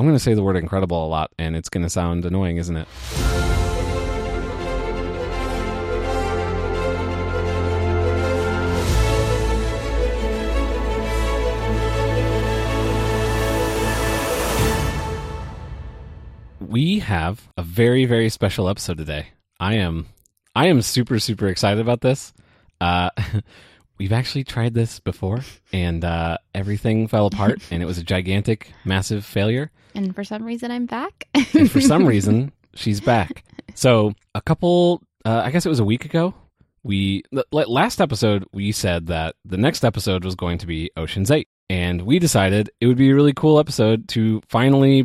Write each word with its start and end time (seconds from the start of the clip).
I'm 0.00 0.06
going 0.06 0.16
to 0.16 0.18
say 0.18 0.32
the 0.32 0.42
word 0.42 0.56
incredible 0.56 1.04
a 1.04 1.08
lot, 1.08 1.30
and 1.38 1.54
it's 1.54 1.68
going 1.68 1.82
to 1.82 1.90
sound 1.90 2.24
annoying, 2.24 2.56
isn't 2.56 2.74
it? 2.74 2.88
We 16.66 17.00
have 17.00 17.46
a 17.58 17.62
very, 17.62 18.06
very 18.06 18.30
special 18.30 18.70
episode 18.70 18.96
today. 18.96 19.26
I 19.60 19.74
am, 19.74 20.06
I 20.56 20.68
am 20.68 20.80
super, 20.80 21.18
super 21.18 21.46
excited 21.46 21.78
about 21.78 22.00
this. 22.00 22.32
Uh, 22.80 23.10
we've 24.00 24.12
actually 24.12 24.42
tried 24.42 24.74
this 24.74 24.98
before, 24.98 25.40
and 25.72 26.04
uh, 26.04 26.38
everything 26.54 27.06
fell 27.06 27.26
apart, 27.26 27.60
and 27.70 27.82
it 27.82 27.86
was 27.86 27.98
a 27.98 28.02
gigantic, 28.02 28.72
massive 28.84 29.24
failure. 29.24 29.70
And 29.94 30.14
for 30.14 30.24
some 30.24 30.42
reason, 30.42 30.72
I'm 30.72 30.86
back. 30.86 31.28
and 31.54 31.70
for 31.70 31.80
some 31.80 32.04
reason 32.14 32.52
she's 32.74 33.00
back 33.00 33.44
so 33.74 34.12
a 34.34 34.40
couple 34.40 35.02
uh, 35.24 35.42
i 35.44 35.50
guess 35.50 35.66
it 35.66 35.68
was 35.68 35.80
a 35.80 35.84
week 35.84 36.04
ago 36.04 36.34
we 36.82 37.22
last 37.52 38.00
episode 38.00 38.44
we 38.52 38.72
said 38.72 39.08
that 39.08 39.34
the 39.44 39.56
next 39.56 39.84
episode 39.84 40.24
was 40.24 40.34
going 40.34 40.58
to 40.58 40.66
be 40.66 40.90
oceans 40.96 41.30
8 41.30 41.48
and 41.68 42.02
we 42.02 42.18
decided 42.18 42.70
it 42.80 42.86
would 42.86 42.96
be 42.96 43.10
a 43.10 43.14
really 43.14 43.32
cool 43.34 43.58
episode 43.58 44.08
to 44.08 44.40
finally 44.48 45.04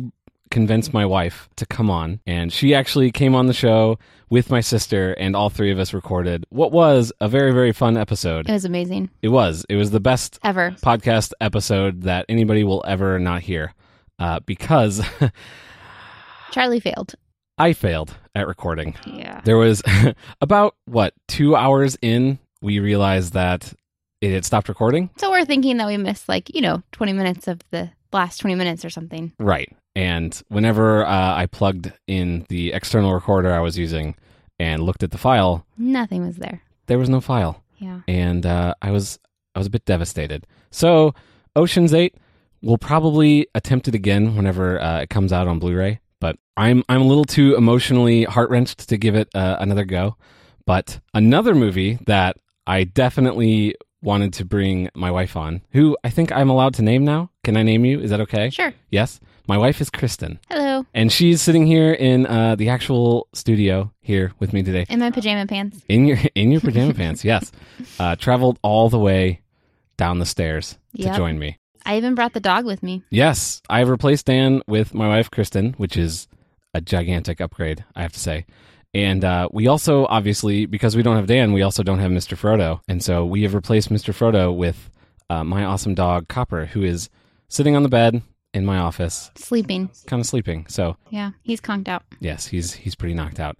convince 0.50 0.92
my 0.92 1.04
wife 1.04 1.48
to 1.56 1.66
come 1.66 1.90
on 1.90 2.20
and 2.26 2.52
she 2.52 2.74
actually 2.74 3.10
came 3.10 3.34
on 3.34 3.46
the 3.46 3.52
show 3.52 3.98
with 4.30 4.50
my 4.50 4.60
sister 4.60 5.12
and 5.14 5.36
all 5.36 5.48
three 5.50 5.70
of 5.70 5.78
us 5.78 5.92
recorded 5.94 6.44
what 6.50 6.72
was 6.72 7.12
a 7.20 7.28
very 7.28 7.52
very 7.52 7.72
fun 7.72 7.96
episode 7.96 8.48
it 8.48 8.52
was 8.52 8.64
amazing. 8.64 9.08
it 9.22 9.28
was 9.28 9.64
it 9.68 9.76
was 9.76 9.90
the 9.90 10.00
best 10.00 10.38
Ever. 10.42 10.72
podcast 10.82 11.32
episode 11.40 12.02
that 12.02 12.26
anybody 12.28 12.64
will 12.64 12.82
ever 12.86 13.18
not 13.18 13.42
hear 13.42 13.72
uh, 14.18 14.40
because 14.46 15.02
Charlie 16.50 16.80
failed. 16.80 17.14
I 17.58 17.72
failed 17.72 18.14
at 18.34 18.46
recording. 18.46 18.96
Yeah. 19.06 19.40
There 19.44 19.56
was 19.56 19.82
about 20.40 20.74
what 20.86 21.14
two 21.28 21.56
hours 21.56 21.96
in, 22.02 22.38
we 22.62 22.78
realized 22.80 23.32
that 23.34 23.72
it 24.20 24.32
had 24.32 24.44
stopped 24.44 24.68
recording. 24.68 25.10
So 25.18 25.30
we're 25.30 25.44
thinking 25.44 25.76
that 25.78 25.86
we 25.86 25.96
missed 25.96 26.28
like, 26.28 26.54
you 26.54 26.60
know, 26.60 26.82
20 26.92 27.12
minutes 27.12 27.48
of 27.48 27.60
the 27.70 27.90
last 28.12 28.38
20 28.38 28.54
minutes 28.54 28.84
or 28.84 28.90
something. 28.90 29.32
Right. 29.38 29.70
And 29.96 30.40
whenever 30.48 31.04
uh, 31.06 31.34
I 31.34 31.46
plugged 31.46 31.90
in 32.06 32.44
the 32.50 32.72
external 32.72 33.14
recorder 33.14 33.52
I 33.52 33.60
was 33.60 33.76
using 33.78 34.14
and 34.60 34.82
looked 34.82 35.02
at 35.02 35.10
the 35.10 35.18
file, 35.18 35.66
Nothing 35.78 36.24
was 36.26 36.36
there. 36.36 36.60
there 36.86 36.98
was 36.98 37.08
no 37.08 37.20
file, 37.20 37.62
Yeah. 37.78 38.00
and 38.06 38.44
uh, 38.46 38.74
I 38.82 38.90
was 38.92 39.18
I 39.54 39.58
was 39.58 39.66
a 39.66 39.70
bit 39.70 39.84
devastated. 39.86 40.46
So 40.70 41.14
Ocean's 41.56 41.94
Eight, 41.94 42.14
we'll 42.62 42.76
probably 42.78 43.46
attempt 43.54 43.88
it 43.88 43.94
again 43.94 44.36
whenever 44.36 44.80
uh, 44.80 45.00
it 45.00 45.08
comes 45.10 45.32
out 45.32 45.48
on 45.48 45.58
Blu-ray. 45.58 46.00
But 46.20 46.36
I'm 46.58 46.84
I'm 46.90 47.00
a 47.00 47.06
little 47.06 47.24
too 47.24 47.54
emotionally 47.56 48.24
heart 48.24 48.50
wrenched 48.50 48.88
to 48.90 48.96
give 48.98 49.14
it 49.14 49.28
uh, 49.34 49.56
another 49.60 49.84
go. 49.86 50.16
But 50.66 51.00
another 51.14 51.54
movie 51.54 51.98
that 52.06 52.36
I 52.66 52.84
definitely 52.84 53.76
wanted 54.02 54.34
to 54.34 54.44
bring 54.44 54.90
my 54.94 55.10
wife 55.10 55.36
on, 55.36 55.62
who 55.72 55.96
I 56.04 56.10
think 56.10 56.32
I'm 56.32 56.50
allowed 56.50 56.74
to 56.74 56.82
name 56.82 57.04
now. 57.04 57.30
Can 57.44 57.56
I 57.56 57.62
name 57.62 57.84
you? 57.86 58.00
Is 58.00 58.10
that 58.10 58.20
okay? 58.20 58.50
Sure. 58.50 58.74
Yes. 58.90 59.20
My 59.48 59.58
wife 59.58 59.80
is 59.80 59.90
Kristen, 59.90 60.40
Hello. 60.50 60.84
and 60.92 61.12
she's 61.12 61.40
sitting 61.40 61.66
here 61.66 61.92
in 61.92 62.26
uh, 62.26 62.56
the 62.56 62.68
actual 62.68 63.28
studio 63.32 63.92
here 64.00 64.32
with 64.40 64.52
me 64.52 64.64
today. 64.64 64.86
In 64.88 64.98
my 64.98 65.12
pajama 65.12 65.46
pants. 65.46 65.80
In 65.88 66.04
your 66.04 66.18
in 66.34 66.50
your 66.50 66.60
pajama 66.60 66.94
pants, 66.94 67.24
yes. 67.24 67.52
Uh, 68.00 68.16
traveled 68.16 68.58
all 68.62 68.88
the 68.88 68.98
way 68.98 69.42
down 69.96 70.18
the 70.18 70.26
stairs 70.26 70.78
to 70.96 71.14
join 71.14 71.38
me. 71.38 71.58
I 71.84 71.96
even 71.96 72.16
brought 72.16 72.32
the 72.32 72.40
dog 72.40 72.64
with 72.64 72.82
me. 72.82 73.04
Yes, 73.10 73.62
I've 73.70 73.88
replaced 73.88 74.26
Dan 74.26 74.62
with 74.66 74.94
my 74.94 75.06
wife 75.06 75.30
Kristen, 75.30 75.74
which 75.74 75.96
is 75.96 76.26
a 76.74 76.80
gigantic 76.80 77.40
upgrade, 77.40 77.84
I 77.94 78.02
have 78.02 78.12
to 78.14 78.18
say. 78.18 78.46
And 78.92 79.24
uh, 79.24 79.48
we 79.52 79.68
also, 79.68 80.06
obviously, 80.06 80.66
because 80.66 80.96
we 80.96 81.02
don't 81.02 81.16
have 81.16 81.26
Dan, 81.28 81.52
we 81.52 81.62
also 81.62 81.84
don't 81.84 82.00
have 82.00 82.10
Mr. 82.10 82.36
Frodo, 82.36 82.80
and 82.88 83.02
so 83.02 83.24
we 83.24 83.42
have 83.42 83.54
replaced 83.54 83.90
Mr. 83.90 84.12
Frodo 84.12 84.54
with 84.56 84.90
uh, 85.30 85.44
my 85.44 85.64
awesome 85.64 85.94
dog 85.94 86.26
Copper, 86.26 86.66
who 86.66 86.82
is 86.82 87.08
sitting 87.48 87.76
on 87.76 87.84
the 87.84 87.88
bed 87.88 88.22
in 88.56 88.64
my 88.64 88.78
office, 88.78 89.30
Sleeping. 89.36 89.90
kind 90.06 90.20
of 90.20 90.26
sleeping. 90.26 90.66
So 90.68 90.96
Yeah. 91.10 91.30
He's 91.42 91.60
conked 91.60 91.88
out. 91.88 92.02
Yes, 92.20 92.46
he's 92.46 92.72
he's 92.72 92.94
pretty 92.94 93.14
knocked 93.14 93.38
out. 93.38 93.56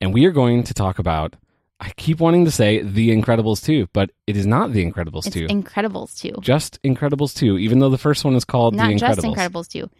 And 0.00 0.12
we 0.12 0.26
are 0.26 0.32
going 0.32 0.62
to 0.64 0.74
talk 0.74 0.98
about 0.98 1.34
I 1.80 1.90
keep 1.96 2.20
wanting 2.20 2.44
to 2.44 2.50
say 2.50 2.82
The 2.82 3.10
Incredibles 3.10 3.62
2, 3.64 3.88
but 3.92 4.10
it 4.26 4.36
is 4.36 4.46
not 4.46 4.72
The 4.72 4.84
Incredibles 4.84 5.26
It's 5.26 5.34
2. 5.34 5.46
Incredibles 5.48 6.16
2. 6.18 6.36
just 6.40 6.80
Incredibles 6.82 7.34
2, 7.34 7.58
even 7.58 7.78
though 7.80 7.90
the 7.90 7.98
first 7.98 8.24
one 8.24 8.34
is 8.36 8.44
called 8.44 8.74
Not 8.74 8.88
The 8.88 8.94
just 8.96 9.20
Incredibles. 9.20 9.34
Incredibles 9.36 9.68
2. 9.68 9.90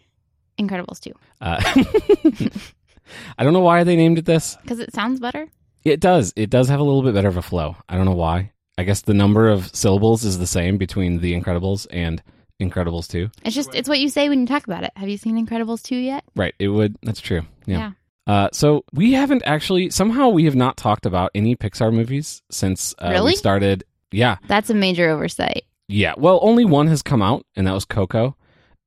Incredibles 0.57 0.99
2. 1.01 1.11
Uh, 1.41 1.61
I 3.37 3.43
don't 3.43 3.53
know 3.53 3.59
why 3.59 3.83
they 3.83 3.95
named 3.95 4.17
it 4.17 4.25
this. 4.25 4.55
Because 4.61 4.79
it 4.79 4.93
sounds 4.93 5.19
better. 5.19 5.47
It 5.83 5.99
does. 5.99 6.33
It 6.35 6.49
does 6.49 6.69
have 6.69 6.79
a 6.79 6.83
little 6.83 7.03
bit 7.03 7.13
better 7.13 7.27
of 7.27 7.37
a 7.37 7.41
flow. 7.41 7.75
I 7.89 7.95
don't 7.97 8.05
know 8.05 8.15
why. 8.15 8.51
I 8.77 8.83
guess 8.83 9.01
the 9.01 9.13
number 9.13 9.49
of 9.49 9.73
syllables 9.75 10.23
is 10.25 10.39
the 10.39 10.47
same 10.47 10.77
between 10.77 11.19
The 11.19 11.39
Incredibles 11.39 11.87
and 11.91 12.23
Incredibles 12.61 13.07
2. 13.09 13.29
It's 13.43 13.55
just, 13.55 13.73
it's 13.75 13.89
what 13.89 13.99
you 13.99 14.09
say 14.09 14.29
when 14.29 14.39
you 14.41 14.45
talk 14.47 14.65
about 14.65 14.83
it. 14.83 14.91
Have 14.95 15.09
you 15.09 15.17
seen 15.17 15.43
Incredibles 15.43 15.81
2 15.83 15.95
yet? 15.95 16.23
Right. 16.35 16.55
It 16.59 16.69
would. 16.69 16.95
That's 17.03 17.19
true. 17.21 17.41
Yeah. 17.65 17.77
Yeah. 17.77 17.91
Uh, 18.27 18.49
so 18.51 18.83
we 18.93 19.13
haven't 19.13 19.43
actually 19.45 19.89
somehow 19.91 20.29
we 20.29 20.45
have 20.45 20.55
not 20.55 20.77
talked 20.77 21.05
about 21.05 21.29
any 21.35 21.55
Pixar 21.55 21.93
movies 21.93 22.41
since 22.49 22.95
uh, 22.97 23.21
we 23.23 23.35
started. 23.35 23.83
Yeah, 24.11 24.37
That's 24.47 24.69
a 24.69 24.73
major 24.73 25.09
oversight. 25.09 25.65
yeah. 25.87 26.13
Well, 26.17 26.39
only 26.41 26.63
one 26.65 26.87
has 26.87 27.01
come 27.03 27.21
out, 27.21 27.45
and 27.55 27.67
that 27.67 27.73
was 27.73 27.85
Coco. 27.85 28.35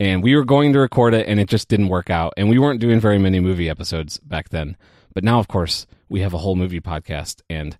And 0.00 0.22
we 0.22 0.34
were 0.34 0.44
going 0.44 0.72
to 0.72 0.78
record 0.78 1.12
it, 1.12 1.28
and 1.28 1.38
it 1.38 1.48
just 1.48 1.68
didn't 1.68 1.88
work 1.88 2.08
out. 2.08 2.32
And 2.36 2.48
we 2.48 2.58
weren't 2.58 2.80
doing 2.80 2.98
very 2.98 3.18
many 3.18 3.38
movie 3.40 3.68
episodes 3.68 4.18
back 4.18 4.48
then. 4.48 4.76
But 5.12 5.22
now, 5.24 5.38
of 5.38 5.48
course, 5.48 5.86
we 6.08 6.20
have 6.20 6.32
a 6.34 6.38
whole 6.38 6.56
movie 6.56 6.80
podcast, 6.80 7.42
and 7.50 7.76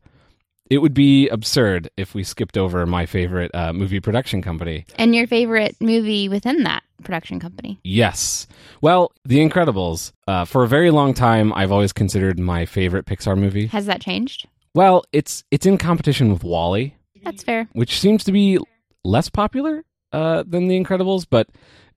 it 0.71 0.79
would 0.79 0.95
be 0.95 1.29
absurd 1.29 1.91
if 1.97 2.15
we 2.15 2.23
skipped 2.25 2.57
over 2.59 2.85
my 2.87 3.07
favorite 3.07 3.51
uh, 3.55 3.73
movie 3.73 4.01
production 4.01 4.43
company, 4.43 4.85
And 4.97 5.15
your 5.15 5.27
favorite 5.27 5.77
movie 5.81 6.29
within 6.29 6.63
that 6.65 6.83
production 7.03 7.41
company. 7.41 7.79
Yes. 7.85 8.47
Well, 8.81 9.13
The 9.25 9.39
Incredibles. 9.39 10.13
Uh, 10.27 10.45
for 10.45 10.65
a 10.65 10.69
very 10.69 10.91
long 10.91 11.15
time, 11.15 11.53
I've 11.55 11.73
always 11.73 11.93
considered 11.93 12.39
my 12.39 12.67
favorite 12.67 13.07
Pixar 13.07 13.37
movie. 13.39 13.67
Has 13.69 13.87
that 13.87 14.01
changed? 14.01 14.47
Well, 14.75 15.05
it's 15.13 15.45
it's 15.51 15.67
in 15.67 15.79
competition 15.79 16.31
with 16.33 16.45
WALL-E, 16.45 16.95
That's 17.25 17.43
fair. 17.43 17.69
which 17.73 17.99
seems 17.99 18.23
to 18.25 18.33
be 18.33 18.59
less 19.05 19.29
popular 19.31 19.85
uh, 20.13 20.45
than 20.47 20.69
The 20.69 20.79
Incredibles, 20.83 21.27
but 21.29 21.49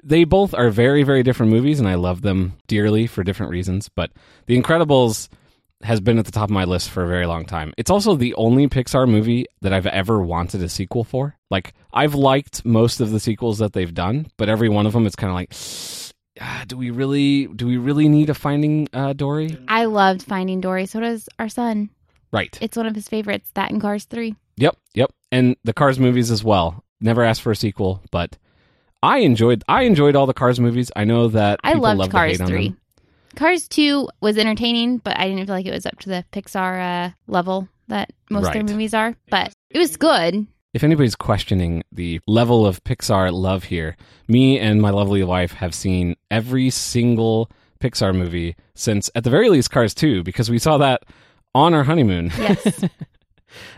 they 0.04 0.24
both 0.24 0.54
are 0.54 0.70
very 0.70 1.04
very 1.04 1.22
different 1.24 1.52
movies, 1.52 1.80
and 1.80 1.88
I 1.88 1.96
love 1.96 2.22
them 2.22 2.58
dearly 2.68 3.06
for 3.08 3.24
different 3.24 3.52
reasons. 3.52 3.90
But 3.90 4.12
The 4.48 4.60
Incredibles 4.60 5.28
has 5.84 6.00
been 6.00 6.20
at 6.20 6.26
the 6.26 6.32
top 6.32 6.46
of 6.46 6.50
my 6.52 6.64
list 6.64 6.90
for 6.90 7.04
a 7.04 7.08
very 7.08 7.26
long 7.26 7.46
time. 7.46 7.74
It's 7.78 7.90
also 7.90 8.16
the 8.16 8.34
only 8.36 8.68
Pixar 8.68 9.10
movie 9.10 9.46
that 9.62 9.74
I've 9.74 9.88
ever 9.88 10.22
wanted 10.22 10.62
a 10.62 10.70
sequel 10.70 11.04
for. 11.04 11.38
Like 11.50 11.74
I've 11.94 12.16
liked 12.16 12.66
most 12.66 13.00
of 13.02 13.12
the 13.12 13.20
sequels 13.20 13.60
that 13.60 13.74
they've 13.74 13.94
done, 13.94 14.28
but 14.38 14.50
every 14.50 14.70
one 14.70 14.86
of 14.86 14.94
them 14.94 15.06
it's 15.06 15.16
kind 15.16 15.30
of 15.32 15.36
like 15.36 15.54
ah, 16.40 16.64
do 16.68 16.78
we 16.78 16.90
really 16.90 17.48
do 17.48 17.68
we 17.68 17.78
really 17.78 18.08
need 18.08 18.30
a 18.30 18.34
Finding 18.34 18.88
uh, 18.94 19.14
Dory? 19.14 19.58
I 19.68 19.86
loved 19.86 20.24
Finding 20.24 20.62
Dory. 20.62 20.86
So 20.86 21.00
does 21.00 21.28
our 21.40 21.50
son. 21.50 21.90
Right. 22.32 22.58
It's 22.62 22.78
one 22.78 22.86
of 22.86 22.96
his 22.96 23.08
favorites. 23.08 23.50
That 23.56 23.72
and 23.72 23.82
Cars 23.82 24.06
3. 24.06 24.36
Yep, 24.58 24.78
yep. 24.94 25.12
And 25.32 25.56
the 25.64 25.74
Cars 25.74 26.00
movies 26.00 26.32
as 26.32 26.44
well. 26.44 26.84
Never 27.02 27.24
asked 27.24 27.42
for 27.42 27.52
a 27.52 27.56
sequel, 27.56 28.02
but 28.12 28.38
I 29.04 29.20
enjoyed 29.20 29.64
I 29.68 29.84
enjoyed 29.84 30.16
all 30.16 30.28
the 30.28 30.34
Cars 30.34 30.60
movies. 30.60 30.92
I 30.96 31.04
know 31.04 31.30
that 31.30 31.60
I 31.64 31.74
loved 31.74 32.12
Cars 32.12 32.34
hate 32.34 32.42
on 32.42 32.48
3. 32.48 32.68
them. 32.70 32.78
Cars 33.36 33.68
2 33.68 34.10
was 34.22 34.38
entertaining, 34.38 34.98
but 34.98 35.18
I 35.18 35.28
didn't 35.28 35.46
feel 35.46 35.56
like 35.56 35.66
it 35.66 35.74
was 35.74 35.86
up 35.86 36.00
to 36.00 36.10
the 36.10 36.26
Pixar 36.32 37.08
uh, 37.08 37.12
level 37.28 37.68
that 37.88 38.12
most 38.30 38.48
of 38.48 38.54
their 38.54 38.64
movies 38.64 38.94
are. 38.94 39.16
But 39.30 39.54
it 39.70 39.80
was 39.80 39.98
good. 39.98 40.48
If 40.74 40.84
anybody's 40.84 41.16
questioning 41.16 41.84
the 41.92 42.22
level 42.28 42.66
of 42.66 42.84
Pixar 42.84 43.32
love 43.34 43.66
here, 43.66 43.98
me 44.28 44.58
and 44.58 44.82
my 44.82 44.90
lovely 44.90 45.24
wife 45.24 45.54
have 45.54 45.76
seen 45.76 46.16
every 46.30 46.70
single 46.70 47.52
Pixar 47.82 48.16
movie 48.16 48.56
since, 48.76 49.10
at 49.16 49.24
the 49.24 49.30
very 49.30 49.50
least, 49.50 49.72
Cars 49.72 49.94
2, 49.94 50.24
because 50.24 50.50
we 50.50 50.60
saw 50.60 50.78
that 50.78 51.04
on 51.54 51.74
our 51.74 51.84
honeymoon. 51.84 52.32
Yes. 52.38 52.86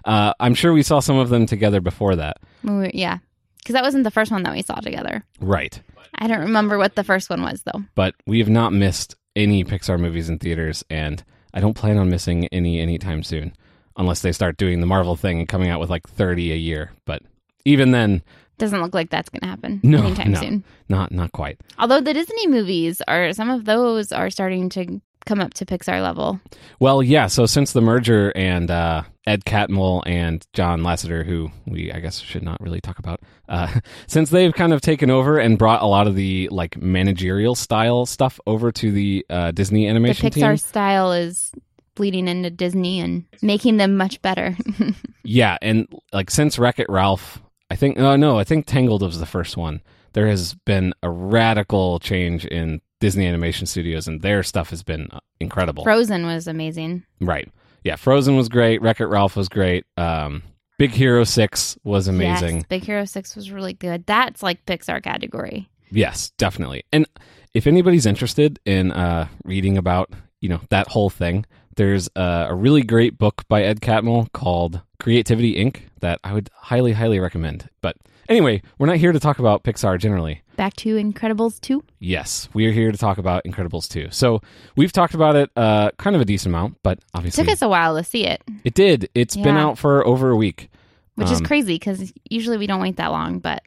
Uh, 0.06 0.34
I'm 0.40 0.54
sure 0.54 0.72
we 0.72 0.84
saw 0.84 1.00
some 1.00 1.18
of 1.18 1.30
them 1.30 1.48
together 1.48 1.82
before 1.82 2.16
that. 2.18 2.38
Yeah. 2.64 3.18
Because 3.58 3.74
that 3.74 3.84
wasn't 3.84 4.04
the 4.04 4.12
first 4.12 4.32
one 4.32 4.44
that 4.44 4.54
we 4.54 4.62
saw 4.62 4.76
together. 4.76 5.26
Right. 5.40 5.82
I 6.16 6.28
don't 6.28 6.42
remember 6.42 6.78
what 6.78 6.96
the 6.96 7.04
first 7.04 7.28
one 7.30 7.42
was, 7.42 7.64
though. 7.64 7.82
But 7.96 8.14
we 8.28 8.38
have 8.38 8.50
not 8.50 8.72
missed 8.72 9.16
any 9.36 9.64
Pixar 9.64 10.00
movies 10.00 10.30
in 10.30 10.40
theaters, 10.40 10.84
and 10.90 11.24
I 11.54 11.60
don't 11.60 11.74
plan 11.76 11.98
on 11.98 12.10
missing 12.10 12.48
any 12.52 12.80
anytime 12.80 13.24
soon, 13.24 13.54
unless 13.98 14.22
they 14.22 14.32
start 14.32 14.58
doing 14.58 14.80
the 14.80 14.88
Marvel 14.88 15.16
thing 15.16 15.40
and 15.40 15.48
coming 15.48 15.70
out 15.70 15.80
with 15.80 15.90
like 15.90 16.08
30 16.08 16.52
a 16.52 16.56
year. 16.56 16.92
But 17.06 17.22
even 17.66 17.92
then, 17.92 18.22
Doesn't 18.58 18.82
look 18.82 18.94
like 18.94 19.10
that's 19.10 19.30
going 19.30 19.42
to 19.42 19.48
happen 19.48 19.80
No, 19.84 20.04
anytime 20.04 20.32
no. 20.32 20.40
soon. 20.40 20.64
not 20.90 21.12
not 21.12 21.32
quite. 21.32 21.60
Although 21.80 22.02
the 22.02 22.14
Disney 22.14 22.48
movies 22.48 23.02
are, 23.08 23.34
some 23.34 23.50
of 23.50 23.66
those 23.66 24.12
are 24.12 24.30
starting 24.30 24.70
to 24.70 25.02
come 25.26 25.40
up 25.40 25.54
to 25.56 25.66
Pixar 25.66 26.02
level. 26.02 26.40
Well, 26.80 27.02
yeah. 27.04 27.28
So 27.28 27.46
since 27.46 27.72
the 27.74 27.82
merger 27.82 28.32
and 28.36 28.70
uh, 28.70 29.04
Ed 29.26 29.46
Catmull 29.46 30.04
and 30.06 30.46
John 30.54 30.82
Lasseter, 30.82 31.26
who 31.26 31.50
we 31.66 31.92
I 31.92 32.00
guess 32.00 32.20
should 32.20 32.44
not 32.44 32.60
really 32.62 32.82
talk 32.82 33.00
about, 33.00 33.22
uh, 33.50 33.80
since 34.08 34.30
they've 34.30 34.54
kind 34.54 34.74
of 34.74 34.82
taken 34.82 35.10
over 35.10 35.40
and 35.40 35.58
brought 35.58 35.82
a 35.82 35.88
lot 35.88 36.08
of 36.08 36.16
the 36.16 36.50
like 36.52 36.78
managerial 36.82 37.56
style 37.56 38.06
stuff 38.06 38.40
over 38.48 38.72
to 38.74 38.92
the 38.92 39.26
uh, 39.30 39.52
Disney 39.52 39.84
The 39.84 39.90
animation 39.90 40.30
Pixar 40.30 40.34
team. 40.50 40.58
style 40.58 41.12
is 41.12 41.52
bleeding 41.96 42.28
into 42.28 42.50
Disney 42.50 43.00
and 43.00 43.26
making 43.42 43.78
them 43.78 43.98
much 43.98 44.22
better. 44.22 44.56
Yeah, 45.26 45.58
and 45.62 45.88
like 46.12 46.30
since 46.30 46.60
Wreck 46.60 46.80
It 46.80 46.88
Ralph, 46.90 47.42
I 47.72 47.78
think 47.78 47.98
oh 47.98 48.18
no, 48.18 48.38
I 48.38 48.44
think 48.44 48.66
Tangled 48.66 49.02
was 49.02 49.20
the 49.22 49.26
first 49.26 49.56
one. 49.56 49.82
There 50.12 50.28
has 50.28 50.54
been 50.66 50.94
a 51.02 51.10
radical 51.10 52.00
change 52.00 52.44
in 52.46 52.82
Disney 53.04 53.28
Animation 53.28 53.68
Studios, 53.68 54.08
and 54.08 54.22
their 54.22 54.44
stuff 54.44 54.70
has 54.70 54.82
been 54.82 55.10
uh, 55.12 55.20
incredible. 55.42 55.84
Frozen 55.84 56.26
was 56.26 56.48
amazing. 56.48 57.04
right? 57.20 57.52
Yeah, 57.84 57.98
Frozen 57.98 58.38
was 58.38 58.48
great. 58.48 58.82
Wreck 58.82 59.02
It 59.02 59.08
Ralph 59.08 59.36
was 59.36 59.50
great. 59.50 59.86
Um, 59.98 60.42
Big 60.78 60.92
Hero 60.92 61.26
Six 61.26 61.78
was 61.84 62.08
amazing. 62.08 62.56
Yes, 62.56 62.66
Big 62.70 62.86
Hero 62.86 63.04
6 63.04 63.36
was 63.36 63.52
really 63.52 63.74
good. 63.74 64.06
That's 64.06 64.42
like 64.42 64.66
Pixar 64.66 65.04
category. 65.04 65.70
Yes, 65.92 66.32
definitely. 66.38 66.86
And 66.94 67.06
if 67.54 67.68
anybody's 67.68 68.06
interested 68.06 68.58
in 68.66 68.94
uh, 68.94 69.28
reading 69.44 69.78
about 69.78 70.10
you 70.40 70.48
know 70.48 70.62
that 70.70 70.88
whole 70.88 71.10
thing, 71.10 71.46
there's 71.76 72.08
a, 72.16 72.48
a 72.52 72.56
really 72.56 72.84
great 72.84 73.18
book 73.18 73.44
by 73.50 73.64
Ed 73.64 73.82
Catmull 73.82 74.32
called 74.32 74.80
Creativity 75.02 75.56
Inc. 75.56 75.82
that 76.00 76.22
I 76.24 76.32
would 76.32 76.50
highly, 76.56 76.94
highly 76.94 77.20
recommend. 77.20 77.68
But 77.82 77.98
anyway, 78.30 78.62
we're 78.80 78.88
not 78.88 78.96
here 78.96 79.12
to 79.12 79.20
talk 79.20 79.40
about 79.40 79.66
Pixar 79.66 80.00
generally. 80.00 80.42
Back 80.56 80.76
to 80.78 80.96
Incredibles 80.98 81.60
2. 81.62 81.84
Yes, 82.00 82.48
we 82.54 82.68
are 82.68 82.72
here 82.72 82.92
to 82.92 82.98
talk 82.98 83.18
about 83.18 83.44
Incredibles 83.44 83.90
2. 83.90 84.10
So 84.12 84.42
we've 84.76 84.92
talked 84.92 85.14
about 85.16 85.36
it 85.36 85.50
uh, 85.56 85.92
kind 85.98 86.16
of 86.16 86.22
a 86.22 86.26
decent 86.26 86.52
amount, 86.54 86.78
but 86.84 87.00
obviously 87.14 87.44
Took 87.44 87.52
us 87.54 87.62
a 87.62 87.68
while 87.70 87.98
to 87.98 88.04
see 88.04 88.26
it, 88.26 88.42
it 88.64 88.74
did. 88.76 89.10
It's 89.16 89.36
been 89.36 89.58
out 89.58 89.78
for 89.78 90.06
over 90.06 90.30
a 90.30 90.36
week. 90.36 90.70
which 91.16 91.32
is 91.32 91.40
Um, 91.40 91.46
crazy 91.46 91.76
because 91.76 92.14
usually 92.30 92.58
we 92.58 92.68
don't 92.68 92.82
wait 92.82 92.98
that 92.98 93.12
long, 93.12 93.40
but 93.40 93.64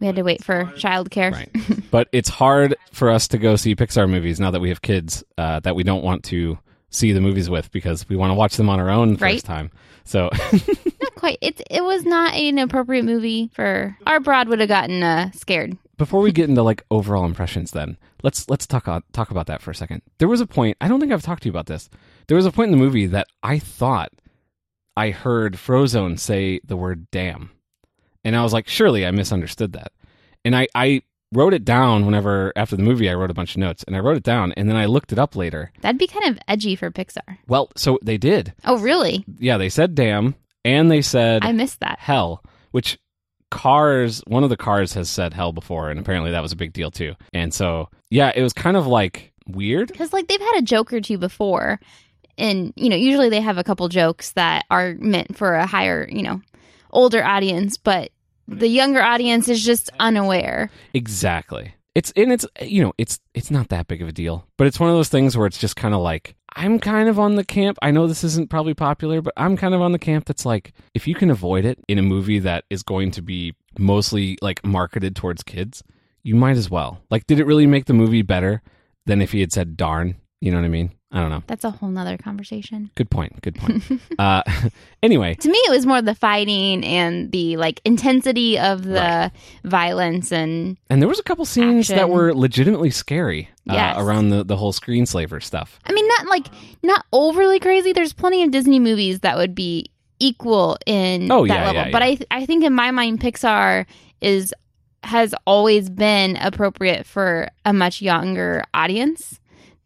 we 0.00 0.06
had 0.06 0.16
to 0.16 0.22
wait 0.22 0.44
for 0.44 0.64
childcare. 0.76 1.32
Right. 1.32 1.50
but 1.90 2.08
it's 2.12 2.28
hard 2.28 2.76
for 2.92 3.08
us 3.10 3.28
to 3.28 3.38
go 3.38 3.56
see 3.56 3.74
Pixar 3.74 4.08
movies 4.08 4.38
now 4.38 4.50
that 4.50 4.60
we 4.60 4.68
have 4.68 4.82
kids 4.82 5.24
uh, 5.38 5.60
that 5.60 5.74
we 5.76 5.82
don't 5.82 6.04
want 6.04 6.24
to 6.24 6.58
see 6.90 7.12
the 7.12 7.20
movies 7.22 7.48
with 7.48 7.70
because 7.72 8.06
we 8.08 8.16
want 8.16 8.30
to 8.30 8.34
watch 8.34 8.56
them 8.58 8.68
on 8.68 8.78
our 8.80 8.90
own 8.90 9.14
Right. 9.16 9.36
first 9.36 9.46
time. 9.46 9.70
So 10.04 10.28
Not 10.52 11.14
quite. 11.14 11.38
It 11.40 11.62
it 11.70 11.82
was 11.84 12.04
not 12.04 12.34
an 12.34 12.58
appropriate 12.58 13.04
movie 13.04 13.50
for 13.54 13.96
our 14.06 14.18
broad 14.20 14.48
would 14.48 14.58
have 14.60 14.68
gotten 14.68 15.02
uh, 15.02 15.30
scared. 15.32 15.78
Before 16.02 16.20
we 16.20 16.32
get 16.32 16.48
into 16.48 16.64
like 16.64 16.82
overall 16.90 17.24
impressions, 17.24 17.70
then 17.70 17.96
let's 18.24 18.48
let's 18.50 18.66
talk 18.66 18.88
on, 18.88 19.04
talk 19.12 19.30
about 19.30 19.46
that 19.46 19.62
for 19.62 19.70
a 19.70 19.74
second. 19.74 20.02
There 20.18 20.26
was 20.26 20.40
a 20.40 20.48
point. 20.48 20.76
I 20.80 20.88
don't 20.88 20.98
think 20.98 21.12
I've 21.12 21.22
talked 21.22 21.44
to 21.44 21.48
you 21.48 21.52
about 21.52 21.66
this. 21.66 21.88
There 22.26 22.36
was 22.36 22.44
a 22.44 22.50
point 22.50 22.72
in 22.72 22.76
the 22.76 22.84
movie 22.84 23.06
that 23.06 23.28
I 23.44 23.60
thought 23.60 24.10
I 24.96 25.10
heard 25.10 25.54
Frozone 25.54 26.18
say 26.18 26.58
the 26.64 26.76
word 26.76 27.06
"damn," 27.12 27.50
and 28.24 28.34
I 28.34 28.42
was 28.42 28.52
like, 28.52 28.66
surely 28.66 29.06
I 29.06 29.12
misunderstood 29.12 29.74
that. 29.74 29.92
And 30.44 30.56
I 30.56 30.66
I 30.74 31.02
wrote 31.32 31.54
it 31.54 31.64
down 31.64 32.04
whenever 32.04 32.52
after 32.56 32.74
the 32.74 32.82
movie 32.82 33.08
I 33.08 33.14
wrote 33.14 33.30
a 33.30 33.34
bunch 33.34 33.52
of 33.54 33.58
notes 33.60 33.84
and 33.86 33.94
I 33.94 34.00
wrote 34.00 34.16
it 34.16 34.24
down 34.24 34.50
and 34.56 34.68
then 34.68 34.76
I 34.76 34.86
looked 34.86 35.12
it 35.12 35.20
up 35.20 35.36
later. 35.36 35.70
That'd 35.82 35.98
be 35.98 36.08
kind 36.08 36.26
of 36.26 36.38
edgy 36.48 36.74
for 36.74 36.90
Pixar. 36.90 37.38
Well, 37.46 37.70
so 37.76 38.00
they 38.02 38.18
did. 38.18 38.54
Oh, 38.64 38.78
really? 38.80 39.24
Yeah, 39.38 39.56
they 39.56 39.68
said 39.68 39.94
"damn" 39.94 40.34
and 40.64 40.90
they 40.90 41.00
said 41.00 41.44
I 41.44 41.52
missed 41.52 41.78
that. 41.78 42.00
hell, 42.00 42.42
which 42.72 42.98
cars, 43.52 44.22
one 44.26 44.44
of 44.44 44.50
the 44.50 44.56
cars 44.56 44.94
has 44.94 45.10
said 45.10 45.34
hell 45.34 45.52
before, 45.52 45.90
and 45.90 46.00
apparently 46.00 46.30
that 46.30 46.40
was 46.42 46.52
a 46.52 46.56
big 46.56 46.72
deal 46.72 46.90
too. 46.90 47.14
And 47.34 47.52
so, 47.52 47.90
yeah, 48.10 48.32
it 48.34 48.42
was 48.42 48.54
kind 48.54 48.78
of 48.78 48.86
like 48.86 49.30
weird. 49.46 49.88
Because 49.88 50.12
like 50.12 50.26
they've 50.26 50.40
had 50.40 50.58
a 50.58 50.62
joke 50.62 50.90
or 50.90 51.02
two 51.02 51.18
before, 51.18 51.78
and 52.38 52.72
you 52.76 52.88
know 52.88 52.96
usually 52.96 53.28
they 53.28 53.42
have 53.42 53.58
a 53.58 53.64
couple 53.64 53.86
jokes 53.88 54.32
that 54.32 54.64
are 54.70 54.94
meant 54.98 55.36
for 55.36 55.54
a 55.54 55.66
higher 55.66 56.08
you 56.10 56.22
know 56.22 56.40
older 56.90 57.22
audience, 57.22 57.76
but 57.76 58.10
the 58.48 58.68
younger 58.68 59.02
audience 59.02 59.48
is 59.48 59.62
just 59.62 59.90
unaware. 60.00 60.70
Exactly. 60.94 61.74
It's 61.94 62.10
and 62.16 62.32
it's 62.32 62.46
you 62.62 62.82
know 62.82 62.94
it's 62.96 63.20
it's 63.34 63.50
not 63.50 63.68
that 63.68 63.86
big 63.86 64.00
of 64.00 64.08
a 64.08 64.12
deal, 64.12 64.46
but 64.56 64.66
it's 64.66 64.80
one 64.80 64.88
of 64.88 64.96
those 64.96 65.10
things 65.10 65.36
where 65.36 65.46
it's 65.46 65.58
just 65.58 65.76
kind 65.76 65.94
of 65.94 66.00
like 66.00 66.36
I'm 66.54 66.78
kind 66.78 67.08
of 67.08 67.18
on 67.18 67.36
the 67.36 67.44
camp. 67.44 67.78
I 67.82 67.90
know 67.90 68.06
this 68.06 68.24
isn't 68.24 68.50
probably 68.50 68.74
popular, 68.74 69.20
but 69.20 69.32
I'm 69.36 69.56
kind 69.56 69.74
of 69.74 69.80
on 69.80 69.92
the 69.92 69.98
camp 69.98 70.26
that's 70.26 70.44
like 70.44 70.72
if 70.94 71.06
you 71.06 71.14
can 71.14 71.30
avoid 71.30 71.64
it 71.64 71.78
in 71.88 71.98
a 71.98 72.02
movie 72.02 72.38
that 72.40 72.64
is 72.70 72.82
going 72.82 73.10
to 73.12 73.22
be 73.22 73.54
mostly 73.78 74.38
like 74.42 74.64
marketed 74.64 75.16
towards 75.16 75.42
kids, 75.42 75.82
you 76.22 76.34
might 76.34 76.56
as 76.56 76.70
well. 76.70 77.00
Like, 77.10 77.26
did 77.26 77.40
it 77.40 77.46
really 77.46 77.66
make 77.66 77.86
the 77.86 77.94
movie 77.94 78.22
better 78.22 78.62
than 79.06 79.20
if 79.20 79.32
he 79.32 79.40
had 79.40 79.52
said 79.52 79.76
"darn"? 79.76 80.16
You 80.40 80.50
know 80.50 80.58
what 80.58 80.66
I 80.66 80.68
mean? 80.68 80.92
I 81.14 81.20
don't 81.20 81.30
know. 81.30 81.42
That's 81.46 81.62
a 81.64 81.70
whole 81.70 81.90
nother 81.90 82.16
conversation. 82.16 82.90
Good 82.94 83.10
point. 83.10 83.40
Good 83.42 83.56
point. 83.56 83.82
uh, 84.18 84.42
anyway, 85.02 85.34
To 85.34 85.48
me, 85.50 85.58
it 85.66 85.70
was 85.70 85.84
more 85.84 86.00
the 86.00 86.14
fighting 86.14 86.84
and 86.84 87.30
the 87.30 87.56
like 87.58 87.80
intensity 87.84 88.58
of 88.58 88.84
the 88.84 88.92
Right. 88.92 89.30
violence 89.64 90.32
and 90.32 90.76
and 90.90 91.02
there 91.02 91.08
was 91.08 91.18
a 91.18 91.22
couple 91.22 91.44
scenes 91.44 91.88
that 91.88 92.08
were 92.08 92.34
legitimately 92.34 92.90
scary 92.90 93.48
uh, 93.68 93.94
around 93.96 94.30
the 94.30 94.42
the 94.44 94.56
whole 94.56 94.72
screenslaver 94.72 95.42
stuff. 95.42 95.78
I 95.84 95.92
mean, 95.92 96.08
not 96.08 96.26
like 96.28 96.46
not 96.82 97.04
overly 97.12 97.60
crazy. 97.60 97.92
There's 97.92 98.12
plenty 98.12 98.42
of 98.42 98.50
Disney 98.50 98.78
movies 98.80 99.20
that 99.20 99.36
would 99.36 99.54
be 99.54 99.90
equal 100.18 100.78
in 100.86 101.30
Oh, 101.30 101.46
that 101.46 101.54
yeah, 101.54 101.66
level. 101.66 101.82
yeah, 101.82 101.90
But. 101.90 102.02
I 102.02 102.14
th- 102.14 102.26
I 102.30 102.46
think 102.46 102.64
in 102.64 102.72
my 102.72 102.90
mind, 102.90 103.20
Pixar 103.20 103.86
is 104.20 104.54
has 105.04 105.34
always 105.48 105.90
been 105.90 106.36
appropriate 106.36 107.04
for 107.06 107.48
a 107.64 107.72
much 107.72 108.00
younger 108.00 108.62
audience 108.72 109.40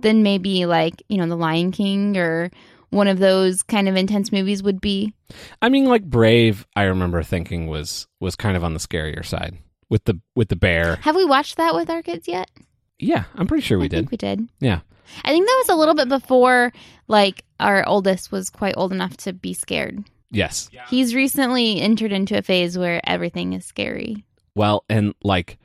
than 0.07 0.23
maybe 0.23 0.67
like 0.67 1.03
you 1.09 1.19
know 1.19 1.27
The 1.27 1.37
Lion 1.37 1.73
King 1.73 2.17
or 2.17 2.51
one 2.91 3.09
of 3.09 3.19
those 3.19 3.65
kind 3.65 3.89
of 3.89 3.97
intense 3.97 4.31
movies 4.31 4.63
would 4.63 4.81
be. 4.81 5.13
I 5.61 5.69
mean, 5.69 5.87
like 5.87 6.05
Brave, 6.05 6.65
I 6.77 6.85
remember 6.85 7.23
thinking 7.25 7.67
was 7.67 8.07
was 8.21 8.37
kind 8.37 8.57
of 8.57 8.63
on 8.63 8.73
the 8.73 8.79
scarier 8.79 9.25
side 9.25 9.59
with 9.91 10.05
the 10.05 10.21
with 10.37 10.49
the 10.49 10.57
bear. 10.57 10.97
Have 11.03 11.17
we 11.17 11.25
watched 11.25 11.57
that 11.57 11.75
with 11.75 11.91
our 11.91 12.03
kids 12.03 12.29
yet? 12.29 12.49
Yeah, 13.01 13.25
I'm 13.35 13.49
pretty 13.49 13.63
sure 13.63 13.79
we 13.79 13.87
I 13.87 13.89
did. 13.89 13.97
think 13.97 14.11
we 14.13 14.17
did. 14.17 14.49
Yeah. 14.61 14.81
I 15.25 15.31
think 15.31 15.47
that 15.47 15.63
was 15.67 15.69
a 15.71 15.79
little 15.79 15.95
bit 15.95 16.09
before 16.09 16.73
like 17.09 17.45
our 17.59 17.87
oldest 17.87 18.31
was 18.31 18.49
quite 18.49 18.75
old 18.77 18.93
enough 18.93 19.17
to 19.19 19.33
be 19.33 19.53
scared. 19.55 20.05
Yes. 20.31 20.71
He's 20.89 21.15
recently 21.15 21.81
entered 21.81 22.13
into 22.13 22.39
a 22.39 22.43
phase 22.43 22.79
where 22.79 23.01
everything 23.05 23.53
is 23.53 23.65
scary. 23.65 24.25
Well, 24.55 24.85
and 24.89 25.15
like 25.23 25.59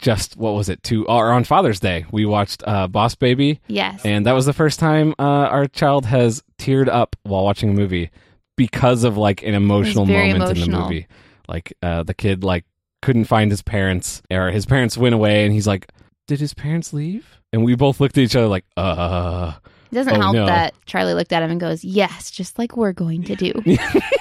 just 0.00 0.36
what 0.36 0.54
was 0.54 0.68
it? 0.68 0.82
To 0.84 1.06
or 1.06 1.30
on 1.30 1.44
Father's 1.44 1.80
Day, 1.80 2.06
we 2.10 2.24
watched 2.26 2.62
uh, 2.66 2.88
Boss 2.88 3.14
Baby, 3.14 3.60
Yes. 3.68 4.04
and 4.04 4.26
that 4.26 4.32
was 4.32 4.46
the 4.46 4.52
first 4.52 4.80
time 4.80 5.14
uh, 5.18 5.22
our 5.22 5.66
child 5.66 6.06
has 6.06 6.42
teared 6.58 6.88
up 6.88 7.16
while 7.22 7.44
watching 7.44 7.70
a 7.70 7.74
movie 7.74 8.10
because 8.56 9.04
of 9.04 9.16
like 9.16 9.42
an 9.42 9.54
emotional 9.54 10.06
moment 10.06 10.58
in 10.58 10.70
the 10.70 10.78
movie. 10.78 11.06
Like 11.48 11.72
uh, 11.82 12.02
the 12.02 12.14
kid 12.14 12.44
like 12.44 12.64
couldn't 13.02 13.24
find 13.24 13.50
his 13.50 13.62
parents, 13.62 14.22
or 14.30 14.50
his 14.50 14.66
parents 14.66 14.96
went 14.96 15.14
away, 15.14 15.44
and 15.44 15.52
he's 15.52 15.66
like, 15.66 15.90
"Did 16.26 16.40
his 16.40 16.54
parents 16.54 16.92
leave?" 16.92 17.40
And 17.52 17.64
we 17.64 17.74
both 17.74 18.00
looked 18.00 18.16
at 18.18 18.22
each 18.22 18.36
other 18.36 18.48
like, 18.48 18.64
"Uh." 18.76 19.54
it 19.90 19.94
doesn't 19.94 20.16
oh, 20.16 20.20
help 20.20 20.34
no. 20.34 20.46
that 20.46 20.74
Charlie 20.86 21.14
looked 21.14 21.32
at 21.32 21.42
him 21.42 21.50
and 21.50 21.60
goes, 21.60 21.82
Yes, 21.82 22.30
just 22.30 22.58
like 22.58 22.76
we're 22.76 22.92
going 22.92 23.24
to 23.24 23.34
do. 23.34 23.52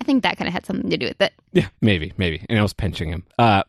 I 0.00 0.04
think 0.04 0.22
that 0.22 0.36
kind 0.36 0.48
of 0.48 0.52
had 0.54 0.66
something 0.66 0.90
to 0.90 0.96
do 0.96 1.06
with 1.06 1.20
it. 1.20 1.32
Yeah, 1.52 1.68
maybe, 1.80 2.12
maybe. 2.16 2.44
And 2.48 2.58
I 2.58 2.62
was 2.62 2.72
pinching 2.72 3.10
him. 3.10 3.24
Uh, 3.38 3.62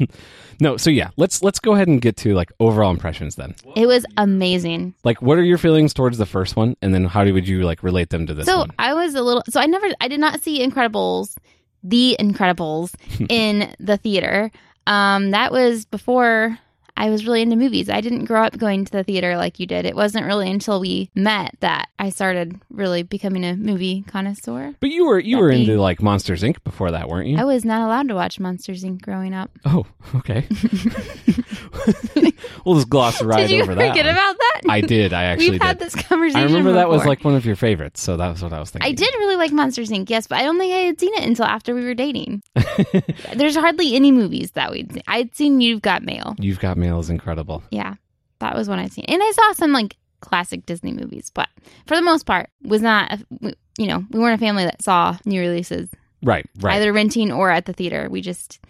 no, 0.60 0.76
so 0.76 0.90
yeah, 0.90 1.10
let's 1.16 1.42
let's 1.42 1.60
go 1.60 1.74
ahead 1.74 1.88
and 1.88 2.00
get 2.00 2.16
to 2.18 2.34
like 2.34 2.52
overall 2.60 2.90
impressions 2.90 3.36
then. 3.36 3.54
It 3.76 3.86
was 3.86 4.04
amazing. 4.16 4.94
Like, 5.04 5.22
what 5.22 5.38
are 5.38 5.44
your 5.44 5.58
feelings 5.58 5.94
towards 5.94 6.18
the 6.18 6.26
first 6.26 6.56
one, 6.56 6.76
and 6.82 6.92
then 6.92 7.04
how 7.04 7.24
would 7.24 7.46
you 7.48 7.62
like 7.62 7.82
relate 7.82 8.10
them 8.10 8.26
to 8.26 8.34
this 8.34 8.46
so 8.46 8.58
one? 8.58 8.70
I 8.78 8.94
was 8.94 9.14
a 9.14 9.22
little, 9.22 9.42
so 9.48 9.60
I 9.60 9.66
never, 9.66 9.86
I 10.00 10.08
did 10.08 10.20
not 10.20 10.40
see 10.40 10.66
Incredibles, 10.66 11.36
the 11.82 12.16
Incredibles 12.18 12.94
in 13.28 13.74
the 13.78 13.96
theater. 13.96 14.50
Um, 14.86 15.30
that 15.30 15.52
was 15.52 15.84
before 15.84 16.58
I 17.00 17.08
was 17.08 17.24
really 17.24 17.40
into 17.40 17.56
movies. 17.56 17.88
I 17.88 18.02
didn't 18.02 18.26
grow 18.26 18.42
up 18.42 18.58
going 18.58 18.84
to 18.84 18.92
the 18.92 19.02
theater 19.02 19.34
like 19.38 19.58
you 19.58 19.66
did. 19.66 19.86
It 19.86 19.96
wasn't 19.96 20.26
really 20.26 20.50
until 20.50 20.78
we 20.80 21.10
met 21.14 21.54
that 21.60 21.88
I 21.98 22.10
started 22.10 22.60
really 22.68 23.02
becoming 23.02 23.42
a 23.42 23.56
movie 23.56 24.02
connoisseur. 24.06 24.74
But 24.80 24.90
you 24.90 25.06
were 25.06 25.18
you 25.18 25.38
were 25.38 25.50
into 25.50 25.80
like 25.80 26.02
Monsters 26.02 26.42
Inc. 26.42 26.62
before 26.62 26.90
that, 26.90 27.08
weren't 27.08 27.28
you? 27.28 27.38
I 27.38 27.44
was 27.44 27.64
not 27.64 27.80
allowed 27.80 28.08
to 28.08 28.14
watch 28.14 28.38
Monsters 28.38 28.84
Inc. 28.84 29.00
growing 29.00 29.32
up. 29.32 29.50
oh, 29.64 29.86
okay. 30.16 30.46
we'll 32.66 32.74
just 32.74 32.90
gloss 32.90 33.22
right 33.22 33.48
did 33.48 33.56
you 33.56 33.62
over 33.62 33.74
that. 33.74 33.88
forget 33.88 34.04
one. 34.04 34.14
about 34.14 34.36
that? 34.36 34.49
I 34.68 34.80
did. 34.80 35.12
I 35.12 35.24
actually 35.24 35.50
We've 35.50 35.62
had 35.62 35.78
did. 35.78 35.86
this 35.90 35.94
conversation. 35.94 36.40
I 36.40 36.44
remember 36.44 36.72
that 36.72 36.88
was 36.88 37.04
like 37.06 37.24
one 37.24 37.34
of 37.34 37.44
your 37.46 37.56
favorites, 37.56 38.00
so 38.02 38.16
that 38.16 38.28
was 38.28 38.42
what 38.42 38.52
I 38.52 38.60
was 38.60 38.70
thinking. 38.70 38.88
I 38.90 38.92
did 38.94 39.12
really 39.18 39.36
like 39.36 39.52
Monsters 39.52 39.90
Inc. 39.90 40.10
Yes, 40.10 40.26
but 40.26 40.38
I 40.38 40.42
don't 40.42 40.58
think 40.58 40.72
I 40.72 40.78
had 40.78 41.00
seen 41.00 41.14
it 41.14 41.24
until 41.24 41.44
after 41.46 41.74
we 41.74 41.84
were 41.84 41.94
dating. 41.94 42.42
There's 43.34 43.56
hardly 43.56 43.94
any 43.94 44.12
movies 44.12 44.52
that 44.52 44.70
we'd 44.70 44.92
seen. 44.92 45.02
I'd 45.06 45.34
seen 45.34 45.60
You've 45.60 45.82
Got 45.82 46.02
Mail. 46.02 46.34
You've 46.38 46.60
Got 46.60 46.76
Mail 46.76 46.98
is 47.00 47.10
incredible. 47.10 47.62
Yeah, 47.70 47.94
that 48.40 48.54
was 48.54 48.68
one 48.68 48.78
I'd 48.78 48.92
seen, 48.92 49.04
and 49.08 49.22
I 49.22 49.30
saw 49.32 49.52
some 49.52 49.72
like 49.72 49.96
classic 50.20 50.66
Disney 50.66 50.92
movies, 50.92 51.30
but 51.34 51.48
for 51.86 51.94
the 51.96 52.02
most 52.02 52.26
part, 52.26 52.50
was 52.62 52.82
not. 52.82 53.12
A, 53.12 53.54
you 53.78 53.86
know, 53.86 54.04
we 54.10 54.18
weren't 54.18 54.34
a 54.34 54.44
family 54.44 54.64
that 54.64 54.82
saw 54.82 55.16
new 55.24 55.40
releases 55.40 55.88
Right, 56.22 56.44
right. 56.60 56.74
either 56.76 56.92
renting 56.92 57.32
or 57.32 57.50
at 57.50 57.64
the 57.64 57.72
theater. 57.72 58.08
We 58.10 58.20
just 58.20 58.60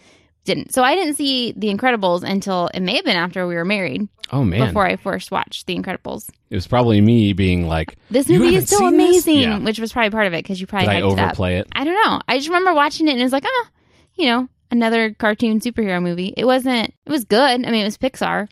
didn't. 0.44 0.72
So 0.72 0.82
I 0.82 0.94
didn't 0.94 1.14
see 1.14 1.52
The 1.56 1.68
Incredibles 1.68 2.22
until 2.22 2.68
it 2.74 2.80
may 2.80 2.96
have 2.96 3.04
been 3.04 3.16
after 3.16 3.46
we 3.46 3.54
were 3.54 3.64
married 3.64 4.08
Oh 4.32 4.44
man, 4.44 4.66
before 4.66 4.86
I 4.86 4.96
first 4.96 5.30
watched 5.30 5.66
The 5.66 5.76
Incredibles. 5.76 6.28
it 6.50 6.54
was 6.54 6.66
probably 6.66 7.00
me 7.00 7.32
being 7.32 7.66
like, 7.68 7.96
This 8.10 8.28
movie 8.28 8.54
is 8.56 8.68
so 8.68 8.86
amazing, 8.86 9.40
Yeah. 9.40 9.58
which 9.58 9.78
was 9.78 9.92
probably 9.92 10.10
part 10.10 10.26
of 10.26 10.32
it 10.34 10.42
because 10.42 10.60
you 10.60 10.66
probably 10.66 10.88
Did 10.88 10.96
I 10.96 11.00
hyped 11.00 11.12
it 11.12 11.18
up. 11.18 11.24
overplay 11.26 11.56
it? 11.58 11.68
I 11.72 11.84
don't 11.84 11.94
know. 11.94 12.20
I 12.28 12.36
just 12.38 12.48
remember 12.48 12.72
watching 12.74 13.08
it 13.08 13.12
and 13.12 13.20
it 13.20 13.24
was 13.24 13.32
like, 13.32 13.44
oh, 13.46 13.66
you 14.14 14.26
know, 14.26 14.48
another 14.70 15.12
cartoon 15.14 15.60
superhero 15.60 16.02
movie. 16.02 16.32
It 16.36 16.44
wasn't. 16.44 16.94
It 17.06 17.10
was 17.10 17.24
good. 17.24 17.40
I 17.40 17.56
mean, 17.56 17.74
it 17.82 17.84
was 17.84 17.98
Pixar, 17.98 18.48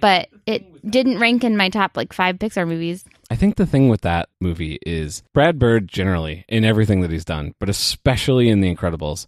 but 0.00 0.28
it 0.46 0.88
didn't 0.90 1.18
rank 1.18 1.44
in 1.44 1.56
my 1.56 1.68
top 1.70 1.96
like 1.96 2.12
five 2.12 2.36
Pixar 2.36 2.66
movies. 2.68 3.04
I 3.30 3.36
think 3.36 3.56
the 3.56 3.66
thing 3.66 3.88
with 3.88 4.02
that 4.02 4.28
movie 4.40 4.78
is 4.84 5.22
Brad 5.32 5.58
Bird 5.58 5.88
generally 5.88 6.44
in 6.48 6.64
everything 6.64 7.00
that 7.00 7.10
he's 7.10 7.24
done, 7.24 7.54
but 7.58 7.68
especially 7.70 8.48
in 8.48 8.60
The 8.60 8.74
Incredibles, 8.74 9.26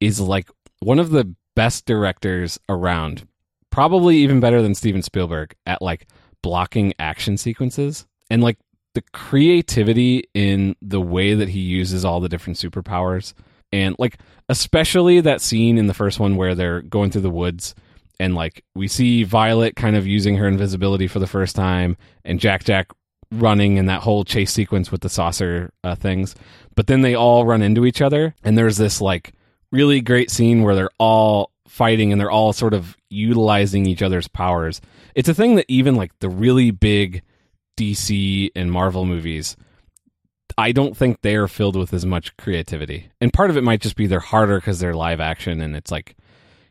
is 0.00 0.18
like 0.20 0.48
one 0.80 0.98
of 0.98 1.10
the 1.10 1.34
best 1.54 1.86
directors 1.86 2.58
around. 2.68 3.26
Probably 3.70 4.18
even 4.18 4.40
better 4.40 4.62
than 4.62 4.74
Steven 4.74 5.02
Spielberg 5.02 5.54
at 5.66 5.82
like 5.82 6.06
blocking 6.42 6.94
action 6.98 7.36
sequences 7.36 8.06
and 8.30 8.42
like 8.42 8.58
the 8.94 9.02
creativity 9.12 10.24
in 10.34 10.74
the 10.80 11.00
way 11.00 11.34
that 11.34 11.48
he 11.48 11.60
uses 11.60 12.04
all 12.04 12.20
the 12.20 12.28
different 12.28 12.58
superpowers 12.58 13.34
and 13.72 13.94
like 13.98 14.18
especially 14.48 15.20
that 15.20 15.40
scene 15.40 15.78
in 15.78 15.86
the 15.86 15.94
first 15.94 16.18
one 16.18 16.36
where 16.36 16.54
they're 16.54 16.82
going 16.82 17.10
through 17.10 17.20
the 17.20 17.30
woods 17.30 17.74
and 18.18 18.34
like 18.34 18.64
we 18.74 18.88
see 18.88 19.24
Violet 19.24 19.76
kind 19.76 19.94
of 19.94 20.06
using 20.06 20.36
her 20.36 20.48
invisibility 20.48 21.06
for 21.06 21.18
the 21.18 21.26
first 21.26 21.54
time 21.54 21.96
and 22.24 22.40
Jack 22.40 22.64
Jack 22.64 22.90
running 23.30 23.76
in 23.76 23.86
that 23.86 24.02
whole 24.02 24.24
chase 24.24 24.52
sequence 24.52 24.90
with 24.90 25.02
the 25.02 25.08
saucer 25.08 25.70
uh, 25.84 25.94
things 25.94 26.34
but 26.74 26.86
then 26.86 27.02
they 27.02 27.14
all 27.14 27.44
run 27.44 27.62
into 27.62 27.84
each 27.84 28.00
other 28.00 28.34
and 28.42 28.56
there's 28.56 28.78
this 28.78 29.00
like 29.00 29.32
really 29.72 30.00
great 30.00 30.30
scene 30.30 30.62
where 30.62 30.74
they're 30.74 30.90
all 30.98 31.50
fighting 31.66 32.12
and 32.12 32.20
they're 32.20 32.30
all 32.30 32.52
sort 32.52 32.74
of 32.74 32.96
utilizing 33.10 33.86
each 33.86 34.02
other's 34.02 34.28
powers 34.28 34.80
it's 35.14 35.28
a 35.28 35.34
thing 35.34 35.56
that 35.56 35.66
even 35.68 35.96
like 35.96 36.12
the 36.20 36.28
really 36.28 36.70
big 36.70 37.22
DC 37.78 38.50
and 38.56 38.72
Marvel 38.72 39.04
movies 39.04 39.56
I 40.56 40.72
don't 40.72 40.96
think 40.96 41.20
they 41.20 41.36
are 41.36 41.46
filled 41.46 41.76
with 41.76 41.92
as 41.92 42.04
much 42.04 42.36
creativity. 42.36 43.10
And 43.20 43.32
part 43.32 43.50
of 43.50 43.56
it 43.56 43.62
might 43.62 43.80
just 43.80 43.96
be 43.96 44.06
they're 44.06 44.18
harder 44.18 44.58
because 44.58 44.80
they're 44.80 44.94
live 44.94 45.20
action 45.20 45.60
and 45.60 45.76
it's 45.76 45.90
like 45.90 46.16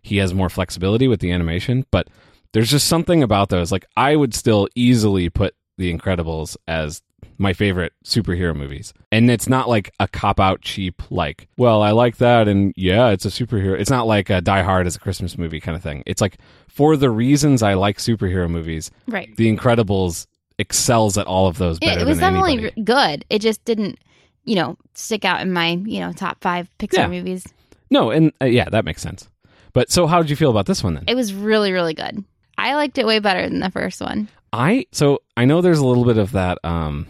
he 0.01 0.17
has 0.17 0.33
more 0.33 0.49
flexibility 0.49 1.07
with 1.07 1.21
the 1.21 1.31
animation. 1.31 1.85
But 1.89 2.09
there's 2.51 2.69
just 2.69 2.87
something 2.87 3.23
about 3.23 3.49
those. 3.49 3.71
Like 3.71 3.85
I 3.95 4.15
would 4.15 4.33
still 4.33 4.67
easily 4.75 5.29
put 5.29 5.55
The 5.77 5.95
Incredibles 5.95 6.57
as 6.67 7.01
my 7.37 7.53
favorite 7.53 7.93
superhero 8.03 8.55
movies. 8.55 8.93
And 9.11 9.29
it's 9.29 9.47
not 9.47 9.69
like 9.69 9.91
a 9.99 10.07
cop 10.07 10.39
out 10.39 10.61
cheap, 10.61 11.01
like, 11.11 11.47
well, 11.57 11.81
I 11.83 11.91
like 11.91 12.17
that. 12.17 12.47
And 12.47 12.73
yeah, 12.75 13.09
it's 13.09 13.25
a 13.25 13.29
superhero. 13.29 13.79
It's 13.79 13.89
not 13.89 14.07
like 14.07 14.29
a 14.29 14.41
Die 14.41 14.61
Hard 14.63 14.87
as 14.87 14.95
a 14.95 14.99
Christmas 14.99 15.37
movie 15.37 15.59
kind 15.59 15.75
of 15.75 15.83
thing. 15.83 16.03
It's 16.05 16.21
like 16.21 16.37
for 16.67 16.97
the 16.97 17.09
reasons 17.09 17.61
I 17.63 17.73
like 17.75 17.97
superhero 17.97 18.49
movies, 18.49 18.89
Right. 19.07 19.35
The 19.35 19.53
Incredibles 19.55 20.27
excels 20.59 21.17
at 21.17 21.27
all 21.27 21.47
of 21.47 21.57
those 21.57 21.79
better 21.79 21.99
It, 21.99 22.03
it 22.03 22.07
was 22.07 22.17
definitely 22.19 22.53
anybody. 22.53 22.81
good. 22.83 23.25
It 23.29 23.39
just 23.39 23.63
didn't, 23.65 23.99
you 24.43 24.55
know, 24.55 24.77
stick 24.95 25.23
out 25.25 25.41
in 25.41 25.51
my 25.53 25.71
you 25.85 25.99
know 25.99 26.11
top 26.13 26.41
five 26.41 26.69
Pixar 26.79 26.93
Yeah. 26.93 27.07
movies. 27.07 27.45
No, 27.91 28.09
and 28.11 28.31
uh, 28.41 28.45
yeah, 28.45 28.67
that 28.69 28.83
makes 28.85 29.01
sense. 29.01 29.29
But 29.73 29.91
so, 29.91 30.07
how 30.07 30.21
did 30.21 30.29
you 30.29 30.35
feel 30.35 30.49
about 30.49 30.65
this 30.65 30.83
one 30.83 30.95
then? 30.95 31.03
It 31.07 31.15
was 31.15 31.33
really 31.33 31.71
really 31.71 31.93
good. 31.93 32.23
I 32.57 32.73
liked 32.73 32.97
it 32.97 33.05
way 33.05 33.19
better 33.19 33.47
than 33.47 33.59
the 33.59 33.69
first 33.69 34.01
one. 34.01 34.29
I 34.53 34.85
so 34.91 35.19
I 35.35 35.45
know 35.45 35.61
there's 35.61 35.79
a 35.79 35.85
little 35.85 36.05
bit 36.05 36.17
of 36.17 36.31
that. 36.33 36.59
Um, 36.63 37.07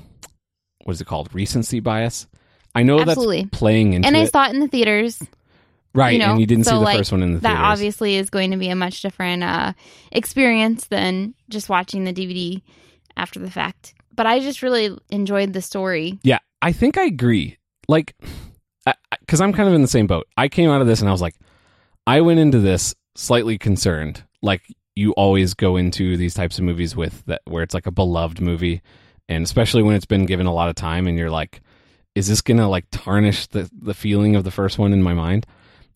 what 0.83 0.93
is 0.93 1.01
it 1.01 1.07
called? 1.07 1.33
Recency 1.33 1.79
bias. 1.79 2.27
I 2.75 2.83
know 2.83 2.99
Absolutely. 2.99 3.43
that's 3.43 3.57
playing 3.57 3.93
into 3.93 4.07
And 4.07 4.15
I 4.15 4.21
it, 4.21 4.31
saw 4.31 4.47
it 4.47 4.53
in 4.53 4.59
the 4.59 4.67
theaters. 4.67 5.21
right? 5.93 6.13
you 6.13 6.19
know, 6.19 6.31
and 6.31 6.39
you 6.39 6.45
didn't 6.45 6.65
so, 6.65 6.71
see 6.71 6.77
the 6.77 6.83
like, 6.83 6.97
first 6.97 7.11
one 7.11 7.23
in 7.23 7.33
the 7.33 7.39
theaters. 7.39 7.43
That 7.43 7.61
theaters. 7.61 7.71
obviously 7.73 8.15
is 8.15 8.29
going 8.29 8.51
to 8.51 8.57
be 8.57 8.69
a 8.69 8.75
much 8.75 9.01
different 9.01 9.43
uh, 9.43 9.73
experience 10.11 10.85
than 10.87 11.33
just 11.49 11.69
watching 11.69 12.03
the 12.03 12.13
DVD 12.13 12.61
after 13.15 13.39
the 13.39 13.49
fact. 13.49 13.95
But 14.15 14.27
I 14.27 14.39
just 14.39 14.61
really 14.61 14.97
enjoyed 15.09 15.53
the 15.53 15.61
story. 15.61 16.19
Yeah, 16.23 16.39
I 16.61 16.71
think 16.71 16.97
I 16.97 17.05
agree. 17.05 17.57
Like, 17.87 18.15
because 19.21 19.41
I'm 19.41 19.53
kind 19.53 19.67
of 19.67 19.75
in 19.75 19.81
the 19.81 19.87
same 19.87 20.07
boat. 20.07 20.27
I 20.37 20.47
came 20.47 20.69
out 20.69 20.81
of 20.81 20.87
this 20.87 20.99
and 21.01 21.09
I 21.09 21.11
was 21.11 21.21
like, 21.21 21.35
I 22.05 22.21
went 22.21 22.39
into 22.39 22.59
this 22.59 22.95
slightly 23.15 23.57
concerned, 23.57 24.23
like 24.41 24.61
you 24.97 25.11
always 25.13 25.53
go 25.53 25.77
into 25.77 26.17
these 26.17 26.33
types 26.33 26.57
of 26.57 26.63
movies 26.63 26.95
with 26.95 27.23
that, 27.27 27.41
where 27.45 27.61
it's 27.61 27.75
like 27.75 27.85
a 27.85 27.91
beloved 27.91 28.41
movie, 28.41 28.81
and 29.29 29.43
especially 29.43 29.83
when 29.83 29.95
it's 29.95 30.05
been 30.05 30.25
given 30.25 30.47
a 30.47 30.53
lot 30.53 30.69
of 30.69 30.75
time, 30.75 31.05
and 31.05 31.17
you're 31.17 31.29
like, 31.29 31.61
is 32.15 32.27
this 32.27 32.41
gonna 32.41 32.67
like 32.67 32.85
tarnish 32.91 33.45
the 33.47 33.69
the 33.79 33.93
feeling 33.93 34.35
of 34.35 34.43
the 34.43 34.51
first 34.51 34.79
one 34.79 34.91
in 34.93 35.03
my 35.03 35.13
mind? 35.13 35.45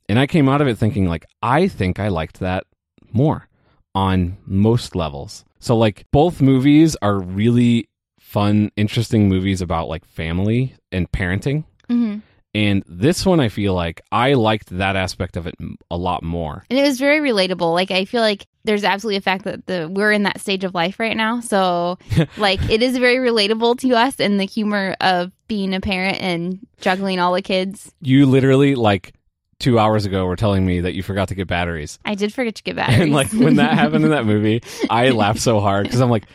And 0.07 0.19
I 0.19 0.27
came 0.27 0.47
out 0.47 0.61
of 0.61 0.67
it 0.67 0.77
thinking 0.77 1.07
like, 1.07 1.25
I 1.41 1.67
think 1.67 1.99
I 1.99 2.09
liked 2.09 2.39
that 2.41 2.65
more 3.11 3.47
on 3.95 4.37
most 4.45 4.95
levels. 4.95 5.45
So 5.59 5.75
like 5.75 6.05
both 6.11 6.41
movies 6.41 6.95
are 7.01 7.19
really 7.19 7.89
fun, 8.19 8.71
interesting 8.75 9.27
movies 9.27 9.61
about 9.61 9.89
like 9.89 10.05
family 10.05 10.75
and 10.91 11.11
parenting. 11.11 11.65
hmm 11.89 12.19
And 12.53 12.83
this 12.85 13.25
one, 13.25 13.39
I 13.39 13.49
feel 13.49 13.73
like 13.73 14.01
I 14.11 14.33
liked 14.33 14.77
that 14.77 14.95
aspect 14.95 15.37
of 15.37 15.47
it 15.47 15.55
a 15.89 15.97
lot 15.97 16.21
more. 16.21 16.65
And 16.69 16.77
it 16.77 16.83
was 16.83 16.99
very 16.99 17.19
relatable. 17.19 17.73
Like 17.73 17.91
I 17.91 18.05
feel 18.05 18.21
like 18.21 18.45
there's 18.63 18.83
absolutely 18.83 19.17
a 19.17 19.21
fact 19.21 19.45
that 19.45 19.65
the 19.65 19.89
we're 19.89 20.11
in 20.11 20.23
that 20.23 20.39
stage 20.41 20.63
of 20.63 20.75
life 20.75 20.99
right 20.99 21.15
now. 21.15 21.39
So 21.39 21.97
like 22.37 22.61
it 22.69 22.83
is 22.83 22.97
very 22.97 23.17
relatable 23.17 23.79
to 23.79 23.95
us 23.95 24.19
and 24.19 24.39
the 24.39 24.45
humor 24.45 24.95
of 24.99 25.31
being 25.47 25.73
a 25.73 25.79
parent 25.79 26.21
and 26.21 26.59
juggling 26.81 27.19
all 27.19 27.33
the 27.33 27.41
kids. 27.41 27.91
You 28.01 28.25
literally, 28.25 28.75
like 28.75 29.13
two 29.59 29.79
hours 29.79 30.05
ago, 30.05 30.25
were 30.25 30.35
telling 30.35 30.65
me 30.65 30.81
that 30.81 30.93
you 30.93 31.03
forgot 31.03 31.29
to 31.29 31.35
get 31.35 31.47
batteries. 31.47 31.99
I 32.03 32.15
did 32.15 32.33
forget 32.33 32.55
to 32.55 32.63
get 32.63 32.75
batteries. 32.75 32.99
And 33.01 33.13
like 33.13 33.31
when 33.31 33.55
that 33.55 33.73
happened 33.73 34.03
in 34.03 34.11
that 34.11 34.25
movie, 34.25 34.61
I 34.89 35.09
laughed 35.11 35.39
so 35.39 35.61
hard 35.61 35.85
because 35.85 36.01
I'm 36.01 36.09
like, 36.09 36.25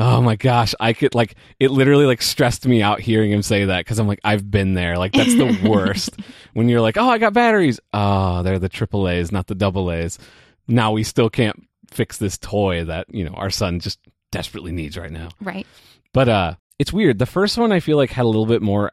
oh 0.00 0.20
my 0.22 0.34
gosh, 0.34 0.74
I 0.80 0.94
could 0.94 1.14
like 1.14 1.34
it 1.60 1.70
literally 1.70 2.06
like 2.06 2.22
stressed 2.22 2.66
me 2.66 2.80
out 2.82 3.00
hearing 3.00 3.30
him 3.30 3.42
say 3.42 3.66
that 3.66 3.84
because 3.84 3.98
I'm 3.98 4.08
like, 4.08 4.20
I've 4.24 4.50
been 4.50 4.74
there. 4.74 4.96
Like 4.98 5.12
that's 5.12 5.34
the 5.34 5.58
worst 5.68 6.16
when 6.54 6.68
you're 6.68 6.80
like, 6.80 6.96
oh, 6.96 7.08
I 7.08 7.18
got 7.18 7.34
batteries. 7.34 7.78
Oh, 7.92 8.42
they're 8.42 8.58
the 8.58 8.68
triple 8.70 9.08
A's, 9.08 9.30
not 9.30 9.46
the 9.46 9.54
double 9.54 9.92
A's. 9.92 10.18
Now 10.66 10.90
we 10.92 11.02
still 11.04 11.28
can't 11.28 11.66
fix 11.90 12.18
this 12.18 12.38
toy 12.38 12.84
that 12.84 13.06
you 13.14 13.24
know 13.24 13.34
our 13.34 13.50
son 13.50 13.78
just 13.80 13.98
desperately 14.32 14.72
needs 14.72 14.96
right 14.96 15.10
now. 15.12 15.28
right. 15.40 15.66
But 16.12 16.28
uh 16.28 16.54
it's 16.78 16.92
weird. 16.92 17.18
The 17.18 17.26
first 17.26 17.58
one 17.58 17.70
I 17.72 17.80
feel 17.80 17.98
like 17.98 18.10
had 18.10 18.24
a 18.24 18.28
little 18.28 18.46
bit 18.46 18.62
more 18.62 18.92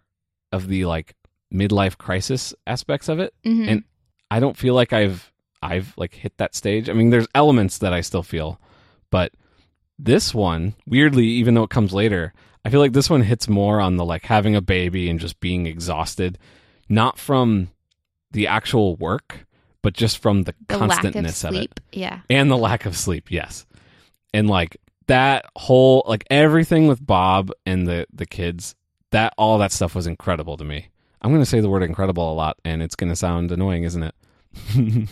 of 0.52 0.68
the 0.68 0.84
like 0.86 1.16
midlife 1.54 1.98
crisis 1.98 2.54
aspects 2.66 3.08
of 3.08 3.20
it. 3.20 3.34
hmm 3.44 3.66
And 3.70 3.84
I 4.30 4.42
don't 4.42 4.58
feel 4.58 4.74
like 4.74 4.92
I've 4.92 5.32
I've 5.62 5.94
like 5.96 6.14
hit 6.14 6.38
that 6.38 6.54
stage. 6.54 6.90
I 6.90 6.94
mean, 6.94 7.12
there's 7.12 7.28
elements 7.34 7.78
that 7.78 7.94
I 7.94 8.02
still 8.02 8.24
feel, 8.24 8.60
but 9.10 9.32
this 10.00 10.34
one, 10.34 10.76
weirdly, 10.86 11.26
even 11.26 11.54
though 11.54 11.64
it 11.64 11.70
comes 11.70 11.94
later, 11.94 12.34
I 12.64 12.70
feel 12.70 12.80
like 12.80 12.94
this 12.94 13.10
one 13.10 13.22
hits 13.22 13.48
more 13.48 13.80
on 13.80 13.98
the 13.98 14.06
like 14.06 14.24
having 14.24 14.56
a 14.56 14.62
baby 14.62 15.10
and 15.10 15.20
just 15.20 15.40
being 15.40 15.66
exhausted, 15.66 16.38
not 16.90 17.18
from 17.18 17.70
the 18.32 18.48
actual 18.48 18.96
work, 18.98 19.46
but 19.82 19.94
just 19.94 20.18
from 20.20 20.44
the, 20.44 20.54
the 20.68 20.78
lack 20.78 20.84
of 20.84 20.90
constantness 20.90 21.44
of, 21.44 21.56
it. 21.56 21.80
Yeah. 21.94 22.20
and 22.30 22.52
the 22.52 22.58
lack 22.58 22.86
of 22.86 22.98
sleep. 22.98 23.32
Yes, 23.32 23.66
and 24.34 24.50
like 24.50 24.78
that 25.08 25.46
whole 25.56 26.04
like 26.08 26.26
everything 26.30 26.88
with 26.88 27.06
Bob 27.06 27.52
and 27.66 27.88
the 27.88 28.06
the 28.14 28.26
kids, 28.26 28.76
that 29.12 29.34
all 29.38 29.58
that 29.60 29.72
stuff 29.72 29.96
was 29.96 30.08
incredible 30.08 30.58
to 30.58 30.64
me. 30.64 30.90
I'm 31.22 31.32
going 31.32 31.42
to 31.42 31.50
say 31.50 31.60
the 31.62 31.70
word 31.70 31.84
incredible 31.84 32.32
a 32.32 32.36
lot, 32.36 32.58
and 32.64 32.84
it's 32.84 32.96
going 32.96 33.10
to 33.10 33.16
sound 33.16 33.52
annoying, 33.52 33.84
isn't 33.84 34.04
it? 34.04 34.16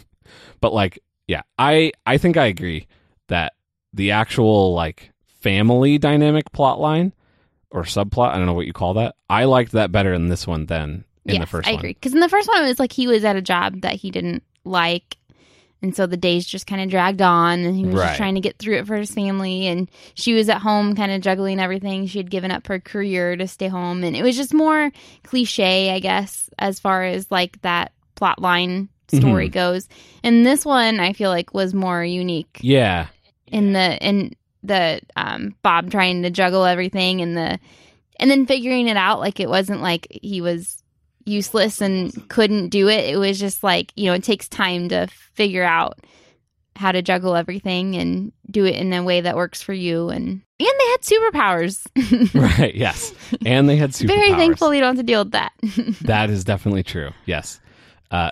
but 0.61 0.73
like, 0.73 0.99
yeah, 1.27 1.41
I 1.57 1.93
I 2.05 2.17
think 2.17 2.37
I 2.37 2.45
agree 2.45 2.87
that 3.27 3.53
the 3.95 4.11
actual 4.11 4.73
like 4.73 5.11
family 5.41 5.97
dynamic 5.97 6.51
plot 6.51 6.79
line 6.79 7.13
or 7.71 7.83
subplot, 7.83 8.29
I 8.29 8.37
don't 8.37 8.45
know 8.45 8.53
what 8.53 8.67
you 8.67 8.73
call 8.73 8.95
that. 8.95 9.15
I 9.29 9.45
liked 9.45 9.71
that 9.73 9.91
better 9.91 10.13
in 10.13 10.27
this 10.27 10.45
one 10.45 10.65
than 10.67 11.05
in 11.25 11.35
yes, 11.35 11.41
the 11.41 11.47
first 11.47 11.67
I 11.67 11.71
one. 11.71 11.79
agree. 11.79 11.93
Because 11.93 12.13
in 12.13 12.19
the 12.19 12.29
first 12.29 12.47
one, 12.47 12.63
it 12.63 12.67
was 12.67 12.79
like 12.79 12.91
he 12.91 13.07
was 13.07 13.23
at 13.23 13.35
a 13.35 13.41
job 13.41 13.81
that 13.81 13.95
he 13.95 14.11
didn't 14.11 14.43
like. 14.63 15.17
And 15.81 15.95
so 15.95 16.07
the 16.07 16.17
days 16.17 16.45
just 16.45 16.67
kind 16.67 16.81
of 16.81 16.89
dragged 16.89 17.21
on, 17.21 17.59
and 17.59 17.75
he 17.75 17.85
was 17.85 17.95
Right. 17.95 18.07
just 18.07 18.17
trying 18.17 18.35
to 18.35 18.41
get 18.41 18.57
through 18.57 18.77
it 18.77 18.87
for 18.87 18.95
his 18.95 19.11
family. 19.11 19.67
And 19.67 19.89
she 20.15 20.33
was 20.33 20.49
at 20.49 20.61
home, 20.61 20.95
kind 20.95 21.11
of 21.11 21.21
juggling 21.21 21.59
everything. 21.59 22.07
She 22.07 22.17
had 22.17 22.31
given 22.31 22.49
up 22.49 22.65
her 22.67 22.79
career 22.79 23.35
to 23.35 23.47
stay 23.47 23.67
home, 23.67 24.03
and 24.03 24.15
it 24.15 24.23
was 24.23 24.35
just 24.35 24.53
more 24.53 24.91
cliche, 25.23 25.91
I 25.91 25.99
guess, 25.99 26.49
as 26.57 26.79
far 26.79 27.03
as 27.03 27.29
like 27.29 27.61
that 27.61 27.91
plot 28.15 28.41
line 28.41 28.89
story 29.09 29.47
mm-hmm. 29.47 29.53
goes. 29.53 29.87
And 30.23 30.45
this 30.45 30.65
one, 30.65 30.99
I 30.99 31.13
feel 31.13 31.29
like, 31.29 31.53
was 31.53 31.73
more 31.73 32.03
unique 32.03 32.57
Yeah, 32.61 33.07
in 33.47 33.73
the 33.73 33.97
in 34.05 34.33
the 34.63 34.99
um 35.15 35.55
Bob 35.61 35.91
trying 35.91 36.23
to 36.23 36.29
juggle 36.29 36.65
everything 36.65 37.21
and 37.21 37.37
the 37.37 37.59
and 38.19 38.31
then 38.31 38.45
figuring 38.45 38.87
it 38.87 38.97
out 38.97 39.19
like 39.19 39.39
it 39.39 39.49
wasn't 39.49 39.81
like 39.81 40.07
he 40.09 40.41
was 40.41 40.81
useless 41.25 41.81
and 41.81 42.27
couldn't 42.29 42.69
do 42.69 42.87
it 42.87 43.05
it 43.09 43.17
was 43.17 43.39
just 43.39 43.63
like 43.63 43.91
you 43.95 44.05
know 44.05 44.13
it 44.13 44.23
takes 44.23 44.47
time 44.47 44.89
to 44.89 45.07
figure 45.33 45.63
out 45.63 45.99
how 46.75 46.91
to 46.91 47.01
juggle 47.01 47.35
everything 47.35 47.95
and 47.95 48.31
do 48.51 48.65
it 48.65 48.75
in 48.75 48.91
a 48.93 49.01
way 49.03 49.21
that 49.21 49.35
works 49.35 49.61
for 49.61 49.73
you 49.73 50.09
and 50.09 50.41
and 50.59 50.69
they 50.79 50.89
had 50.91 51.01
superpowers 51.01 51.85
right. 52.59 52.75
Yes, 52.75 53.13
and 53.45 53.67
they 53.67 53.75
had 53.75 53.91
superpowers. 53.91 54.07
very 54.07 54.31
thankful 54.31 54.73
you 54.73 54.81
don't 54.81 54.95
have 54.95 55.03
to 55.05 55.11
deal 55.11 55.23
with 55.23 55.33
that 55.33 55.51
That 56.01 56.29
is 56.29 56.43
definitely 56.43 56.83
true. 56.83 57.11
Yes. 57.25 57.59
Uh, 58.11 58.29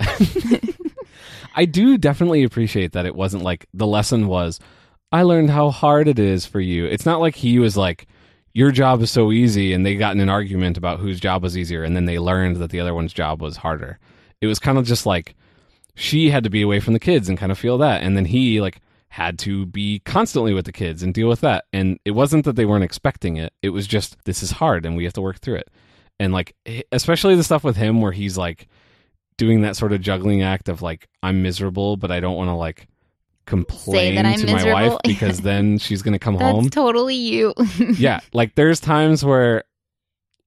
I 1.55 1.65
do 1.65 1.97
definitely 1.97 2.43
appreciate 2.43 2.93
that 2.93 3.05
it 3.05 3.15
wasn't 3.15 3.43
like 3.43 3.65
the 3.73 3.87
lesson 3.87 4.27
was, 4.27 4.59
I 5.13 5.21
learned 5.21 5.51
how 5.51 5.69
hard 5.69 6.07
it 6.07 6.17
is 6.17 6.47
for 6.47 6.59
you. 6.59 6.85
It's 6.85 7.05
not 7.05 7.19
like 7.21 7.35
he 7.35 7.59
was 7.59 7.77
like, 7.77 8.07
your 8.51 8.71
job 8.71 8.99
is 9.03 9.11
so 9.11 9.31
easy, 9.31 9.71
and 9.71 9.85
they 9.85 9.95
got 9.95 10.15
in 10.15 10.21
an 10.21 10.29
argument 10.29 10.75
about 10.75 10.99
whose 10.99 11.19
job 11.19 11.43
was 11.43 11.55
easier, 11.55 11.83
and 11.83 11.95
then 11.95 12.05
they 12.05 12.17
learned 12.17 12.57
that 12.57 12.71
the 12.71 12.79
other 12.79 12.95
one's 12.95 13.13
job 13.13 13.39
was 13.39 13.57
harder. 13.57 13.99
It 14.41 14.47
was 14.47 14.57
kind 14.57 14.79
of 14.79 14.85
just 14.85 15.05
like 15.05 15.35
she 15.93 16.31
had 16.31 16.43
to 16.43 16.49
be 16.49 16.63
away 16.63 16.79
from 16.79 16.93
the 16.93 16.99
kids 16.99 17.29
and 17.29 17.37
kind 17.37 17.51
of 17.51 17.59
feel 17.59 17.77
that, 17.77 18.01
and 18.01 18.17
then 18.17 18.25
he 18.25 18.59
like 18.59 18.79
had 19.09 19.37
to 19.39 19.67
be 19.67 19.99
constantly 19.99 20.51
with 20.51 20.65
the 20.65 20.71
kids 20.71 21.03
and 21.03 21.13
deal 21.13 21.29
with 21.29 21.41
that. 21.41 21.65
And 21.71 21.99
it 22.05 22.11
wasn't 22.11 22.45
that 22.45 22.55
they 22.55 22.65
weren't 22.65 22.83
expecting 22.83 23.37
it; 23.37 23.53
it 23.61 23.69
was 23.69 23.85
just 23.85 24.17
this 24.25 24.41
is 24.41 24.49
hard, 24.49 24.83
and 24.83 24.97
we 24.97 25.03
have 25.03 25.13
to 25.13 25.21
work 25.21 25.39
through 25.39 25.57
it. 25.57 25.69
And 26.19 26.33
like, 26.33 26.55
eh, 26.65 26.81
especially 26.91 27.35
the 27.35 27.43
stuff 27.43 27.63
with 27.63 27.75
him 27.75 28.01
where 28.01 28.13
he's 28.13 28.35
like 28.35 28.67
doing 29.37 29.61
that 29.61 29.75
sort 29.75 29.93
of 29.93 30.01
juggling 30.01 30.41
act 30.41 30.69
of 30.69 30.81
like 30.81 31.07
I'm 31.21 31.43
miserable, 31.43 31.97
but 31.97 32.11
I 32.11 32.19
don't 32.19 32.35
want 32.35 32.49
to 32.49 32.55
like 32.55 32.87
complain 33.45 34.15
to 34.15 34.23
my 34.23 34.31
wife 34.33 34.45
miserable. 34.63 34.99
because 35.03 35.41
then 35.41 35.77
she's 35.77 36.01
gonna 36.01 36.19
come 36.19 36.35
That's 36.37 36.43
home. 36.51 36.69
totally 36.69 37.15
you. 37.15 37.53
yeah, 37.97 38.19
like 38.33 38.55
there's 38.55 38.79
times 38.79 39.23
where 39.23 39.63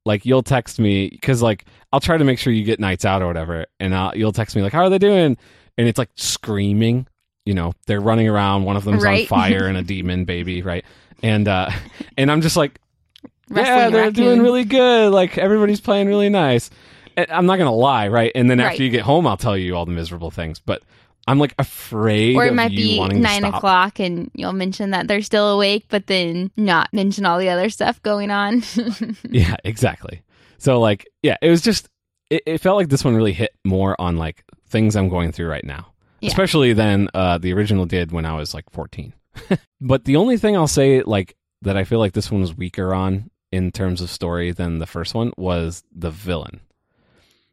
like 0.05 0.25
you'll 0.25 0.43
text 0.43 0.79
me 0.79 1.09
because 1.09 1.43
like 1.43 1.65
I'll 1.93 2.01
try 2.01 2.17
to 2.17 2.25
make 2.25 2.39
sure 2.39 2.53
you 2.53 2.65
get 2.65 2.81
nights 2.81 3.05
out 3.05 3.23
or 3.23 3.27
whatever, 3.27 3.67
and 3.81 3.95
I'll, 3.95 4.17
you'll 4.17 4.33
text 4.33 4.57
me 4.57 4.63
like 4.63 4.73
how 4.73 4.81
are 4.83 4.91
they 4.91 4.99
doing, 4.99 5.37
and 5.79 5.89
it's 5.89 5.99
like 5.99 6.11
screaming. 6.17 7.07
You 7.45 7.55
know, 7.55 7.73
they're 7.87 8.01
running 8.01 8.29
around. 8.29 8.65
One 8.65 8.77
of 8.77 8.85
them's 8.85 9.05
on 9.05 9.25
fire 9.27 9.67
and 9.67 9.77
a 9.79 9.83
demon 9.85 10.25
baby, 10.25 10.63
right? 10.63 10.85
And 11.23 11.47
uh 11.49 11.71
and 12.17 12.31
I'm 12.31 12.41
just 12.41 12.57
like, 12.57 12.81
yeah, 13.25 13.31
Wrestling 13.61 13.93
they're 13.93 14.03
raccoon. 14.07 14.15
doing 14.25 14.43
really 14.43 14.65
good. 14.65 15.13
Like 15.13 15.39
everybody's 15.39 15.81
playing 15.81 16.09
really 16.09 16.29
nice. 16.29 16.71
I'm 17.17 17.47
not 17.47 17.57
gonna 17.57 17.73
lie, 17.75 18.09
right? 18.09 18.31
And 18.35 18.51
then 18.51 18.59
Right. 18.59 18.73
after 18.73 18.83
you 18.83 18.91
get 18.91 19.03
home, 19.03 19.27
I'll 19.27 19.37
tell 19.37 19.57
you 19.57 19.75
all 19.77 19.87
the 19.87 19.93
miserable 19.93 20.31
things. 20.31 20.59
But 20.59 20.83
I'm 21.29 21.39
like 21.39 21.55
afraid 21.59 22.37
Or 22.37 22.47
it 22.47 22.55
might 22.55 22.71
be 22.71 23.01
nine 23.01 23.45
o'clock 23.45 23.99
and 23.99 24.31
you'll 24.35 24.53
mention 24.53 24.91
that 24.91 25.09
they're 25.09 25.23
still 25.23 25.51
awake, 25.51 25.87
but 25.89 26.07
then 26.07 26.53
not 26.57 26.93
mention 26.93 27.27
all 27.27 27.39
the 27.39 27.49
other 27.49 27.69
stuff 27.69 28.03
going 28.03 28.31
on. 28.31 28.63
Yeah, 29.31 29.57
exactly. 29.65 30.23
So 30.59 30.81
like, 30.81 31.07
yeah, 31.23 31.37
it 31.43 31.51
was 31.51 31.63
just 31.63 31.89
it, 32.31 32.43
it 32.47 32.59
felt 32.59 32.77
like 32.77 32.89
this 32.89 33.05
one 33.05 33.17
really 33.17 33.33
hit 33.33 33.53
more 33.65 34.01
on 34.01 34.17
like 34.17 34.45
things 34.69 34.97
I'm 34.97 35.09
going 35.09 35.33
through 35.33 35.49
right 35.49 35.65
now. 35.65 35.93
Yeah. 36.21 36.29
Especially 36.29 36.73
than 36.73 37.09
uh 37.13 37.39
the 37.39 37.53
original 37.53 37.87
did 37.87 38.13
when 38.13 38.25
I 38.25 38.35
was 38.35 38.55
like 38.55 38.71
14. 38.71 39.13
but 39.81 40.05
the 40.05 40.17
only 40.17 40.39
thing 40.39 40.57
I'll 40.57 40.69
say 40.69 41.03
like 41.03 41.37
that 41.63 41.77
I 41.77 41.85
feel 41.85 41.99
like 41.99 42.13
this 42.13 42.31
one 42.31 42.41
was 42.41 42.57
weaker 42.57 42.95
on 42.95 43.31
in 43.51 43.73
terms 43.73 44.01
of 44.01 44.11
story 44.11 44.53
than 44.53 44.79
the 44.79 44.87
first 44.87 45.15
one 45.15 45.33
was 45.37 45.83
the 45.93 46.11
villain. 46.11 46.61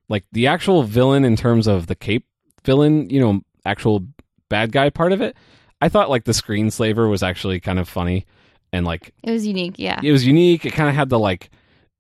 Like 0.10 0.26
the 0.32 0.48
actual 0.48 0.84
villain 0.84 1.26
in 1.26 1.36
terms 1.36 1.66
of 1.68 1.88
the 1.88 1.96
cape 1.96 2.28
villain, 2.64 3.10
you 3.10 3.20
know, 3.20 3.42
actual 3.66 4.06
bad 4.50 4.72
guy 4.72 4.90
part 4.90 5.12
of 5.12 5.22
it. 5.22 5.36
I 5.82 5.90
thought 5.90 6.10
like 6.10 6.24
the 6.26 6.32
screenslaver 6.32 7.10
was 7.10 7.24
actually 7.24 7.60
kind 7.60 7.80
of 7.80 7.90
funny 7.90 8.26
and 8.72 8.86
like 8.86 9.14
it 9.24 9.32
was 9.32 9.46
unique, 9.46 9.76
yeah. 9.78 10.00
it 10.04 10.12
was 10.12 10.26
unique. 10.26 10.66
It 10.66 10.72
kind 10.74 10.90
of 10.90 10.96
had 10.96 11.10
the 11.10 11.20
like, 11.20 11.50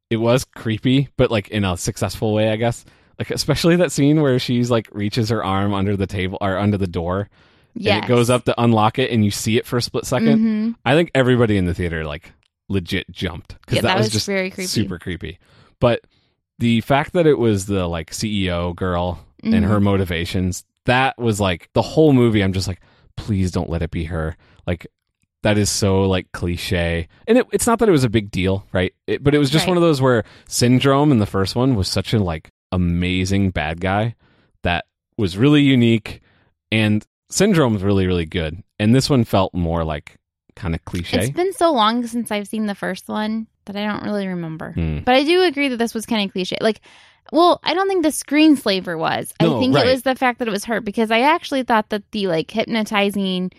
it 0.10 0.17
was 0.17 0.46
creepy, 0.46 1.10
but 1.17 1.29
like 1.32 1.50
in 1.50 1.63
a 1.65 1.75
successful 1.77 2.34
way, 2.34 2.50
I 2.50 2.55
guess. 2.55 2.86
Like 3.20 3.29
especially 3.32 3.75
that 3.77 3.91
scene 3.91 4.22
where 4.22 4.39
she's 4.39 4.72
like 4.72 4.88
reaches 4.91 5.29
her 5.29 5.43
arm 5.43 5.74
under 5.74 5.96
the 5.96 6.08
table 6.08 6.38
or 6.41 6.58
under 6.58 6.77
the 6.77 6.88
door, 6.88 7.29
Yes. 7.75 7.96
and 7.96 8.05
it 8.05 8.08
goes 8.08 8.29
up 8.29 8.46
to 8.46 8.62
unlock 8.62 9.00
it, 9.00 9.10
and 9.12 9.24
you 9.25 9.32
see 9.32 9.58
it 9.58 9.65
for 9.65 9.77
a 9.77 9.82
split 9.82 10.03
2nd 10.05 10.39
Mhm. 10.39 10.75
I 10.86 10.93
think 10.96 11.12
everybody 11.15 11.58
in 11.58 11.65
the 11.65 11.74
theater 11.74 12.05
like 12.05 12.32
legit 12.70 13.10
jumped 13.12 13.60
because 13.62 13.75
Yeah, 13.77 13.82
that, 13.82 13.88
that 13.89 13.98
was, 13.98 14.05
was 14.08 14.13
just 14.13 14.25
very 14.27 14.50
creepy. 14.50 14.67
super 14.67 14.98
creepy. 15.00 15.38
But 15.79 16.01
the 16.60 16.82
fact 16.82 17.13
that 17.13 17.27
it 17.27 17.38
was 17.38 17.65
the 17.67 17.88
like 17.88 18.12
CEO 18.12 18.75
girl 18.75 19.24
and 19.43 19.53
Mhm. 19.55 19.67
her 19.67 19.79
motivations, 19.79 20.63
that 20.86 21.18
was 21.18 21.40
like 21.40 21.70
the 21.74 21.82
whole 21.82 22.13
movie. 22.13 22.42
I'm 22.44 22.54
just 22.54 22.68
like, 22.68 22.82
please 23.18 23.52
don't 23.52 23.70
let 23.70 23.82
it 23.82 23.92
be 23.92 24.06
her. 24.06 24.36
Like 24.68 24.88
that 25.44 25.58
is 25.58 25.70
so 25.70 26.04
like 26.04 26.32
cliche, 26.32 27.08
and 27.28 27.38
it, 27.38 27.48
it's 27.52 27.68
not 27.68 27.80
that 27.80 27.90
it 27.90 27.92
was 27.92 28.04
a 28.06 28.10
big 28.10 28.32
deal, 28.32 28.66
right? 28.72 28.94
It, 29.08 29.24
but 29.24 29.36
it 29.36 29.40
was 29.40 29.50
just 29.50 29.66
Right. 29.66 29.72
one 29.72 29.78
of 29.78 29.84
those 29.84 30.02
where 30.02 30.24
Syndrome 30.48 31.12
in 31.12 31.20
the 31.20 31.25
first 31.25 31.56
one 31.56 31.75
was 31.75 31.88
such 31.88 32.13
a 32.13 32.20
like 32.20 32.50
amazing 32.72 33.52
bad 33.52 33.82
guy 33.82 34.16
that 34.63 34.86
was 35.18 35.38
really 35.38 35.62
unique, 35.62 36.22
and 36.72 37.06
Syndrome's 37.30 37.84
really 37.84 38.08
really 38.08 38.25
good, 38.25 38.63
and 38.80 38.96
this 38.96 39.10
one 39.10 39.24
felt 39.25 39.54
more 39.54 39.84
like 39.84 40.16
kind 40.56 40.75
of 40.75 40.86
cliche. 40.86 41.20
It's 41.20 41.30
been 41.36 41.54
so 41.54 41.72
long 41.74 42.06
since 42.08 42.32
I've 42.32 42.48
seen 42.48 42.68
the 42.68 42.75
first 42.75 43.08
one 43.10 43.48
that 43.66 43.75
I 43.75 43.86
don't 43.86 44.04
really 44.04 44.28
remember. 44.28 44.74
Hmm. 44.74 45.00
But 45.00 45.16
I 45.16 45.24
do 45.24 45.42
agree 45.44 45.68
that 45.70 45.77
this 45.77 45.94
was 45.94 46.05
kind 46.05 46.25
of 46.25 46.31
cliche. 46.31 46.57
Like, 46.62 46.79
well, 47.31 47.59
I 47.64 47.74
don't 47.74 47.88
think 47.88 48.03
the 48.03 48.09
screenslaver 48.09 48.98
was. 48.98 49.33
No, 49.42 49.57
I 49.57 49.59
think 49.59 49.75
right. 49.75 49.86
it 49.88 49.90
was 49.92 50.03
the 50.03 50.16
fact 50.16 50.40
that 50.40 50.48
it 50.48 50.51
was 50.51 50.66
her 50.66 50.81
because 50.81 51.09
I 51.12 51.22
actually 51.22 51.64
thought 51.64 51.90
that 51.90 52.03
the 52.12 52.27
like 52.27 52.51
hypnotizing 52.51 53.51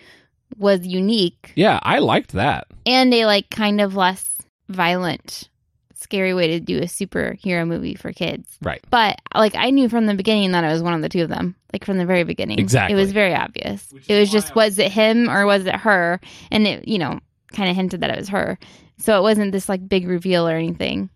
was 0.56 0.86
unique 0.86 1.52
Yeah, 1.56 1.80
I 1.82 1.98
liked 1.98 2.32
that. 2.32 2.66
and 2.86 3.12
a 3.12 3.26
like 3.26 3.50
kind 3.50 3.80
of 3.80 3.96
less 3.96 4.38
violent, 4.68 5.48
scary 5.94 6.34
way 6.34 6.48
to 6.48 6.60
do 6.60 6.78
a 6.78 6.82
superhero 6.82 7.66
movie 7.66 7.94
for 7.94 8.12
kids. 8.12 8.56
Right. 8.62 8.80
But 8.90 9.20
like 9.34 9.54
I 9.54 9.70
knew 9.70 9.88
from 9.88 10.06
the 10.06 10.14
beginning 10.14 10.52
that 10.52 10.64
it 10.64 10.68
was 10.72 10.82
one 10.82 10.94
of 10.94 11.02
the 11.02 11.08
two 11.08 11.22
of 11.22 11.28
them. 11.28 11.56
Like 11.72 11.84
from 11.84 11.98
the 11.98 12.06
very 12.06 12.22
beginning. 12.24 12.58
Exactly. 12.60 12.96
It 12.96 13.00
was 13.00 13.10
very 13.12 13.34
obvious. 13.34 13.84
Which 13.90 14.08
It 14.08 14.14
is 14.14 14.20
was 14.20 14.30
just 14.42 14.52
I- 14.52 14.54
was 14.54 14.78
it 14.78 14.92
him 14.92 15.28
or 15.28 15.44
was 15.46 15.66
it 15.66 15.74
her? 15.74 16.20
And 16.52 16.66
it, 16.66 16.86
you 16.86 16.98
know, 16.98 17.18
kind 17.52 17.68
of 17.68 17.74
hinted 17.74 18.02
that 18.02 18.10
it 18.10 18.18
was 18.18 18.28
her. 18.28 18.58
So 18.98 19.18
it 19.18 19.22
wasn't 19.22 19.50
this 19.50 19.68
like 19.68 19.88
big 19.88 20.06
reveal 20.06 20.46
or 20.48 20.54
anything. 20.54 21.10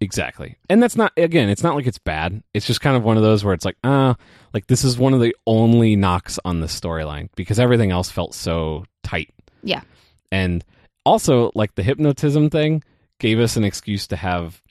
Exactly. 0.00 0.56
And 0.70 0.82
that's 0.82 0.96
not 0.96 1.12
again, 1.16 1.48
it's 1.48 1.62
not 1.62 1.74
like 1.74 1.86
it's 1.86 1.98
bad. 1.98 2.42
It's 2.54 2.66
just 2.66 2.80
kind 2.80 2.96
of 2.96 3.02
one 3.02 3.16
of 3.16 3.22
those 3.22 3.44
where 3.44 3.54
it's 3.54 3.64
like, 3.64 3.76
uh, 3.82 4.14
like 4.54 4.66
this 4.68 4.84
is 4.84 4.98
one 4.98 5.12
of 5.14 5.20
the 5.20 5.34
only 5.46 5.96
knocks 5.96 6.38
on 6.44 6.60
the 6.60 6.66
storyline 6.66 7.28
because 7.36 7.58
everything 7.58 7.90
else 7.90 8.10
felt 8.10 8.34
so 8.34 8.84
tight. 9.02 9.32
Yeah. 9.62 9.82
And 10.30 10.64
also 11.04 11.50
like 11.54 11.74
the 11.74 11.82
hypnotism 11.82 12.50
thing 12.50 12.82
gave 13.18 13.40
us 13.40 13.56
an 13.56 13.64
excuse 13.64 14.06
to 14.08 14.16
have 14.16 14.62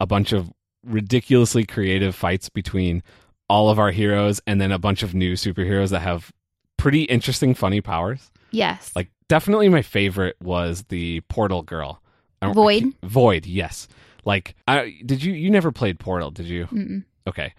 a 0.00 0.06
bunch 0.06 0.32
of 0.32 0.50
ridiculously 0.84 1.64
creative 1.64 2.14
fights 2.14 2.48
between 2.48 3.02
all 3.48 3.68
of 3.68 3.78
our 3.78 3.90
heroes 3.90 4.40
and 4.46 4.60
then 4.60 4.72
a 4.72 4.78
bunch 4.78 5.02
of 5.02 5.14
new 5.14 5.34
superheroes 5.34 5.90
that 5.90 6.00
have 6.00 6.32
pretty 6.78 7.02
interesting 7.04 7.54
funny 7.54 7.80
powers. 7.80 8.30
Yes. 8.50 8.90
Like 8.96 9.10
definitely 9.28 9.68
my 9.68 9.82
favorite 9.82 10.36
was 10.42 10.84
the 10.88 11.20
portal 11.28 11.62
girl. 11.62 12.00
I 12.40 12.46
don't- 12.46 12.52
I 12.52 12.54
Void? 12.54 12.84
Void, 13.04 13.46
yes. 13.46 13.86
Like 14.24 14.54
I 14.68 15.00
did 15.04 15.22
you 15.22 15.32
you 15.32 15.50
never 15.50 15.72
played 15.72 15.98
Portal, 15.98 16.30
did 16.30 16.46
you? 16.46 16.66
Mm-mm. 16.66 17.04
Okay. 17.26 17.54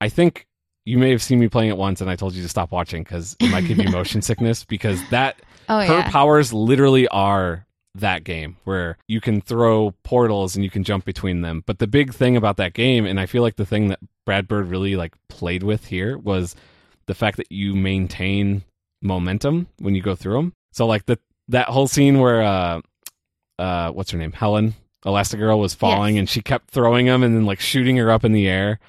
I 0.00 0.08
think 0.08 0.46
you 0.84 0.98
may 0.98 1.10
have 1.10 1.22
seen 1.22 1.38
me 1.40 1.48
playing 1.48 1.70
it 1.70 1.76
once 1.76 2.00
and 2.00 2.08
I 2.08 2.16
told 2.16 2.34
you 2.34 2.42
to 2.42 2.48
stop 2.48 2.70
watching 2.70 3.04
cuz 3.04 3.36
it 3.40 3.50
might 3.50 3.66
give 3.66 3.82
you 3.82 3.88
motion 3.92 4.22
sickness 4.22 4.64
because 4.64 5.02
that 5.10 5.40
Oh 5.68 5.78
her 5.80 5.84
yeah. 5.94 6.10
powers 6.10 6.52
literally 6.52 7.08
are 7.08 7.66
that 7.94 8.24
game 8.24 8.56
where 8.64 8.98
you 9.08 9.20
can 9.20 9.40
throw 9.40 9.94
portals 10.04 10.54
and 10.54 10.62
you 10.62 10.70
can 10.70 10.84
jump 10.84 11.04
between 11.06 11.40
them. 11.40 11.62
But 11.66 11.78
the 11.78 11.86
big 11.86 12.12
thing 12.12 12.36
about 12.36 12.56
that 12.58 12.74
game 12.74 13.06
and 13.06 13.18
I 13.18 13.26
feel 13.26 13.42
like 13.42 13.56
the 13.56 13.64
thing 13.66 13.88
that 13.88 14.00
Brad 14.26 14.46
Bird 14.46 14.68
really 14.68 14.96
like 14.96 15.14
played 15.28 15.62
with 15.62 15.86
here 15.86 16.18
was 16.18 16.54
the 17.06 17.14
fact 17.14 17.36
that 17.38 17.50
you 17.50 17.74
maintain 17.74 18.62
momentum 19.02 19.68
when 19.78 19.94
you 19.94 20.02
go 20.02 20.14
through 20.14 20.34
them. 20.34 20.52
So 20.72 20.86
like 20.86 21.06
the 21.06 21.18
that 21.48 21.68
whole 21.68 21.88
scene 21.88 22.18
where 22.18 22.42
uh 22.42 22.80
uh 23.58 23.90
what's 23.92 24.10
her 24.10 24.18
name? 24.18 24.32
Helen 24.32 24.74
Elastigirl 25.04 25.58
was 25.60 25.74
falling 25.74 26.14
Yes. 26.16 26.20
and 26.20 26.28
she 26.28 26.42
kept 26.42 26.70
throwing 26.70 27.06
them 27.06 27.22
and 27.22 27.34
then 27.36 27.46
like 27.46 27.60
shooting 27.60 27.96
her 27.98 28.10
up 28.10 28.24
in 28.24 28.32
the 28.32 28.48
air 28.48 28.80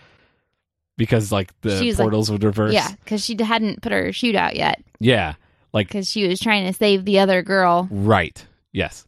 because 0.97 1.31
like 1.31 1.51
the 1.61 1.69
was, 1.85 1.99
like- 1.99 2.05
portals 2.05 2.31
would 2.31 2.43
reverse. 2.43 2.73
yeah, 2.73 2.89
because 3.03 3.23
she 3.23 3.37
hadn't 3.41 3.81
put 3.81 3.91
her 3.91 4.11
chute 4.11 4.35
out 4.35 4.55
yet 4.55 4.81
Yeah. 4.99 5.35
Like 5.73 5.87
because 5.89 6.09
she 6.09 6.27
was 6.27 6.39
trying 6.39 6.65
to 6.65 6.73
save 6.73 7.05
the 7.05 7.19
other 7.19 7.43
girl. 7.43 7.87
Right. 7.91 8.43
Yes. 8.71 9.05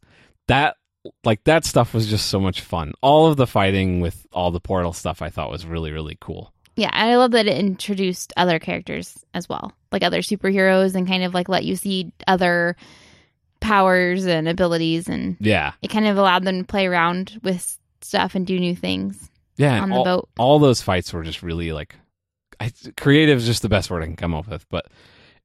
That 0.48 0.76
like 1.24 1.44
that 1.46 1.66
stuff 1.66 1.94
was 1.94 2.08
just 2.08 2.28
so 2.28 2.40
much 2.40 2.62
fun. 2.62 2.94
All 3.02 3.28
of 3.28 3.38
the 3.38 3.48
fighting 3.48 4.02
with 4.02 4.28
all 4.34 4.52
the 4.52 4.60
portal 4.60 4.94
stuff 4.94 5.22
I 5.22 5.30
thought 5.30 5.50
was 5.50 5.66
really 5.66 5.92
really 5.92 6.18
cool. 6.20 6.54
Yeah, 6.76 6.90
and 6.94 7.10
I 7.12 7.18
love 7.18 7.32
that 7.32 7.48
it 7.48 7.58
introduced 7.58 8.32
other 8.38 8.60
characters 8.60 9.18
as 9.34 9.50
well, 9.50 9.74
like 9.92 10.04
other 10.04 10.22
superheroes, 10.22 10.96
and 10.96 11.08
kind 11.08 11.24
of 11.24 11.34
like 11.34 11.50
let 11.50 11.66
you 11.66 11.76
see 11.76 12.12
other 12.28 12.76
powers 13.60 14.26
and 14.26 14.48
abilities, 14.48 15.08
and 15.10 15.38
Yeah. 15.40 15.74
it 15.82 15.90
kind 15.90 16.08
of 16.08 16.18
allowed 16.18 16.44
them 16.44 16.60
to 16.60 16.64
play 16.66 16.88
around 16.88 17.40
with 17.44 17.78
stuff 18.02 18.36
and 18.36 18.46
do 18.48 18.60
new 18.60 18.76
things 18.76 19.30
Yeah. 19.58 19.82
on 19.82 19.90
the 19.90 19.96
all, 19.96 20.04
boat. 20.04 20.30
all 20.38 20.60
those 20.60 20.82
fights 20.82 21.12
were 21.14 21.24
just 21.24 21.44
really 21.44 21.72
like 21.72 21.96
I, 22.62 22.72
creative 22.98 23.38
is 23.38 23.46
just 23.46 23.62
the 23.62 23.70
best 23.70 23.90
word 23.90 24.04
I 24.04 24.06
can 24.06 24.16
come 24.18 24.34
up 24.34 24.48
with, 24.48 24.66
but 24.70 24.88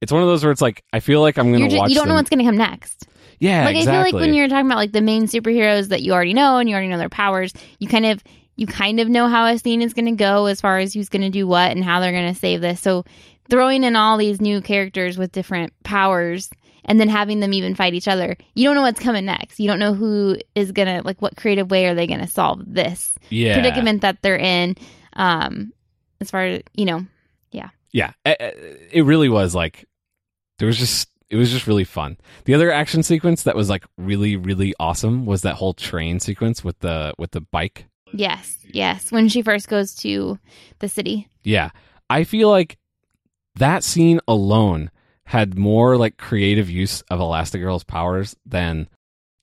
it's 0.01 0.11
one 0.11 0.21
of 0.21 0.27
those 0.27 0.43
where 0.43 0.51
it's 0.51 0.61
like 0.61 0.83
I 0.91 0.99
feel 0.99 1.21
like 1.21 1.37
I'm 1.37 1.51
gonna 1.51 1.69
ju- 1.69 1.77
watch 1.77 1.89
you 1.89 1.95
don't 1.95 2.07
know 2.09 2.15
what's 2.15 2.29
going 2.29 2.39
to 2.39 2.45
come 2.45 2.57
next. 2.57 3.07
Yeah, 3.39 3.65
like 3.65 3.75
exactly. 3.75 3.99
I 3.99 4.03
feel 4.05 4.13
like 4.19 4.21
when 4.27 4.33
you're 4.33 4.47
talking 4.47 4.65
about 4.65 4.77
like 4.77 4.91
the 4.91 5.01
main 5.01 5.23
superheroes 5.27 5.89
that 5.89 6.01
you 6.01 6.13
already 6.13 6.33
know 6.33 6.57
and 6.57 6.69
you 6.69 6.75
already 6.75 6.89
know 6.89 6.97
their 6.97 7.09
powers, 7.09 7.53
you 7.79 7.87
kind 7.87 8.05
of 8.05 8.21
you 8.57 8.67
kind 8.67 8.99
of 9.01 9.09
know 9.09 9.27
how 9.27 9.45
a 9.45 9.57
scene 9.57 9.81
is 9.81 9.93
going 9.93 10.05
to 10.05 10.11
go 10.11 10.45
as 10.45 10.61
far 10.61 10.77
as 10.79 10.93
who's 10.93 11.09
going 11.09 11.21
to 11.21 11.29
do 11.29 11.45
what 11.47 11.71
and 11.71 11.83
how 11.83 11.99
they're 11.99 12.13
going 12.13 12.33
to 12.33 12.39
save 12.39 12.61
this. 12.61 12.79
So 12.79 13.03
throwing 13.49 13.83
in 13.83 13.95
all 13.97 14.17
these 14.17 14.39
new 14.39 14.61
characters 14.61 15.17
with 15.17 15.31
different 15.33 15.73
powers 15.83 16.49
and 16.85 16.99
then 16.99 17.09
having 17.09 17.39
them 17.39 17.53
even 17.53 17.75
fight 17.75 17.93
each 17.93 18.07
other, 18.07 18.37
you 18.53 18.63
don't 18.65 18.75
know 18.75 18.81
what's 18.83 18.99
coming 18.99 19.25
next. 19.25 19.59
You 19.59 19.67
don't 19.67 19.79
know 19.79 19.93
who 19.93 20.37
is 20.53 20.71
going 20.71 20.87
to 20.87 21.01
like 21.05 21.21
what 21.21 21.35
creative 21.35 21.69
way 21.69 21.87
are 21.87 21.95
they 21.95 22.07
going 22.07 22.21
to 22.21 22.27
solve 22.27 22.61
this 22.65 23.13
yeah. 23.29 23.53
predicament 23.55 24.01
that 24.01 24.21
they're 24.21 24.37
in. 24.37 24.75
Um, 25.13 25.73
as 26.21 26.31
far 26.31 26.45
as 26.45 26.61
you 26.73 26.85
know, 26.85 27.05
yeah, 27.51 27.69
Yeah. 27.91 28.11
it 28.25 29.05
really 29.05 29.29
was 29.29 29.53
like 29.53 29.85
there 30.59 30.67
was 30.67 30.77
just 30.77 31.09
it 31.29 31.35
was 31.35 31.51
just 31.51 31.67
really 31.67 31.83
fun. 31.83 32.17
The 32.45 32.53
other 32.53 32.71
action 32.71 33.03
sequence 33.03 33.43
that 33.43 33.55
was 33.55 33.69
like 33.69 33.85
really 33.97 34.35
really 34.35 34.73
awesome 34.79 35.25
was 35.25 35.41
that 35.41 35.55
whole 35.55 35.73
train 35.73 36.19
sequence 36.19 36.63
with 36.63 36.79
the 36.79 37.13
with 37.17 37.31
the 37.31 37.41
bike. 37.41 37.85
Yes, 38.13 38.57
yes. 38.63 39.11
When 39.11 39.27
she 39.27 39.41
first 39.41 39.67
goes 39.67 39.95
to 39.95 40.39
the 40.79 40.87
city. 40.87 41.27
Yeah. 41.43 41.71
I 42.09 42.23
feel 42.23 42.49
like 42.49 42.77
that 43.55 43.83
scene 43.83 44.19
alone 44.27 44.91
had 45.25 45.57
more 45.57 45.97
like 45.97 46.17
creative 46.17 46.69
use 46.69 47.01
of 47.09 47.19
Elastigirl's 47.19 47.83
powers 47.83 48.35
than 48.45 48.87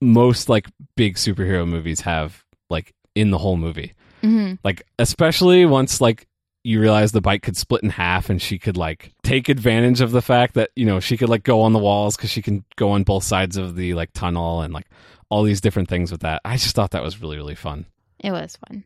most 0.00 0.48
like 0.48 0.66
big 0.96 1.16
superhero 1.16 1.66
movies 1.66 2.00
have 2.02 2.44
like 2.70 2.94
in 3.14 3.30
the 3.30 3.38
whole 3.38 3.56
movie. 3.56 3.92
hmm 4.20 4.54
Like 4.64 4.82
especially 4.98 5.64
once 5.66 6.00
like 6.00 6.26
you 6.64 6.80
realize 6.80 7.10
the 7.10 7.20
bike 7.20 7.42
could 7.42 7.56
split 7.56 7.82
in 7.82 7.90
half 7.90 8.30
and 8.30 8.40
she 8.40 8.58
could 8.58 8.76
like 8.76 9.12
take 9.24 9.48
advantage 9.48 10.00
of 10.00 10.12
the 10.12 10.22
fact 10.22 10.54
that 10.54 10.70
you 10.76 10.86
know 10.86 11.00
she 11.00 11.16
could 11.16 11.28
like 11.28 11.42
go 11.42 11.60
on 11.62 11.72
the 11.72 11.78
walls 11.78 12.16
because 12.16 12.30
she 12.30 12.42
can 12.42 12.64
go 12.76 12.92
on 12.92 13.02
both 13.02 13.24
sides 13.24 13.56
of 13.56 13.74
the 13.74 13.94
like 13.94 14.12
tunnel 14.12 14.60
and 14.60 14.72
like 14.72 14.86
all 15.28 15.42
these 15.42 15.60
different 15.60 15.88
things 15.88 16.12
with 16.12 16.20
that. 16.20 16.40
I 16.44 16.56
just 16.56 16.76
thought 16.76 16.92
that 16.92 17.02
was 17.02 17.20
really 17.20 17.36
really 17.36 17.56
fun. 17.56 17.86
It 18.20 18.30
was 18.30 18.56
fun. 18.68 18.84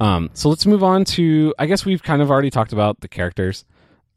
Um, 0.00 0.30
so 0.34 0.48
let's 0.48 0.66
move 0.66 0.82
on 0.82 1.04
to. 1.04 1.54
I 1.58 1.66
guess 1.66 1.84
we've 1.84 2.02
kind 2.02 2.22
of 2.22 2.30
already 2.30 2.50
talked 2.50 2.72
about 2.72 3.00
the 3.00 3.08
characters. 3.08 3.64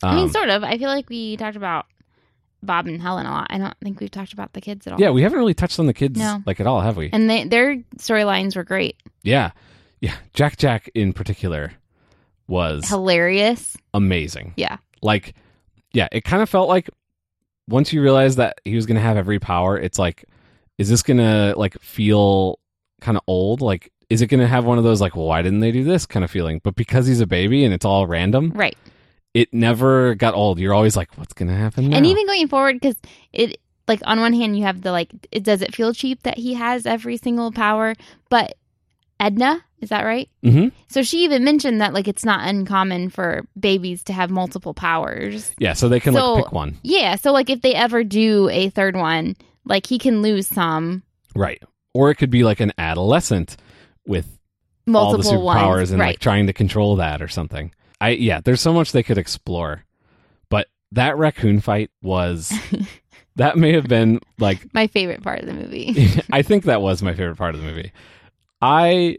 Um, 0.04 0.10
I 0.10 0.16
mean, 0.16 0.30
sort 0.30 0.50
of. 0.50 0.64
I 0.64 0.78
feel 0.78 0.90
like 0.90 1.10
we 1.10 1.38
talked 1.38 1.56
about 1.56 1.86
Bob 2.64 2.88
and 2.88 3.02
Helen 3.02 3.26
a 3.26 3.32
lot. 3.32 3.48
I 3.50 3.58
don't 3.58 3.76
think 3.84 4.00
we've 4.00 4.12
talked 4.12 4.34
about 4.34 4.54
the 4.54 4.62
kids 4.62 4.86
at 4.88 4.94
all. 4.94 5.00
yeah, 5.02 5.10
we 5.12 5.22
haven't 5.22 5.40
really 5.40 5.54
touched 5.54 5.80
on 5.80 5.86
the 5.88 5.94
kids 5.94 6.20
No. 6.20 6.42
like 6.46 6.60
at 6.60 6.68
all, 6.68 6.82
have 6.82 6.98
we? 6.98 7.10
And 7.14 7.30
they, 7.30 7.44
their 7.46 7.78
storylines 7.98 8.56
were 8.56 8.64
great. 8.64 8.98
yeah, 9.24 9.52
yeah. 10.02 10.16
Jack 10.34 10.58
Jack 10.58 10.90
in 10.94 11.14
particular 11.14 11.74
was 12.48 12.88
Hilarious. 12.88 13.76
amazing. 13.94 14.54
Yeah. 14.58 14.78
Like, 15.02 15.36
yeah, 15.94 16.08
it 16.12 16.24
kind 16.24 16.44
of 16.44 16.50
felt 16.50 16.68
like 16.70 16.90
once 17.68 17.92
you 17.94 18.02
realize 18.02 18.36
that 18.36 18.60
he 18.66 18.76
was 18.76 18.86
going 18.86 18.96
to 18.96 19.02
have 19.02 19.18
every 19.18 19.40
power, 19.40 19.78
it's 19.78 19.98
like, 19.98 20.26
is 20.78 20.90
this 20.90 21.02
going 21.04 21.18
to 21.18 21.54
like 21.58 21.80
feel 21.82 22.60
kind 23.02 23.18
of 23.18 23.24
old? 23.28 23.62
Like, 23.62 23.92
is 24.10 24.22
it 24.22 24.28
going 24.28 24.42
to 24.42 24.48
have 24.48 24.66
one 24.66 24.78
of 24.78 24.84
those 24.84 25.02
like, 25.02 25.16
well, 25.16 25.26
why 25.26 25.42
didn't 25.42 25.62
they 25.62 25.72
do 25.72 25.84
this 25.84 26.06
kind 26.06 26.24
of 26.24 26.30
feeling? 26.30 26.60
But 26.64 26.76
because 26.76 27.08
he's 27.08 27.22
a 27.22 27.28
baby 27.28 27.64
and 27.64 27.74
it's 27.74 27.86
all 27.86 28.06
random, 28.06 28.52
Right. 28.54 28.78
It 29.36 29.54
never 29.54 30.16
got 30.16 30.34
old. 30.34 30.58
You're 30.60 30.74
always 30.74 30.96
like, 30.96 31.16
what's 31.18 31.34
going 31.34 31.50
to 31.50 31.56
happen 31.56 31.90
now? 31.90 31.98
And 31.98 32.06
even 32.06 32.26
going 32.26 32.48
forward, 32.48 32.80
because 32.80 32.96
it, 33.34 33.60
like, 33.88 34.00
on 34.06 34.20
one 34.20 34.32
hand, 34.34 34.58
you 34.58 34.64
have 34.64 34.82
the, 34.82 34.92
like, 34.92 35.10
it 35.32 35.44
does 35.44 35.62
it 35.62 35.76
feel 35.76 35.94
cheap 35.94 36.24
that 36.24 36.38
he 36.38 36.54
has 36.54 36.86
every 36.86 37.18
single 37.18 37.52
power? 37.52 37.96
But 38.30 38.56
Edna, 39.20 39.62
is 39.82 39.90
that 39.90 40.04
right? 40.04 40.30
Mhm. 40.44 40.72
So 40.88 41.04
she 41.04 41.24
even 41.26 41.44
mentioned 41.44 41.82
that, 41.82 41.94
like, 41.94 42.08
it's 42.08 42.24
not 42.26 42.48
uncommon 42.48 43.10
for 43.10 43.46
babies 43.60 44.04
to 44.06 44.14
have 44.14 44.30
multiple 44.30 44.74
powers. 44.74 45.52
yeah, 45.60 45.74
so 45.74 45.90
they 45.90 46.00
can 46.00 46.14
So- 46.14 46.34
like 46.36 46.44
pick 46.46 46.52
one, 46.54 46.78
Yeah. 46.82 47.16
So, 47.18 47.32
like, 47.34 47.50
if 47.50 47.62
they 47.62 47.76
ever 47.76 48.04
do 48.04 48.50
a 48.50 48.70
third 48.70 48.96
one, 48.96 49.36
like, 49.66 49.86
he 49.88 50.00
can 50.00 50.22
lose 50.22 50.48
some 50.48 51.04
right? 51.36 51.62
Or 51.94 52.10
it 52.10 52.16
could 52.16 52.30
be 52.30 52.44
like 52.46 52.62
an 52.62 52.72
adolescent 52.78 53.58
with 54.08 54.38
multiple 54.86 55.30
all 55.32 55.54
the 55.54 55.60
superpowers 55.60 55.76
ones. 55.78 55.92
and 55.92 56.00
right. 56.00 56.08
like 56.08 56.20
trying 56.20 56.48
to 56.48 56.54
control 56.54 56.96
that 56.98 57.22
or 57.22 57.28
something. 57.28 57.72
I 58.02 58.10
yeah, 58.10 58.42
there's 58.42 58.62
so 58.62 58.74
much 58.74 58.92
they 58.92 59.04
could 59.04 59.18
explore. 59.18 59.84
But 60.50 60.68
that 60.92 61.18
raccoon 61.18 61.62
fight 61.62 61.92
was 62.02 62.54
that 63.36 63.58
may 63.58 63.74
have 63.74 63.88
been 63.88 64.20
like 64.40 64.68
My 64.74 64.88
favorite 64.88 65.24
part 65.24 65.40
of 65.40 65.46
the 65.48 65.54
movie. 65.54 65.96
I 66.32 66.42
think 66.42 66.66
that 66.66 66.82
was 66.82 67.02
my 67.02 67.14
favorite 67.14 67.38
part 67.38 67.56
of 67.56 67.62
the 67.62 67.68
movie. 67.68 67.92
I 68.62 69.18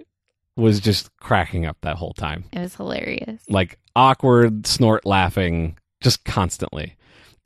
was 0.56 0.80
just 0.80 1.14
cracking 1.18 1.66
up 1.66 1.76
that 1.82 1.96
whole 1.96 2.14
time. 2.14 2.44
it 2.52 2.60
was 2.60 2.74
hilarious. 2.74 3.42
Like 3.48 3.78
awkward 3.94 4.66
snort 4.66 5.04
laughing 5.04 5.78
just 6.00 6.24
constantly. 6.24 6.96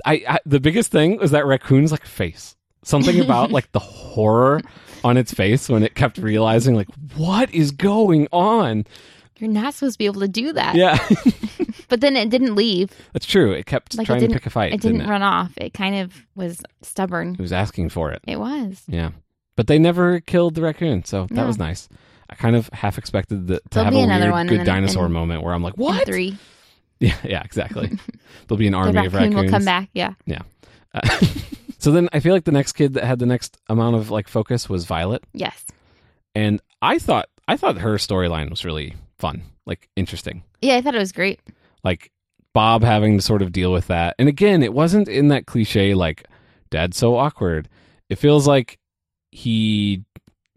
I, 0.04 0.22
I 0.28 0.38
the 0.46 0.60
biggest 0.60 0.90
thing 0.90 1.18
was 1.18 1.30
that 1.32 1.46
raccoon's 1.46 1.92
like 1.92 2.04
face. 2.06 2.56
Something 2.82 3.20
about 3.20 3.50
like 3.50 3.70
the 3.72 3.78
horror 3.78 4.62
on 5.04 5.16
its 5.16 5.34
face 5.34 5.68
when 5.68 5.82
it 5.82 5.94
kept 5.94 6.16
realizing 6.18 6.74
like 6.74 6.88
what 7.16 7.52
is 7.52 7.70
going 7.72 8.26
on. 8.32 8.84
You're 9.40 9.50
not 9.50 9.74
supposed 9.74 9.94
to 9.94 9.98
be 9.98 10.06
able 10.06 10.20
to 10.20 10.28
do 10.28 10.52
that. 10.52 10.74
Yeah. 10.74 10.98
But 11.88 12.00
then 12.02 12.16
it 12.16 12.30
didn't 12.30 12.54
leave. 12.54 12.90
That's 13.14 13.26
true. 13.26 13.50
It 13.50 13.66
kept 13.66 13.96
Like, 13.96 14.04
it 14.04 14.06
trying 14.06 14.20
to 14.20 14.26
didn't- 14.28 14.34
pick 14.34 14.46
a 14.46 14.50
fight. 14.50 14.72
It 14.72 14.80
didn't 14.80 14.98
didn't 14.98 15.08
it? 15.08 15.12
run 15.12 15.22
off. 15.22 15.50
It 15.56 15.74
kind 15.74 15.96
of 15.96 16.14
was 16.36 16.62
stubborn. 16.82 17.32
It 17.34 17.40
was 17.40 17.52
asking 17.52 17.88
for 17.88 18.12
it. 18.12 18.20
It 18.28 18.38
was. 18.38 18.84
Yeah. 18.86 19.10
But 19.56 19.66
they 19.66 19.76
never 19.80 20.20
killed 20.20 20.54
the 20.54 20.62
raccoon, 20.62 21.04
so 21.04 21.22
that 21.26 21.34
No. 21.34 21.46
was 21.48 21.58
nice. 21.58 21.88
I 22.30 22.36
kind 22.36 22.54
of 22.54 22.70
half 22.72 22.96
expected 22.96 23.48
the, 23.48 23.56
to 23.56 23.62
There'll 23.70 23.84
have 23.86 23.94
a 23.94 23.98
another 24.04 24.26
weird 24.26 24.32
one 24.32 24.46
good 24.46 24.60
in- 24.60 24.66
dinosaur 24.66 25.06
in- 25.06 25.12
moment 25.12 25.42
where 25.42 25.52
I'm 25.52 25.64
like, 25.64 25.74
"What?" 25.76 26.06
three. 26.06 26.38
Yeah, 27.00 27.16
yeah, 27.24 27.42
exactly. 27.42 27.90
There'll 28.46 28.56
be 28.58 28.68
an 28.68 28.74
army 28.74 28.90
of 28.90 29.12
raccoon 29.12 29.30
raccoons. 29.32 29.34
will 29.34 29.50
come 29.50 29.64
back. 29.64 29.88
Yeah. 29.92 30.12
Uh, 30.94 31.00
so 31.78 31.90
then 31.90 32.08
I 32.12 32.20
feel 32.20 32.34
like 32.34 32.44
the 32.44 32.52
next 32.52 32.72
kid 32.74 32.94
that 32.94 33.02
had 33.04 33.18
the 33.18 33.26
next 33.26 33.58
amount 33.68 33.96
of 33.96 34.10
like 34.12 34.28
focus 34.28 34.68
was 34.68 34.84
Violet, 34.84 35.24
Yes. 35.32 35.64
and 36.36 36.60
I 36.82 37.00
thought 37.00 37.28
I 37.48 37.56
thought 37.56 37.78
her 37.78 37.94
storyline 37.96 38.48
was 38.48 38.64
really 38.64 38.94
fun, 39.20 39.42
like 39.66 39.88
interesting. 39.96 40.42
Yeah, 40.60 40.76
I 40.76 40.82
thought 40.82 40.94
it 40.94 40.98
was 40.98 41.12
great. 41.12 41.40
Like 41.84 42.10
Bob 42.52 42.82
having 42.82 43.16
to 43.16 43.22
sort 43.22 43.42
of 43.42 43.52
deal 43.52 43.72
with 43.72 43.86
that. 43.86 44.14
And 44.18 44.28
again, 44.28 44.62
it 44.62 44.72
wasn't 44.72 45.08
in 45.08 45.28
that 45.28 45.46
cliche 45.46 45.94
like 45.94 46.26
dad's 46.70 46.96
so 46.96 47.16
awkward. 47.16 47.68
It 48.08 48.16
feels 48.16 48.46
like 48.46 48.78
he 49.30 50.02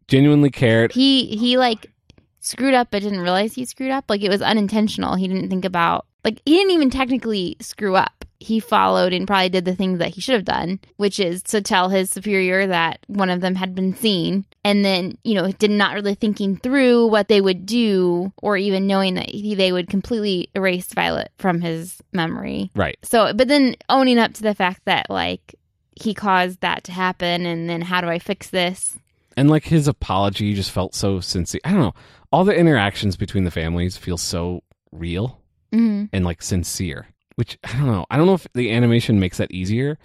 genuinely 0.08 0.50
cared. 0.50 0.94
He 0.94 1.26
he 1.38 1.58
like 1.58 1.92
screwed 2.40 2.74
up 2.74 2.90
but 2.92 3.02
didn't 3.04 3.22
realize 3.22 3.54
he 3.54 3.66
screwed 3.66 3.92
up. 3.92 4.06
Like 4.10 4.22
it 4.22 4.30
was 4.30 4.42
unintentional. 4.42 5.16
He 5.16 5.28
didn't 5.28 5.50
think 5.50 5.66
about 5.66 6.06
like 6.24 6.42
he 6.46 6.56
didn't 6.56 6.72
even 6.72 6.90
technically 6.90 7.58
screw 7.60 7.96
up. 7.96 8.23
He 8.44 8.60
followed 8.60 9.14
and 9.14 9.26
probably 9.26 9.48
did 9.48 9.64
the 9.64 9.76
things 9.76 10.00
that 10.00 10.10
he 10.10 10.20
should 10.20 10.36
have 10.36 10.44
done, 10.44 10.80
which 10.98 11.18
is 11.18 11.42
to 11.44 11.62
tell 11.62 11.88
his 11.88 12.10
superior 12.10 12.68
that 12.68 13.00
one 13.08 13.30
of 13.30 13.40
them 13.40 13.56
had 13.56 13.74
been 13.74 13.96
seen, 13.96 14.46
and 14.66 14.84
then 14.84 15.18
you 15.24 15.34
know 15.34 15.50
did 15.52 15.72
not 15.72 15.94
really 15.96 16.16
thinking 16.16 16.58
through 16.58 17.08
what 17.08 17.30
they 17.30 17.40
would 17.40 17.66
do, 17.66 18.34
or 18.42 18.58
even 18.58 18.86
knowing 18.86 19.14
that 19.14 19.30
he, 19.30 19.56
they 19.56 19.72
would 19.72 19.88
completely 19.90 20.50
erase 20.54 20.92
Violet 20.94 21.32
from 21.38 21.62
his 21.62 22.02
memory. 22.12 22.70
Right. 22.76 22.98
So, 23.02 23.34
but 23.34 23.48
then 23.48 23.76
owning 23.88 24.20
up 24.20 24.34
to 24.34 24.44
the 24.44 24.54
fact 24.54 24.82
that 24.86 25.10
like 25.10 25.56
he 25.96 26.14
caused 26.14 26.60
that 26.62 26.84
to 26.86 26.92
happen, 26.92 27.46
and 27.46 27.70
then 27.70 27.82
how 27.82 28.02
do 28.02 28.08
I 28.08 28.20
fix 28.20 28.50
this? 28.50 28.98
And 29.38 29.50
like 29.50 29.64
his 29.64 29.88
apology 29.88 30.54
just 30.54 30.72
felt 30.72 30.96
so 30.96 31.22
sincere. 31.22 31.62
I 31.64 31.72
don't 31.72 31.80
know. 31.80 31.96
All 32.32 32.44
the 32.44 32.56
interactions 32.56 33.16
between 33.16 33.46
the 33.46 33.52
families 33.52 33.96
feel 33.96 34.18
so 34.18 34.64
real 34.92 35.40
hmm 35.72 36.06
and 36.14 36.24
like 36.26 36.42
sincere, 36.42 37.08
which 37.36 37.58
I 37.64 37.74
don't 37.74 37.88
know. 37.88 38.06
I 38.10 38.18
don't 38.18 38.26
know 38.28 38.34
if 38.36 38.48
the 38.54 38.72
animation 38.72 39.20
makes 39.20 39.38
that 39.38 39.52
easier, 39.52 39.98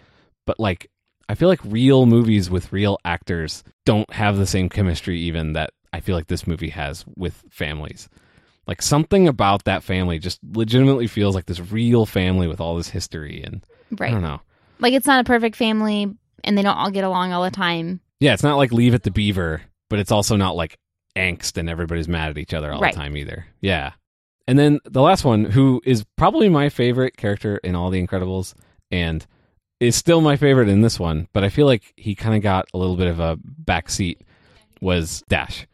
but 0.47 0.59
like 0.61 0.91
I 1.29 1.35
feel 1.35 1.49
like 1.49 1.61
real 1.64 2.07
movies 2.07 2.49
with 2.51 2.73
real 2.73 2.99
actors 3.05 3.62
don't 3.85 4.11
have 4.12 4.37
the 4.38 4.47
same 4.47 4.69
chemistry 4.69 5.19
even 5.21 5.53
that 5.55 5.71
I 5.93 6.01
feel 6.01 6.17
like 6.17 6.27
this 6.29 6.47
movie 6.47 6.71
has 6.71 7.05
with 7.17 7.45
families. 7.51 8.09
Like 8.67 8.83
something 8.83 9.29
about 9.29 9.64
that 9.64 9.83
family 9.83 10.19
just 10.19 10.41
legitimately 10.43 11.07
feels 11.07 11.35
like 11.35 11.47
this 11.47 11.61
real 11.73 12.05
family 12.07 12.47
with 12.47 12.61
all 12.61 12.77
this 12.77 12.88
history 12.88 13.43
and 13.43 13.64
right. 13.99 14.09
I 14.11 14.12
don't 14.12 14.23
know. 14.23 14.41
Like 14.79 14.93
it's 14.93 15.07
not 15.07 15.21
a 15.21 15.25
perfect 15.25 15.57
family, 15.57 16.14
and 16.45 16.57
they 16.57 16.62
don't 16.62 16.77
all 16.77 16.91
get 16.91 17.05
along 17.05 17.33
all 17.33 17.43
the 17.43 17.51
time. 17.51 18.01
Yeah, 18.21 18.35
it's 18.35 18.43
not 18.43 18.57
like 18.59 18.71
Leave 18.73 18.95
It 18.95 19.03
to 19.05 19.11
Beaver, 19.11 19.62
but 19.91 19.99
it's 19.99 20.12
also 20.12 20.37
not 20.37 20.55
like 20.55 20.79
angst 21.17 21.57
and 21.57 21.69
everybody's 21.69 22.09
mad 22.09 22.31
at 22.31 22.38
each 22.38 22.55
other 22.55 22.73
all 22.73 22.81
Right. 22.81 22.95
the 22.95 23.01
time 23.01 23.17
either. 23.17 23.47
Yeah. 23.61 23.93
And 24.48 24.58
then 24.58 24.80
the 24.84 25.02
last 25.02 25.24
one, 25.24 25.44
who 25.44 25.80
is 25.84 26.04
probably 26.16 26.48
my 26.48 26.70
favorite 26.70 27.16
character 27.16 27.58
in 27.58 27.74
all 27.76 27.90
the 27.90 28.04
Incredibles 28.04 28.54
and 28.90 29.24
is 29.78 29.94
still 29.94 30.20
my 30.22 30.37
favorite 30.37 30.68
in 30.68 30.80
this 30.80 30.98
one, 30.98 31.28
but 31.32 31.44
I 31.44 31.50
feel 31.50 31.66
like 31.66 31.92
he 31.96 32.14
kind 32.16 32.34
of 32.34 32.42
got 32.42 32.66
a 32.74 32.78
little 32.78 32.96
bit 32.96 33.06
of 33.08 33.20
a 33.20 33.37
backseat, 33.64 34.16
was 34.80 35.22
Dash. 35.28 35.66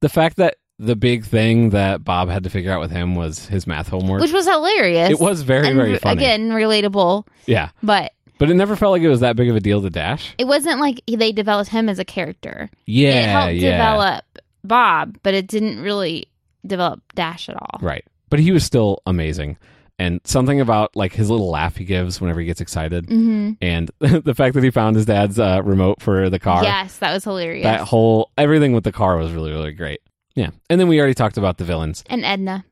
The 0.00 0.08
fact 0.08 0.36
that 0.38 0.56
the 0.78 0.96
big 0.96 1.24
thing 1.26 1.70
that 1.70 2.02
Bob 2.02 2.28
had 2.28 2.42
to 2.44 2.50
figure 2.50 2.72
out 2.72 2.80
with 2.80 2.90
him 2.90 3.14
was 3.14 3.46
his 3.46 3.66
math 3.68 3.88
homework. 3.88 4.20
which 4.22 4.32
was 4.32 4.46
hilarious. 4.48 5.10
it 5.10 5.20
was 5.20 5.42
very, 5.42 5.68
And 5.68 5.76
very 5.76 5.98
funny. 5.98 6.24
Again, 6.24 6.50
relatable, 6.50 7.26
Yeah. 7.46 7.68
but 7.82 8.12
But 8.38 8.50
it 8.50 8.54
never 8.54 8.74
felt 8.74 8.92
like 8.92 9.02
it 9.02 9.08
was 9.08 9.20
that 9.20 9.36
big 9.36 9.48
of 9.50 9.54
a 9.56 9.60
deal 9.60 9.80
to 9.82 9.90
Dash. 9.90 10.34
it 10.38 10.46
wasn't 10.46 10.80
like 10.80 11.00
they 11.06 11.30
developed 11.32 11.70
him 11.70 11.88
as 11.88 11.98
a 12.00 12.04
character. 12.04 12.70
Yeah. 12.86 13.10
it 13.10 13.28
helped 13.28 13.54
yeah. 13.56 13.70
develop 13.72 14.24
Bob, 14.64 15.18
but 15.22 15.34
it 15.34 15.46
didn't 15.46 15.80
really 15.82 16.26
develop 16.66 17.00
Dash 17.14 17.48
at 17.48 17.56
all. 17.56 17.78
Right. 17.80 18.04
But 18.32 18.40
he 18.40 18.50
was 18.50 18.64
still 18.64 19.02
amazing. 19.04 19.58
And 19.98 20.22
something 20.24 20.58
about 20.58 20.96
like 20.96 21.12
his 21.12 21.28
little 21.28 21.50
laugh 21.50 21.76
he 21.76 21.84
gives 21.84 22.18
whenever 22.18 22.40
he 22.40 22.46
gets 22.46 22.62
excited 22.62 23.04
hmm 23.10 23.52
and 23.60 23.90
the 23.98 24.34
fact 24.34 24.54
that 24.54 24.64
he 24.64 24.70
found 24.70 24.96
his 24.96 25.04
dad's 25.04 25.38
uh, 25.38 25.60
remote 25.62 26.00
for 26.00 26.30
the 26.30 26.38
car. 26.38 26.64
Yes, 26.64 26.96
that 26.98 27.12
was 27.12 27.24
hilarious. 27.24 27.62
That 27.64 27.82
whole 27.82 28.30
everything 28.38 28.72
with 28.72 28.84
the 28.84 28.90
car 28.90 29.18
was 29.18 29.32
really 29.32 29.50
really 29.52 29.72
great. 29.72 30.00
Yeah. 30.34 30.48
And 30.70 30.80
then 30.80 30.88
we 30.88 30.98
already 30.98 31.12
talked 31.12 31.36
about 31.36 31.58
the 31.58 31.64
villains 31.64 32.04
and 32.08 32.24
Edna. 32.24 32.64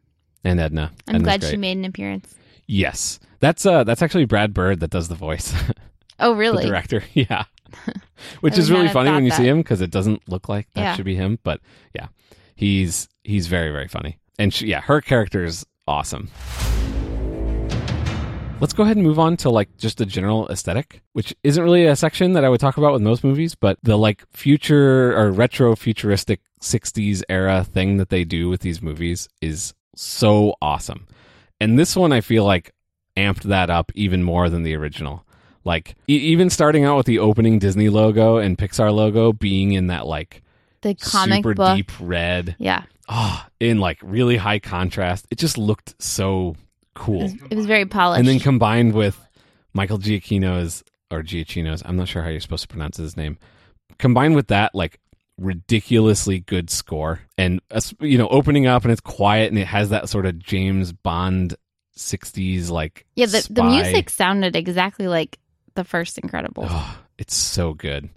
and 0.45 0.59
Edna. 0.59 0.93
I'm 1.07 1.17
Edna's 1.17 1.25
glad 1.25 1.41
great. 1.43 1.51
she 1.51 1.57
made 1.59 1.77
an 1.77 1.85
appearance. 1.85 2.35
Yes. 2.67 3.21
That's 3.41 3.67
uh 3.67 3.85
that's 3.85 4.01
actually 4.01 4.25
Brad 4.25 4.55
Bird 4.55 4.81
that 4.81 4.91
does 4.91 5.09
the 5.09 5.15
voice. 5.15 5.53
Oh, 6.23 6.33
really? 6.35 6.63
the 6.65 6.69
director. 6.69 7.03
Yeah. 7.15 7.45
Which 8.41 8.57
is 8.59 8.71
really 8.71 8.89
funny 8.89 9.11
when 9.11 9.25
you 9.27 9.31
see 9.31 9.47
him 9.47 9.59
because 9.59 9.81
it 9.83 9.91
doesn't 9.91 10.27
look 10.29 10.49
like 10.49 10.69
that 10.75 10.81
Yeah. 10.81 10.95
should 10.97 11.05
be 11.05 11.17
him, 11.17 11.39
but 11.43 11.61
yeah. 11.95 12.09
He's 12.55 13.09
he's 13.25 13.47
very 13.47 13.71
very 13.73 13.89
funny. 13.89 14.20
And 14.41 14.55
she, 14.55 14.69
yeah, 14.69 14.81
her 14.81 15.03
character 15.03 15.45
is 15.45 15.67
awesome. 15.87 16.31
Let's 18.59 18.73
go 18.73 18.85
ahead 18.85 18.97
and 18.97 19.05
move 19.07 19.19
on 19.19 19.37
to 19.39 19.51
like 19.51 19.77
just 19.77 19.99
the 19.99 20.07
general 20.07 20.49
aesthetic, 20.49 21.03
which 21.13 21.35
isn't 21.43 21.63
really 21.63 21.85
a 21.85 21.95
section 21.95 22.33
that 22.33 22.45
I 22.45 22.49
would 22.49 22.59
talk 22.59 22.79
about 22.79 22.95
with 22.95 23.03
most 23.03 23.23
movies, 23.23 23.55
but 23.55 23.77
the 23.83 23.99
like 23.99 24.25
future 24.33 25.15
or 25.15 25.31
retro 25.31 25.77
futuristic 25.77 26.41
60s 26.63 27.23
era 27.29 27.65
thing 27.65 27.99
that 27.99 28.09
they 28.09 28.25
do 28.25 28.49
with 28.49 28.63
these 28.63 28.81
movies 28.81 29.29
is 29.43 29.75
so 29.95 30.55
awesome. 30.63 31.07
And 31.61 31.79
this 31.79 31.95
one 31.95 32.11
I 32.11 32.23
feel 32.23 32.47
like 32.47 32.73
amped 33.19 33.43
that 33.43 33.69
up 33.69 33.93
even 33.95 34.23
more 34.23 34.49
than 34.49 34.63
the 34.63 34.75
original. 34.75 35.27
Like 35.67 35.97
e- 36.09 36.15
even 36.15 36.49
starting 36.49 36.87
out 36.87 36.97
with 36.97 37.07
the 37.07 37.19
opening 37.19 37.59
Disney 37.59 37.91
logo 37.91 38.39
and 38.39 38.57
Pixar 38.57 38.91
logo 38.91 39.35
being 39.35 39.73
in 39.73 39.89
that 39.89 40.07
like 40.07 40.43
The 40.83 40.95
comic 40.95 41.39
super 41.39 41.55
book. 41.55 41.77
deep 41.77 41.91
red, 42.01 42.57
Yeah. 42.59 42.85
oh, 43.09 43.45
in 43.61 43.79
like 43.81 43.99
really 44.03 44.37
high 44.37 44.59
contrast. 44.59 45.27
It 45.31 45.39
just 45.39 45.59
looked 45.59 45.95
so 46.03 46.51
It 46.53 46.89
cool. 46.95 47.23
was, 47.23 47.35
it 47.51 47.57
was 47.57 47.67
very 47.67 47.87
polished. 47.87 48.19
And 48.21 48.29
then 48.29 48.39
combined 48.41 48.95
with 48.95 49.19
Michael 49.75 49.99
Giacchino's 49.99 50.83
or 51.11 51.23
Giacchino's, 51.23 51.83
I'm 51.85 51.97
not 51.97 52.09
sure 52.09 52.23
how 52.23 52.29
you're 52.31 52.41
supposed 52.41 52.63
to 52.63 52.69
pronounce 52.69 52.97
his 52.97 53.17
name. 53.17 53.37
Combined 53.99 54.35
with 54.37 54.49
that, 54.49 54.75
like 54.75 54.99
ridiculously 55.39 56.41
good 56.41 56.71
score, 56.71 57.21
and 57.37 57.61
you 58.01 58.17
know, 58.19 58.29
opening 58.29 58.67
up 58.67 58.85
and 58.85 58.93
it's 58.93 59.01
quiet 59.01 59.51
and 59.51 59.59
it 59.59 59.67
has 59.67 59.91
that 59.91 60.09
sort 60.09 60.25
of 60.27 60.39
James 60.39 60.93
Bond 60.93 61.55
'60s 61.97 62.71
like 62.71 63.05
yeah, 63.17 63.27
the, 63.27 63.47
the 63.51 63.63
music 63.65 64.09
sounded 64.09 64.57
exactly 64.57 65.07
like 65.09 65.39
the 65.75 65.85
first 65.85 66.17
Incredibles. 66.17 66.69
Oh, 66.71 66.99
it's 67.19 67.35
so 67.35 67.75
good. 67.75 68.09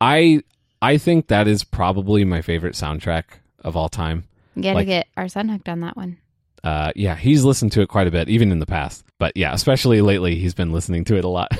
I 0.00 0.42
I 0.84 0.98
think 0.98 1.28
that 1.28 1.48
is 1.48 1.64
probably 1.64 2.24
my 2.26 2.42
favorite 2.42 2.74
soundtrack 2.74 3.24
of 3.64 3.74
all 3.74 3.88
time. 3.88 4.24
You 4.54 4.62
gotta 4.62 4.74
like- 4.76 4.86
get 4.86 5.06
our 5.16 5.28
son 5.28 5.48
hooked 5.48 5.68
on 5.68 5.80
that 5.80 5.96
one. 5.96 6.18
Uh, 6.62 6.92
yeah, 6.94 7.14
he's 7.14 7.42
listened 7.44 7.72
to 7.72 7.80
it 7.80 7.88
quite 7.88 8.06
a 8.06 8.10
bit, 8.10 8.28
even 8.28 8.50
in 8.52 8.58
the 8.58 8.66
past. 8.66 9.04
But 9.18 9.34
yeah, 9.36 9.52
especially 9.54 10.00
lately, 10.02 10.36
he's 10.36 10.54
been 10.54 10.72
listening 10.72 11.04
to 11.04 11.16
it 11.16 11.24
a 11.24 11.28
lot. 11.28 11.50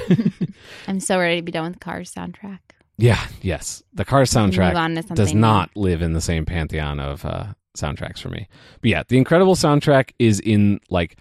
I'm 0.89 1.01
so 1.01 1.19
ready 1.19 1.37
to 1.37 1.43
be 1.43 1.53
done 1.53 1.71
with 1.73 1.81
Cars 1.81 2.13
soundtrack. 2.13 2.61
yeah, 2.99 3.27
yes, 3.41 3.83
the 3.95 4.05
Cars 4.05 4.31
soundtrack 4.31 4.75
on 4.75 4.95
to 4.95 5.03
something 5.03 5.17
does 5.17 5.35
not 5.35 5.71
live 5.75 6.01
in 6.03 6.13
the 6.13 6.23
same 6.23 6.45
pantheon 6.47 7.01
of 7.01 7.25
uh, 7.25 7.47
soundtracks 7.77 8.19
for 8.19 8.29
me. 8.31 8.47
But 8.83 8.91
yeah, 8.91 9.03
the 9.09 9.19
Incredible 9.19 9.55
soundtrack 9.55 10.13
is 10.19 10.41
in 10.41 10.81
like 10.91 11.19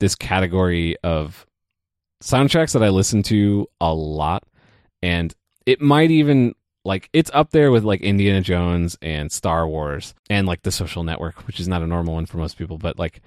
this 0.00 0.14
category 0.14 0.96
of 1.02 1.46
soundtracks 2.22 2.72
that 2.72 2.82
I 2.82 2.88
listen 2.88 3.22
to 3.24 3.68
a 3.80 3.92
lot, 3.92 4.44
and 5.02 5.34
it 5.66 5.80
might 5.80 6.10
even 6.12 6.54
like 6.84 7.08
it's 7.12 7.30
up 7.34 7.50
there 7.50 7.70
with 7.70 7.84
like 7.84 8.00
Indiana 8.02 8.40
Jones 8.40 8.96
and 9.00 9.32
Star 9.32 9.66
Wars 9.66 10.14
and 10.28 10.46
like 10.46 10.62
The 10.62 10.72
Social 10.72 11.02
Network, 11.04 11.46
which 11.46 11.58
is 11.60 11.68
not 11.68 11.82
a 11.82 11.86
normal 11.86 12.14
one 12.14 12.26
for 12.26 12.36
most 12.38 12.58
people, 12.58 12.78
but 12.78 12.98
like 12.98 13.20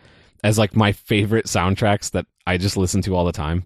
as 0.43 0.58
like 0.58 0.76
my 0.76 0.91
favorite 0.91 1.46
soundtracks 1.46 2.12
that 2.12 2.26
I 2.46 2.58
just 2.58 2.78
listen 2.78 3.02
to 3.04 3.15
all 3.15 3.26
the 3.26 3.32
time, 3.32 3.65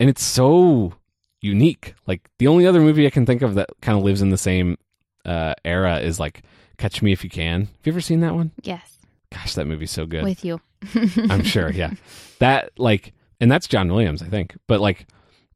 and 0.00 0.10
it's 0.10 0.22
so 0.24 0.94
unique. 1.40 1.94
Like 2.06 2.28
the 2.38 2.48
only 2.48 2.66
other 2.66 2.80
movie 2.80 3.06
I 3.06 3.10
can 3.10 3.26
think 3.26 3.42
of 3.42 3.54
that 3.54 3.70
kind 3.80 3.96
of 3.96 4.04
lives 4.04 4.22
in 4.22 4.30
the 4.30 4.38
same 4.38 4.76
uh, 5.24 5.54
era 5.64 5.98
is 6.00 6.18
like 6.18 6.42
Catch 6.76 7.02
Me 7.02 7.12
If 7.12 7.22
You 7.22 7.30
Can. 7.30 7.60
Have 7.62 7.70
you 7.84 7.92
ever 7.92 8.00
seen 8.00 8.20
that 8.20 8.34
one? 8.34 8.50
Yes, 8.62 8.98
Gosh, 9.32 9.54
that 9.54 9.66
movie's 9.66 9.90
so 9.90 10.06
good. 10.06 10.24
with 10.24 10.44
you. 10.44 10.60
I'm 11.30 11.44
sure, 11.44 11.70
yeah. 11.70 11.92
That 12.40 12.70
like 12.78 13.12
and 13.40 13.50
that's 13.50 13.68
John 13.68 13.88
Williams, 13.92 14.22
I 14.22 14.26
think. 14.26 14.56
But 14.66 14.80
like 14.80 15.06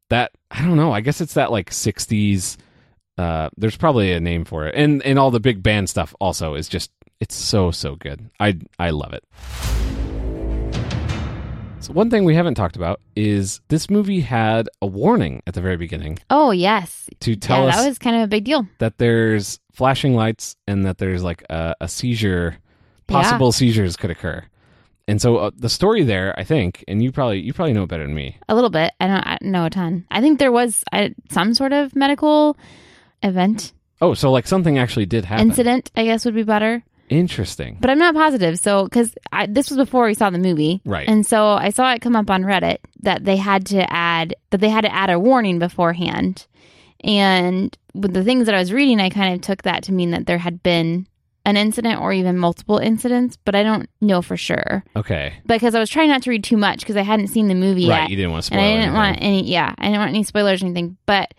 that 0.09 0.31
I 0.51 0.61
don't 0.61 0.77
know, 0.77 0.91
I 0.93 1.01
guess 1.01 1.19
it's 1.21 1.33
that 1.33 1.51
like 1.51 1.69
60s 1.71 2.57
uh 3.17 3.49
there's 3.57 3.77
probably 3.77 4.11
a 4.13 4.19
name 4.19 4.45
for 4.45 4.65
it. 4.67 4.75
And 4.75 5.01
and 5.03 5.19
all 5.19 5.31
the 5.31 5.39
big 5.39 5.61
band 5.63 5.89
stuff 5.89 6.15
also 6.19 6.55
is 6.55 6.67
just 6.67 6.91
it's 7.19 7.35
so 7.35 7.71
so 7.71 7.95
good. 7.95 8.29
I 8.39 8.57
I 8.79 8.89
love 8.89 9.13
it. 9.13 9.23
So 11.79 11.91
one 11.91 12.09
thing 12.09 12.23
we 12.23 12.33
haven't 12.33 12.55
talked 12.55 12.77
about 12.77 13.01
is 13.13 13.59
this 13.67 13.89
movie 13.89 14.21
had 14.21 14.69
a 14.81 14.87
warning 14.87 15.41
at 15.45 15.53
the 15.53 15.59
very 15.59 15.75
beginning 15.75 16.17
Oh 16.29 16.51
yes, 16.51 17.09
to 17.19 17.35
tell 17.35 17.63
yeah, 17.63 17.69
us 17.71 17.75
that 17.75 17.87
was 17.89 17.99
kind 17.99 18.15
of 18.15 18.21
a 18.21 18.27
big 18.27 18.45
deal. 18.45 18.65
that 18.77 18.97
there's 18.99 19.59
flashing 19.73 20.15
lights 20.15 20.55
and 20.65 20.85
that 20.85 20.97
there's 20.97 21.23
like 21.23 21.43
a, 21.49 21.75
a 21.81 21.89
seizure 21.89 22.57
possible 23.07 23.51
seizures 23.51 23.97
could 23.97 24.11
occur 24.11 24.41
and 25.09 25.21
so 25.21 25.35
uh, 25.37 25.51
the 25.57 25.67
story 25.69 26.03
there 26.03 26.33
i 26.39 26.43
think 26.43 26.85
and 26.87 27.03
you 27.03 27.11
probably 27.11 27.39
you 27.41 27.51
probably 27.53 27.73
know 27.73 27.85
better 27.85 28.05
than 28.05 28.15
me 28.15 28.37
A 28.47 28.55
little 28.55 28.69
bit. 28.69 28.93
I 29.01 29.07
don't 29.07 29.27
I 29.27 29.37
don't 29.41 29.51
know 29.51 29.65
a 29.65 29.69
ton. 29.69 30.05
I 30.09 30.21
think 30.21 30.39
there 30.39 30.53
was 30.53 30.85
uh, 30.93 31.09
some 31.31 31.53
sort 31.53 31.73
of 31.73 31.95
medical 31.97 32.57
event 33.23 33.73
oh 34.01 34.13
so 34.13 34.31
like 34.31 34.45
something 34.47 34.77
actually 34.77 35.05
did 35.05 35.25
happen 35.25 35.47
incident. 35.49 35.91
I 35.95 36.03
guess 36.05 36.25
would 36.25 36.35
be 36.35 36.43
better, 36.43 36.83
interesting 37.09 37.77
but 37.79 37.89
I'm 37.89 37.99
not 37.99 38.13
positive. 38.15 38.59
So 38.59 38.83
because 38.85 39.15
this 39.49 39.69
was 39.69 39.77
before 39.77 40.05
we 40.05 40.13
saw 40.13 40.29
the 40.29 40.37
movie, 40.39 40.81
right 40.85 41.07
And 41.07 41.25
so 41.25 41.47
I 41.47 41.69
saw 41.69 41.91
it 41.93 42.01
come 42.01 42.15
up 42.15 42.29
on 42.29 42.43
Reddit 42.43 42.77
that 43.01 43.23
they 43.23 43.37
had 43.37 43.65
to 43.67 43.91
add 43.91 44.35
that 44.51 44.59
they 44.61 44.69
had 44.69 44.81
to 44.81 44.93
add 44.93 45.09
a 45.09 45.19
warning 45.19 45.59
beforehand. 45.59 46.47
And 47.03 47.77
with 47.93 48.13
the 48.13 48.23
things 48.23 48.45
that 48.45 48.55
I 48.55 48.59
was 48.59 48.71
reading, 48.71 48.99
I 49.01 49.09
kind 49.09 49.35
of 49.35 49.41
took 49.41 49.63
that 49.63 49.83
to 49.83 49.91
mean 49.91 50.11
that 50.11 50.25
there 50.25 50.37
had 50.37 50.63
been 50.63 51.05
an 51.45 51.57
incident 51.57 51.99
or 51.99 52.13
even 52.13 52.37
multiple 52.37 52.77
incidents, 52.77 53.37
but 53.43 53.53
I 53.53 53.63
don't 53.63 53.89
know 53.99 54.21
for 54.21 54.37
sure 54.37 54.83
okay 54.95 55.33
because 55.45 55.75
I 55.75 55.79
was 55.79 55.89
trying 55.89 56.07
not 56.07 56.23
to 56.23 56.29
read 56.29 56.43
too 56.45 56.55
much 56.55 56.79
because 56.79 56.95
I 56.95 57.01
hadn't 57.01 57.27
seen 57.27 57.49
the 57.49 57.55
movie 57.55 57.89
right 57.89 58.03
yet, 58.03 58.09
you 58.09 58.15
didn't 58.15 58.31
want 58.31 58.45
to 58.45 58.53
and 58.53 58.59
spoil 58.59 58.63
I 58.63 58.67
didn't 58.71 58.81
anything. 58.83 58.93
want 58.95 59.17
any. 59.21 59.51
Yeah, 59.51 59.75
I 59.77 59.83
didn't 59.87 59.99
want 59.99 60.09
any 60.09 60.23
spoilers 60.23 60.63
or 60.63 60.67
anything. 60.67 60.95
But 61.05 61.33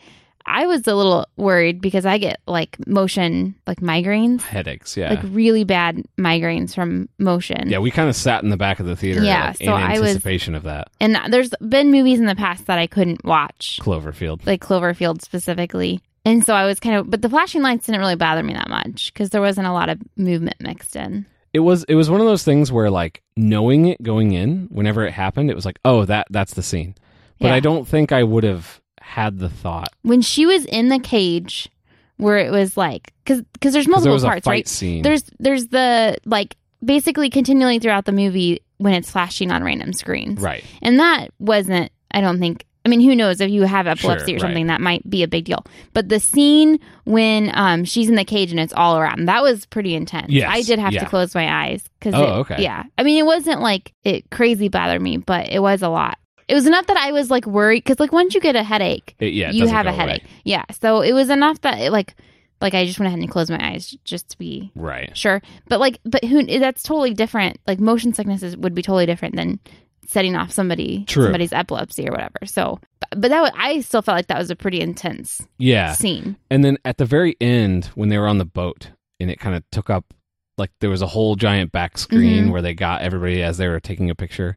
I 0.46 0.66
was 0.66 0.86
a 0.86 0.94
little 0.94 1.26
worried 1.36 1.80
because 1.80 2.04
I 2.06 2.18
get 2.18 2.40
like 2.46 2.76
motion, 2.86 3.54
like 3.66 3.80
migraines, 3.80 4.42
headaches 4.42 4.96
yeah 4.96 5.10
like 5.10 5.20
really 5.24 5.64
bad 5.64 6.02
migraines 6.18 6.74
from 6.74 7.08
motion. 7.18 7.68
yeah 7.70 7.78
we 7.78 7.90
kind 7.90 8.08
of 8.08 8.16
sat 8.16 8.42
in 8.42 8.50
the 8.50 8.56
back 8.56 8.80
of 8.80 8.86
the 8.86 8.96
theater 8.96 9.22
Yeah, 9.22 9.48
like, 9.48 9.56
so 9.58 9.64
in 9.76 9.82
I 9.82 9.92
was- 10.00 10.10
anticipation 10.10 10.54
of 10.54 10.64
that 10.64 10.88
And 11.00 11.18
there's 11.32 11.50
been 11.66 11.90
movies 11.90 12.20
in 12.20 12.26
the 12.26 12.34
past 12.36 12.66
that 12.66 12.78
I 12.78 12.86
couldn't 12.86 13.24
watch, 13.24 13.78
cloverfield 13.82 14.46
like 14.46 14.60
Cloverfield 14.62 15.22
specifically. 15.22 16.00
And 16.26 16.42
so 16.44 16.54
I 16.54 16.64
was 16.64 16.80
kind 16.80 16.96
of, 16.96 17.10
but 17.10 17.20
the 17.20 17.28
flashing 17.28 17.60
lights 17.60 17.84
didn't 17.86 18.00
really 18.00 18.16
bother 18.16 18.42
me 18.42 18.54
that 18.54 18.68
much 18.70 19.12
because 19.12 19.28
there 19.30 19.42
wasn't 19.42 19.66
a 19.66 19.72
lot 19.72 19.90
of 19.90 19.98
movement 20.16 20.56
mixed 20.60 20.96
in. 20.96 21.26
it 21.52 21.60
was 21.60 21.84
it 21.84 21.94
was 21.94 22.08
one 22.10 22.20
of 22.20 22.26
those 22.26 22.42
things 22.44 22.72
where 22.72 22.90
like 22.90 23.22
knowing 23.36 23.86
it 23.88 24.02
going 24.02 24.32
in 24.32 24.66
whenever 24.70 25.06
it 25.06 25.12
happened 25.12 25.50
it 25.50 25.54
was 25.54 25.64
like 25.64 25.78
oh 25.84 26.04
that 26.06 26.26
that's 26.30 26.54
the 26.54 26.62
scene 26.62 26.94
but 27.40 27.48
Yeah. 27.48 27.54
i 27.54 27.60
don't 27.60 27.86
think 27.86 28.10
i 28.12 28.22
would 28.22 28.44
have 28.44 28.80
had 29.04 29.38
the 29.38 29.48
thought 29.48 29.88
When 30.02 30.22
she 30.22 30.46
was 30.46 30.64
in 30.64 30.88
the 30.88 30.98
cage, 30.98 31.68
where 32.16 32.38
it 32.38 32.50
was 32.50 32.76
like, 32.76 33.12
because 33.24 33.42
because 33.52 33.72
there's 33.72 33.88
multiple 33.88 34.18
there 34.18 34.30
parts, 34.30 34.46
right? 34.46 34.66
scene 34.66 35.02
There's 35.02 35.24
there's 35.38 35.68
the 35.68 36.16
like 36.24 36.56
basically 36.84 37.30
continually 37.30 37.78
throughout 37.78 38.04
the 38.04 38.12
movie 38.12 38.60
when 38.78 38.94
it's 38.94 39.10
flashing 39.10 39.50
on 39.50 39.62
random 39.62 39.92
screens, 39.92 40.40
right 40.40 40.64
And 40.82 40.98
that 41.00 41.28
wasn't, 41.38 41.90
I 42.10 42.20
don't 42.20 42.38
think, 42.38 42.66
I 42.84 42.88
mean, 42.90 43.00
who 43.00 43.16
knows 43.16 43.40
if 43.40 43.50
you 43.50 43.62
have 43.62 43.86
epilepsy 43.86 44.32
Sure, 44.32 44.36
or 44.36 44.38
something, 44.40 44.66
that 44.66 44.80
might 44.80 45.08
be 45.08 45.22
a 45.22 45.28
big 45.28 45.46
deal. 45.46 45.64
But 45.94 46.10
the 46.10 46.20
scene 46.20 46.78
when 47.04 47.50
um, 47.54 47.84
she's 47.84 48.08
in 48.08 48.16
the 48.16 48.24
cage 48.24 48.50
and 48.50 48.60
it's 48.60 48.74
all 48.74 48.98
around, 48.98 49.26
that 49.26 49.42
was 49.42 49.64
pretty 49.64 49.94
intense. 49.94 50.30
Yes, 50.30 50.50
I 50.52 50.62
did 50.62 50.78
have 50.78 50.92
yeah. 50.92 51.00
to 51.00 51.06
close 51.06 51.34
my 51.34 51.66
eyes. 51.66 51.82
Cause 52.00 52.12
Oh, 52.14 52.40
okay. 52.40 52.62
Yeah. 52.62 52.82
I 52.98 53.02
mean, 53.04 53.18
it 53.18 53.24
wasn't 53.24 53.62
like 53.62 53.92
it 54.02 54.28
crazy 54.30 54.68
bothered 54.68 55.00
me, 55.00 55.16
but 55.16 55.50
it 55.50 55.60
was 55.60 55.82
a 55.82 55.88
lot. 55.88 56.18
It 56.48 56.54
was 56.54 56.66
enough 56.66 56.86
that 56.86 56.96
I 56.96 57.12
was 57.12 57.30
like 57.30 57.46
worried 57.46 57.84
because, 57.84 57.98
like, 58.00 58.12
once 58.12 58.34
you 58.34 58.40
get 58.40 58.56
a 58.56 58.62
headache, 58.62 59.14
It- 59.18 59.32
yeah 59.34 59.48
it 59.50 59.54
you 59.54 59.66
have 59.68 59.86
a 59.86 59.92
headache. 59.92 60.22
away. 60.22 60.30
Yeah. 60.44 60.64
So 60.80 61.00
it 61.00 61.12
was 61.12 61.30
enough 61.30 61.60
that, 61.62 61.80
it, 61.80 61.90
like, 61.92 62.14
like 62.60 62.72
I 62.74 62.86
just 62.86 62.98
went 62.98 63.08
ahead 63.08 63.18
and 63.20 63.30
closed 63.30 63.50
my 63.50 63.58
eyes 63.72 63.94
just 64.04 64.30
to 64.30 64.38
be 64.38 64.70
right 64.74 65.14
sure 65.14 65.42
but 65.68 65.80
like 65.80 65.98
but 66.06 66.24
who 66.24 66.46
that's 66.60 66.82
totally 66.82 67.12
different 67.12 67.58
like 67.66 67.78
motion 67.78 68.14
sicknesses 68.14 68.56
would 68.56 68.74
be 68.74 68.80
totally 68.80 69.04
different 69.04 69.36
than 69.36 69.58
setting 70.06 70.34
off 70.34 70.50
somebody 70.50 71.04
True. 71.04 71.24
somebody's 71.24 71.52
epilepsy 71.52 72.08
or 72.08 72.12
whatever 72.12 72.38
so 72.46 72.78
but, 73.10 73.28
that 73.28 73.42
was, 73.42 73.50
i 73.54 73.80
still 73.80 74.00
felt 74.00 74.16
like 74.16 74.28
that 74.28 74.38
was 74.38 74.50
a 74.50 74.56
pretty 74.56 74.80
intense 74.80 75.46
yeah 75.58 75.92
scene 75.92 76.36
And 76.50 76.64
then 76.64 76.78
at 76.86 76.96
the 76.96 77.04
very 77.04 77.36
end, 77.38 77.86
when 77.96 78.08
they 78.08 78.16
were 78.18 78.28
on 78.28 78.38
the 78.38 78.46
boat, 78.46 78.92
and 79.20 79.30
it 79.30 79.38
kind 79.40 79.56
of 79.56 79.62
took 79.70 79.90
up, 79.90 80.14
like 80.56 80.70
there 80.80 80.90
was 80.90 81.02
a 81.02 81.06
whole 81.08 81.36
giant 81.36 81.70
back 81.70 81.98
screen 81.98 82.46
Mhm. 82.46 82.52
where 82.52 82.62
they 82.62 82.72
got 82.72 83.02
everybody 83.02 83.42
as 83.42 83.58
they 83.58 83.68
were 83.68 83.80
taking 83.80 84.08
a 84.08 84.14
picture. 84.14 84.56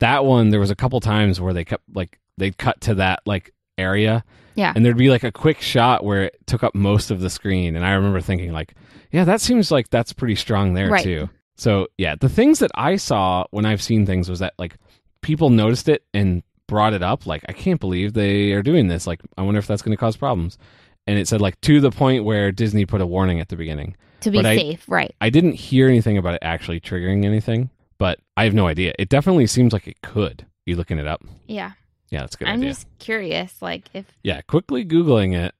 That 0.00 0.24
one, 0.24 0.50
there 0.50 0.60
was 0.60 0.70
a 0.70 0.76
couple 0.76 0.98
times 1.00 1.40
where 1.40 1.52
they 1.54 1.64
kept 1.64 1.84
like 1.94 2.18
they'd 2.36 2.56
cut 2.58 2.80
to 2.82 2.94
that 2.96 3.20
like 3.26 3.52
area, 3.78 4.24
Yeah. 4.56 4.72
and 4.74 4.84
there'd 4.84 4.96
be 4.96 5.10
like 5.10 5.24
a 5.24 5.32
quick 5.32 5.60
shot 5.60 6.04
where 6.04 6.24
it 6.24 6.36
took 6.46 6.62
up 6.64 6.74
most 6.74 7.10
of 7.10 7.20
the 7.20 7.30
screen, 7.30 7.76
and 7.76 7.84
I 7.86 7.92
remember 7.92 8.20
thinking 8.20 8.52
like, 8.52 8.74
yeah, 9.12 9.24
that 9.24 9.40
seems 9.40 9.70
like 9.70 9.90
that's 9.90 10.12
pretty 10.12 10.34
strong 10.36 10.74
there 10.74 10.90
Right. 10.90 11.02
too. 11.02 11.28
So 11.56 11.88
yeah, 11.98 12.14
the 12.18 12.28
things 12.28 12.58
that 12.60 12.70
I 12.74 12.96
saw 12.96 13.44
when 13.50 13.64
I've 13.66 13.82
seen 13.82 14.06
things 14.06 14.28
was 14.30 14.38
that 14.40 14.54
like 14.58 14.76
people 15.22 15.50
noticed 15.50 15.88
it 15.88 16.02
and 16.14 16.42
brought 16.66 16.94
it 16.94 17.02
up 17.02 17.26
like 17.26 17.42
I 17.48 17.52
can't 17.52 17.80
believe 17.80 18.12
they 18.14 18.52
are 18.52 18.62
doing 18.62 18.88
this. 18.88 19.06
Like 19.06 19.20
I 19.36 19.42
wonder 19.42 19.58
if 19.58 19.66
that's 19.66 19.82
going 19.82 19.94
to 19.96 20.00
cause 20.00 20.16
problems. 20.16 20.56
And 21.06 21.18
it 21.18 21.26
said 21.28 21.40
like 21.40 21.60
to 21.62 21.80
the 21.80 21.90
point 21.90 22.24
where 22.24 22.52
Disney 22.52 22.86
put 22.86 23.00
a 23.00 23.06
warning 23.06 23.40
at 23.40 23.48
the 23.48 23.56
beginning. 23.56 23.96
to 24.20 24.30
be 24.30 24.38
But 24.38 24.46
I- 24.46 24.56
safe 24.56 24.84
right 24.88 25.14
I 25.20 25.28
didn't 25.30 25.54
hear 25.54 25.88
anything 25.88 26.16
about 26.18 26.34
it 26.34 26.40
actually 26.42 26.78
triggering 26.80 27.24
anything, 27.24 27.68
but 28.00 28.18
I 28.36 28.44
have 28.44 28.54
no 28.54 28.66
idea. 28.66 28.94
It 28.98 29.08
definitely 29.10 29.46
seems 29.46 29.72
like 29.72 29.86
it 29.86 30.00
could. 30.02 30.46
You 30.66 30.74
looking 30.76 30.98
it 30.98 31.06
up? 31.06 31.22
yeah 31.46 31.72
Yeah, 32.10 32.20
that's 32.20 32.34
a 32.34 32.38
good 32.38 32.48
i'm 32.48 32.58
idea. 32.58 32.70
just 32.70 32.86
curious 32.98 33.60
like 33.62 33.84
if 33.94 34.06
Yeah, 34.24 34.40
quickly 34.42 34.84
googling 34.84 35.34
it. 35.36 35.54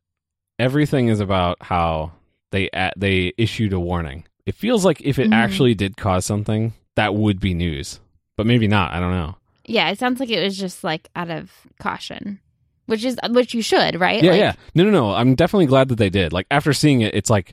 Everything 0.58 1.08
is 1.08 1.20
about 1.20 1.56
how 1.62 2.12
they 2.52 2.68
a 2.74 2.90
they 2.96 3.32
issued 3.38 3.72
a 3.72 3.80
warning. 3.80 4.24
It 4.46 4.54
feels 4.54 4.84
like 4.84 5.00
if 5.02 5.18
it 5.18 5.30
Mhm. 5.30 5.34
actually 5.34 5.74
did 5.74 5.96
cause 5.96 6.24
something, 6.26 6.72
that 6.96 7.14
would 7.14 7.38
be 7.40 7.54
news. 7.54 8.00
but 8.36 8.46
maybe 8.46 8.66
not. 8.68 8.92
I 8.94 9.00
don't 9.00 9.12
know. 9.12 9.36
Yeah, 9.66 9.90
it 9.90 9.98
sounds 9.98 10.18
like 10.18 10.30
it 10.30 10.42
was 10.42 10.56
just 10.56 10.82
like 10.82 11.08
out 11.14 11.28
of 11.30 11.52
caution, 11.78 12.40
which 12.86 13.04
is 13.04 13.18
which 13.30 13.52
you 13.52 13.60
should, 13.60 14.00
right? 14.00 14.22
Yeah, 14.22 14.30
Like, 14.30 14.40
yeah. 14.40 14.52
No, 14.74 14.84
no, 14.84 14.90
no. 14.90 15.14
I'm 15.14 15.34
definitely 15.34 15.66
glad 15.66 15.88
that 15.88 15.96
they 15.96 16.08
did. 16.08 16.32
Like 16.32 16.46
after 16.50 16.72
seeing 16.72 17.02
it, 17.02 17.14
it's 17.14 17.28
like, 17.28 17.52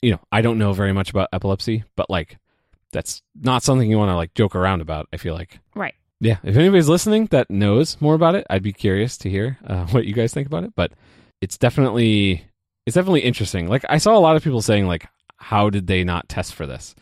you 0.00 0.12
know, 0.12 0.20
I 0.30 0.40
don't 0.42 0.58
know 0.58 0.72
very 0.72 0.92
much 0.92 1.10
about 1.10 1.28
epilepsy, 1.32 1.82
but 1.96 2.08
like 2.08 2.38
that's 2.92 3.22
not 3.34 3.62
something 3.62 3.90
you 3.90 3.98
want 3.98 4.10
to 4.10 4.16
like 4.16 4.34
joke 4.34 4.54
around 4.54 4.80
about. 4.80 5.08
I 5.12 5.16
feel 5.16 5.34
like. 5.34 5.60
Right. 5.74 5.94
Yeah. 6.20 6.38
If 6.42 6.56
anybody's 6.56 6.88
listening 6.88 7.26
that 7.26 7.50
knows 7.50 8.00
more 8.00 8.14
about 8.14 8.34
it, 8.34 8.46
I'd 8.50 8.62
be 8.62 8.72
curious 8.72 9.16
to 9.18 9.30
hear 9.30 9.58
uh, 9.66 9.86
what 9.90 10.06
you 10.06 10.14
guys 10.14 10.32
think 10.32 10.46
about 10.46 10.64
it. 10.64 10.72
But 10.74 10.92
it's 11.40 11.58
definitely 11.58 12.44
it's 12.86 12.94
definitely 12.94 13.20
interesting. 13.20 13.68
Like 13.68 13.84
I 13.88 13.98
saw 13.98 14.16
a 14.16 14.20
lot 14.20 14.36
of 14.36 14.44
people 14.44 14.62
saying 14.62 14.86
like, 14.86 15.06
how 15.36 15.70
did 15.70 15.86
they 15.86 16.04
not 16.04 16.28
test 16.28 16.54
for 16.54 16.66
this? 16.66 16.94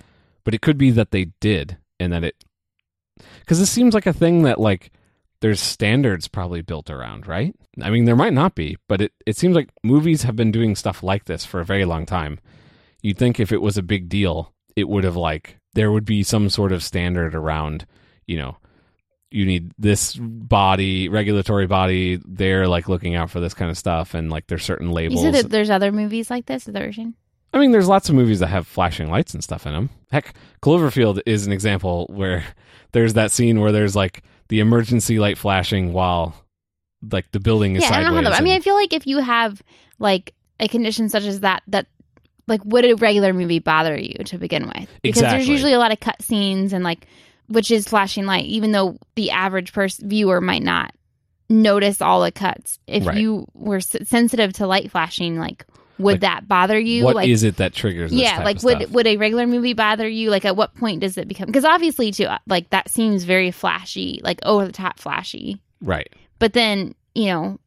But 0.45 0.55
it 0.55 0.63
could 0.63 0.79
be 0.79 0.91
that 0.93 1.11
they 1.11 1.27
did, 1.41 1.77
and 1.99 2.13
that 2.13 2.25
it 2.25 2.37
because 3.41 3.59
this 3.59 3.71
seems 3.71 3.95
like 3.95 4.07
a 4.07 4.13
thing 4.13 4.43
that 4.43 4.61
like 4.61 4.93
there's 5.41 5.61
standards 5.61 6.29
probably 6.29 6.63
built 6.63 6.91
around, 6.91 7.27
right? 7.27 7.55
I 7.81 7.91
mean, 7.91 8.05
there 8.05 8.17
might 8.17 8.33
not 8.33 8.55
be, 8.55 8.79
but 8.89 9.01
it, 9.01 9.13
it 9.27 9.37
seems 9.37 9.55
like 9.55 9.71
movies 9.83 10.23
have 10.23 10.35
been 10.35 10.51
doing 10.51 10.75
stuff 10.75 11.03
like 11.03 11.27
this 11.27 11.45
for 11.45 11.61
a 11.61 11.65
very 11.65 11.85
long 11.85 12.07
time. 12.07 12.41
You'd 13.03 13.19
think 13.19 13.39
if 13.39 13.53
it 13.53 13.61
was 13.61 13.77
a 13.77 13.83
big 13.83 14.09
deal, 14.09 14.55
it 14.77 14.89
would 14.89 15.05
have 15.05 15.17
like 15.17 15.59
there 15.75 15.91
would 15.91 16.05
be 16.05 16.23
some 16.23 16.49
sort 16.49 16.73
of 16.73 16.83
standard 16.83 17.35
around, 17.35 17.87
you 18.27 18.37
know, 18.39 18.57
you 19.31 19.45
need 19.45 19.73
this 19.79 20.17
body, 20.17 21.09
regulatory 21.09 21.67
body, 21.67 22.21
they're 22.25 22.69
like 22.69 22.89
looking 22.89 23.15
out 23.17 23.31
for 23.31 23.41
this 23.41 23.55
kind 23.55 23.71
of 23.71 23.77
stuff 23.77 24.15
and 24.15 24.31
like 24.31 24.47
there's 24.47 24.65
certain 24.65 24.89
You 24.89 24.95
labels. 24.95 25.23
said 25.23 25.35
that 25.35 25.51
there's 25.51 25.71
other 25.71 25.93
movies 25.93 26.31
like 26.31 26.47
this. 26.47 26.67
Is 26.69 26.73
that 26.73 26.79
what 26.81 26.85
you're 26.85 26.93
saying? 26.93 27.15
I 27.53 27.59
mean, 27.59 27.73
there's 27.73 27.89
lots 27.89 28.09
of 28.09 28.15
movies 28.15 28.41
that 28.41 28.49
have 28.49 28.67
flashing 28.67 29.11
lights 29.11 29.35
and 29.35 29.43
stuff 29.43 29.67
in 29.67 29.73
them. 29.73 29.91
Heck, 30.11 30.35
Cloverfield 30.63 31.21
is 31.27 31.47
an 31.47 31.53
example 31.53 32.07
where 32.11 32.45
there's 32.93 33.15
that 33.15 33.31
scene 33.31 33.61
where 33.61 33.73
there's 33.73 33.97
like 33.97 34.23
the 34.49 34.61
emergency 34.61 35.19
light 35.19 35.39
flashing 35.39 35.93
while 35.93 36.35
like 37.11 37.31
the 37.33 37.41
building 37.41 37.77
is 37.77 37.83
yeah, 37.83 37.93
I 37.93 38.03
don't 38.03 38.15
know 38.15 38.23
how 38.23 38.31
that. 38.31 38.41
I 38.41 38.43
mean, 38.43 38.55
I 38.55 38.61
feel 38.61 38.75
like 38.75 38.93
if 38.93 39.07
you 39.07 39.19
have 39.19 39.63
like 39.99 40.35
a 40.61 40.69
condition 40.69 41.09
such 41.09 41.25
as 41.25 41.41
that, 41.41 41.63
that 41.69 41.87
like 42.49 42.65
would 42.65 42.85
a 42.85 42.95
regular 42.95 43.33
movie 43.33 43.59
bother 43.59 43.97
you 43.99 44.15
to 44.25 44.39
begin 44.39 44.67
with? 44.67 44.89
Because 45.03 45.23
there's 45.23 45.49
usually 45.49 45.73
a 45.73 45.79
lot 45.79 45.93
of 45.93 46.01
cut 46.01 46.21
scenes 46.23 46.73
and 46.73 46.85
like 46.85 47.07
which 47.49 47.71
is 47.71 47.87
flashing 47.87 48.27
light, 48.27 48.45
even 48.47 48.73
though 48.73 48.99
the 49.15 49.31
average 49.31 49.73
person 49.73 50.09
viewer 50.09 50.41
might 50.41 50.63
not 50.65 50.93
notice 51.49 52.01
all 52.03 52.23
the 52.23 52.33
cuts. 52.33 52.79
If 52.87 53.07
Right. 53.07 53.19
you 53.19 53.47
were 53.55 53.77
s- 53.77 53.97
sensitive 54.09 54.53
to 54.55 54.67
light 54.67 54.91
flashing, 54.91 55.39
like 55.39 55.65
would 55.99 56.15
Like, 56.15 56.21
that 56.23 56.49
bother 56.49 56.79
you? 56.79 57.05
what 57.05 57.15
like 57.17 57.29
is 57.29 57.43
it 57.43 57.57
that 57.57 57.73
triggers 57.73 58.11
this 58.11 58.21
yeah 58.21 58.43
like 58.45 58.63
would 58.63 58.83
stuff? 58.83 58.91
would 58.91 59.07
a 59.07 59.17
regular 59.17 59.47
movie 59.47 59.73
bother 59.73 60.07
you 60.07 60.29
like 60.29 60.45
at 60.45 60.55
what 60.55 60.75
point 60.75 61.01
does 61.01 61.17
it 61.17 61.27
become 61.27 61.47
because 61.47 61.65
obviously 61.65 62.11
too 62.11 62.25
uh, 62.27 62.37
like 62.47 62.69
that 62.69 62.91
seems 62.91 63.25
very 63.25 63.51
flashy 63.51 64.21
like 64.23 64.39
over 64.45 64.67
the 64.67 64.73
top 64.73 64.99
flashy 64.99 65.59
right. 65.81 66.13
but 66.39 66.53
then 66.53 66.95
you 67.15 67.27
know 67.27 67.59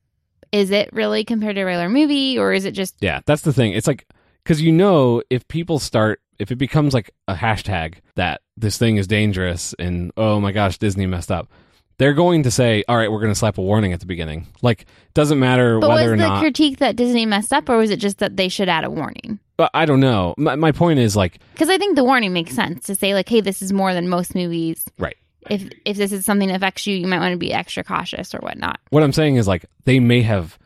is 0.51 0.69
it 0.69 0.89
really 0.93 1.23
compared 1.23 1.55
to 1.55 1.61
a 1.61 1.65
regular 1.65 1.89
movie 1.89 2.37
or 2.37 2.53
is 2.53 2.65
it 2.65 2.71
just 2.73 2.95
Yeah, 3.01 3.21
that's 3.25 3.41
the 3.41 3.53
thing. 3.53 3.73
It's 3.73 3.87
like 3.87 4.05
because 4.43 4.61
you 4.61 4.71
know 4.71 5.21
if 5.29 5.47
people 5.47 5.79
start 5.79 6.21
if 6.39 6.51
it 6.51 6.55
becomes 6.55 6.93
like 6.93 7.11
a 7.27 7.35
hashtag 7.35 7.95
that 8.15 8.41
this 8.57 8.77
thing 8.77 8.97
is 8.97 9.07
dangerous 9.07 9.73
and 9.77 10.11
oh 10.17 10.39
my 10.39 10.51
gosh 10.51 10.77
Disney 10.77 11.05
messed 11.05 11.31
up, 11.31 11.49
they're 11.97 12.13
going 12.13 12.43
to 12.43 12.51
say 12.51 12.83
all 12.87 12.97
right 12.97 13.11
we're 13.11 13.19
going 13.19 13.31
to 13.31 13.39
slap 13.39 13.57
a 13.57 13.61
warning 13.61 13.93
at 13.93 13.99
the 13.99 14.05
beginning. 14.05 14.47
Like 14.61 14.85
doesn't 15.13 15.39
matter 15.39 15.79
but 15.79 15.89
was 15.89 15.97
whether 15.97 16.15
the 16.17 16.23
or 16.23 16.27
not. 16.27 16.41
critique 16.41 16.77
that 16.79 16.95
disney 16.95 17.25
messed 17.25 17.51
up 17.51 17.67
or 17.69 17.77
was 17.77 17.89
it 17.91 17.97
just 17.97 18.19
that 18.19 18.37
they 18.37 18.47
should 18.47 18.69
add 18.69 18.83
a 18.83 18.89
warning 18.89 19.39
but 19.57 19.71
I 19.73 19.85
don't 19.85 19.99
know. 19.99 20.35
My, 20.37 20.55
my 20.55 20.71
point 20.71 20.99
is 20.99 21.17
like 21.17 21.39
because 21.53 21.67
i 21.69 21.77
think 21.77 21.97
the 21.97 22.03
warning 22.05 22.31
makes 22.31 22.53
sense 22.55 22.85
to 22.85 22.95
say 22.95 23.13
like 23.13 23.27
hey 23.27 23.41
this 23.41 23.61
is 23.61 23.73
more 23.73 23.93
than 23.93 24.07
most 24.07 24.33
movies 24.33 24.85
right. 24.97 25.17
if 25.49 25.69
if 25.83 25.97
this 25.97 26.13
is 26.13 26.23
something 26.23 26.47
that 26.47 26.55
affects 26.55 26.87
you 26.87 26.95
you 26.95 27.07
might 27.07 27.19
want 27.19 27.33
to 27.33 27.37
be 27.37 27.51
extra 27.51 27.83
cautious 27.83 28.33
or 28.33 28.39
whatnot 28.39 28.79
What 28.91 29.03
I'm 29.03 29.11
saying 29.11 29.35
is 29.35 29.47
like 29.47 29.65
they 29.83 29.99
may 29.99 30.21
have 30.21 30.57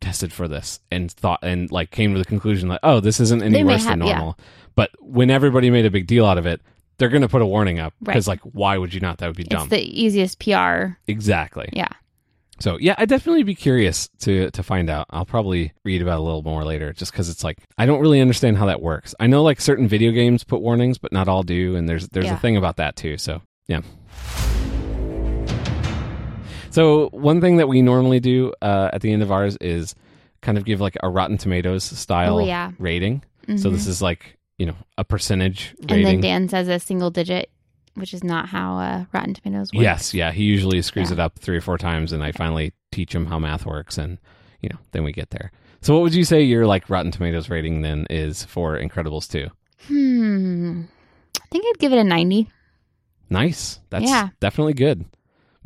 tested 0.00 0.32
for 0.32 0.46
this 0.48 0.80
and 0.90 1.10
thought 1.10 1.40
and 1.42 1.70
like 1.72 1.90
came 1.90 2.12
to 2.12 2.18
the 2.18 2.24
conclusion 2.24 2.68
that 2.68 2.80
oh 2.82 3.00
this 3.00 3.18
isn't 3.20 3.42
any 3.42 3.64
worse 3.64 3.84
than 3.84 4.00
have, 4.00 4.08
yeah. 4.08 4.16
normal. 4.18 4.38
But 4.74 4.90
when 5.00 5.30
everybody 5.30 5.70
made 5.70 5.86
a 5.86 5.90
big 5.90 6.06
deal 6.06 6.26
out 6.26 6.38
of 6.38 6.46
it, 6.46 6.60
they're 6.98 7.08
going 7.08 7.22
to 7.22 7.28
put 7.28 7.42
a 7.42 7.46
warning 7.46 7.78
up 7.78 7.92
Right. 8.00 8.12
because 8.14 8.28
like 8.28 8.40
why 8.42 8.76
would 8.78 8.92
you 8.94 9.00
not? 9.00 9.18
That 9.18 9.26
would 9.28 9.36
be 9.36 9.44
dumb. 9.44 9.62
it's 9.62 9.70
the 9.70 9.82
easiest 10.02 10.38
pr 10.38 10.96
exactly. 11.06 11.68
yeah 11.72 11.88
So 12.60 12.78
yeah, 12.80 12.94
I'd 12.98 13.08
definitely 13.08 13.42
be 13.42 13.54
curious 13.54 14.08
to 14.20 14.50
to 14.50 14.62
find 14.62 14.88
out. 14.90 15.06
I'll 15.10 15.26
probably 15.26 15.72
read 15.84 16.00
about 16.02 16.14
it 16.14 16.20
a 16.20 16.22
little 16.22 16.42
more 16.42 16.64
later, 16.64 16.92
just 16.92 17.12
because 17.12 17.28
it's 17.28 17.44
like 17.44 17.58
I 17.78 17.84
don't 17.86 18.00
really 18.00 18.20
understand 18.20 18.56
how 18.58 18.66
that 18.66 18.80
works. 18.82 19.14
I 19.20 19.26
know 19.26 19.42
like 19.42 19.60
certain 19.60 19.88
video 19.88 20.10
games 20.12 20.44
put 20.44 20.60
warnings, 20.62 20.98
but 20.98 21.12
not 21.12 21.28
all 21.28 21.42
do, 21.42 21.76
and 21.76 21.88
there's 21.88 22.08
there's 22.08 22.26
Yeah. 22.26 22.36
a 22.36 22.40
thing 22.40 22.56
about 22.56 22.76
that 22.76 22.96
too. 22.96 23.16
So 23.18 23.42
yeah. 23.68 23.80
So 26.76 27.08
one 27.12 27.40
thing 27.40 27.56
that 27.56 27.68
we 27.68 27.80
normally 27.80 28.20
do 28.20 28.52
uh, 28.60 28.90
at 28.92 29.00
the 29.00 29.10
end 29.10 29.22
of 29.22 29.32
ours 29.32 29.56
is 29.62 29.94
kind 30.42 30.58
of 30.58 30.66
give 30.66 30.78
like 30.78 30.94
a 31.02 31.08
Rotten 31.08 31.38
Tomatoes 31.38 31.84
style 31.84 32.36
Oh, 32.38 32.44
yeah. 32.44 32.72
rating. 32.78 33.22
So 33.56 33.70
this 33.70 33.86
is 33.86 34.02
like 34.02 34.36
you 34.58 34.66
know 34.66 34.74
a 34.98 35.04
percentage 35.04 35.74
rating. 35.88 35.96
and 35.96 36.06
then 36.06 36.20
dan 36.20 36.48
says 36.50 36.68
a 36.68 36.78
single 36.78 37.10
digit 37.10 37.48
which 37.94 38.12
is 38.12 38.22
not 38.22 38.46
how 38.50 38.76
uh, 38.78 39.04
rotten 39.14 39.32
tomatoes 39.32 39.70
works 39.72 39.82
Yes, 39.82 40.12
yeah. 40.12 40.32
He 40.32 40.42
usually 40.44 40.82
screws 40.82 41.08
Yeah. 41.08 41.14
it 41.14 41.20
up 41.20 41.38
three 41.38 41.56
or 41.56 41.62
four 41.62 41.78
times, 41.78 42.12
and 42.12 42.22
I 42.22 42.30
finally 42.32 42.74
teach 42.92 43.14
him 43.14 43.24
how 43.24 43.38
math 43.38 43.64
works, 43.64 43.96
and 43.96 44.18
you 44.60 44.68
know, 44.68 44.78
then 44.92 45.02
we 45.02 45.12
get 45.12 45.30
there. 45.30 45.50
So, 45.80 45.94
what 45.94 46.02
would 46.02 46.14
you 46.14 46.24
say 46.24 46.42
your 46.42 46.66
like 46.66 46.90
Rotten 46.90 47.10
Tomatoes 47.10 47.48
rating 47.48 47.80
then 47.80 48.06
is 48.10 48.44
for 48.44 48.76
Incredibles 48.78 49.30
two? 49.30 49.48
Hmm. 49.88 50.82
I 51.40 51.46
think 51.50 51.64
I'd 51.66 51.78
give 51.78 51.92
it 51.94 51.98
a 51.98 52.04
90. 52.04 52.50
Nice. 53.30 53.80
That's 53.88 54.04
Yeah. 54.04 54.28
definitely 54.40 54.74
good. 54.74 55.06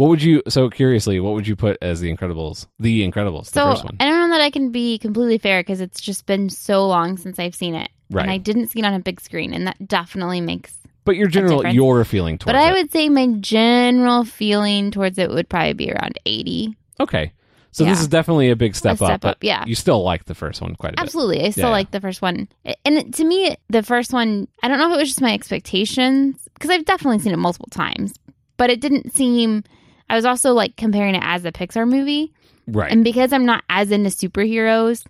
What 0.00 0.08
would 0.08 0.22
you? 0.22 0.42
So 0.48 0.70
curiously, 0.70 1.20
what 1.20 1.34
would 1.34 1.46
you 1.46 1.54
put 1.56 1.76
as 1.82 2.00
the 2.00 2.10
Incredibles? 2.10 2.66
The 2.78 3.06
Incredibles, 3.06 3.50
the 3.50 3.60
So 3.60 3.70
first 3.70 3.84
one, 3.84 3.98
I 4.00 4.06
don't 4.08 4.18
know 4.30 4.34
that 4.34 4.40
I 4.42 4.48
can 4.48 4.70
be 4.72 4.96
completely 4.96 5.36
fair 5.36 5.60
because 5.60 5.82
it's 5.82 6.00
just 6.00 6.24
been 6.24 6.48
so 6.48 6.86
long 6.86 7.18
since 7.18 7.38
I've 7.38 7.54
seen 7.54 7.74
it. 7.74 7.90
right? 8.10 8.22
And 8.22 8.30
I 8.30 8.38
didn't 8.38 8.68
see 8.68 8.78
it 8.78 8.86
on 8.86 8.94
a 8.94 9.00
big 9.00 9.20
screen. 9.20 9.52
And 9.52 9.66
that 9.66 9.86
definitely 9.86 10.40
makes. 10.40 10.74
but 11.04 11.16
your 11.16 11.28
general, 11.28 11.66
your 11.66 12.02
feeling 12.06 12.38
towards 12.38 12.46
But 12.46 12.56
I 12.56 12.70
it. 12.70 12.72
would 12.72 12.90
say 12.90 13.10
my 13.10 13.26
general 13.40 14.24
feeling 14.24 14.90
towards 14.90 15.18
it 15.18 15.28
would 15.28 15.50
probably 15.50 15.74
be 15.74 15.92
around 15.92 16.18
80. 16.24 16.74
Okay, 16.98 17.32
so 17.70 17.84
this 17.84 18.00
is 18.00 18.08
definitely 18.08 18.48
a 18.48 18.56
big 18.56 18.74
step, 18.76 18.96
step 18.96 19.10
up, 19.10 19.20
but 19.20 19.36
yeah. 19.42 19.64
you 19.66 19.74
still 19.74 20.02
like 20.02 20.24
the 20.24 20.34
first 20.34 20.62
one 20.62 20.76
quite 20.76 20.94
a 20.94 20.96
bit. 20.96 21.00
Absolutely. 21.02 21.44
I 21.44 21.50
still 21.50 21.64
Yeah. 21.64 21.72
like 21.72 21.90
the 21.90 22.00
first 22.00 22.22
one. 22.22 22.48
And 22.86 22.96
it- 22.96 23.12
to 23.16 23.24
me, 23.24 23.54
the 23.68 23.82
first 23.82 24.14
one, 24.14 24.48
I 24.62 24.68
don't 24.68 24.78
know 24.78 24.88
if 24.92 24.94
it 24.94 25.00
was 25.00 25.08
just 25.10 25.20
my 25.20 25.34
expectations, 25.34 26.36
because 26.54 26.70
I've 26.70 26.86
definitely 26.86 27.18
seen 27.18 27.34
it 27.34 27.38
multiple 27.38 27.68
times, 27.70 28.14
but 28.56 28.70
it 28.70 28.80
didn't 28.80 29.12
seem. 29.14 29.62
I 30.10 30.16
was 30.16 30.24
also 30.24 30.52
like 30.52 30.76
comparing 30.76 31.14
it 31.14 31.22
as 31.24 31.44
a 31.44 31.52
Pixar 31.52 31.88
movie. 31.88 32.32
Right. 32.66 32.90
And 32.90 33.02
because 33.04 33.32
I'm 33.32 33.46
not 33.46 33.64
as 33.68 33.90
into 33.90 34.10
superheroes, 34.10 35.04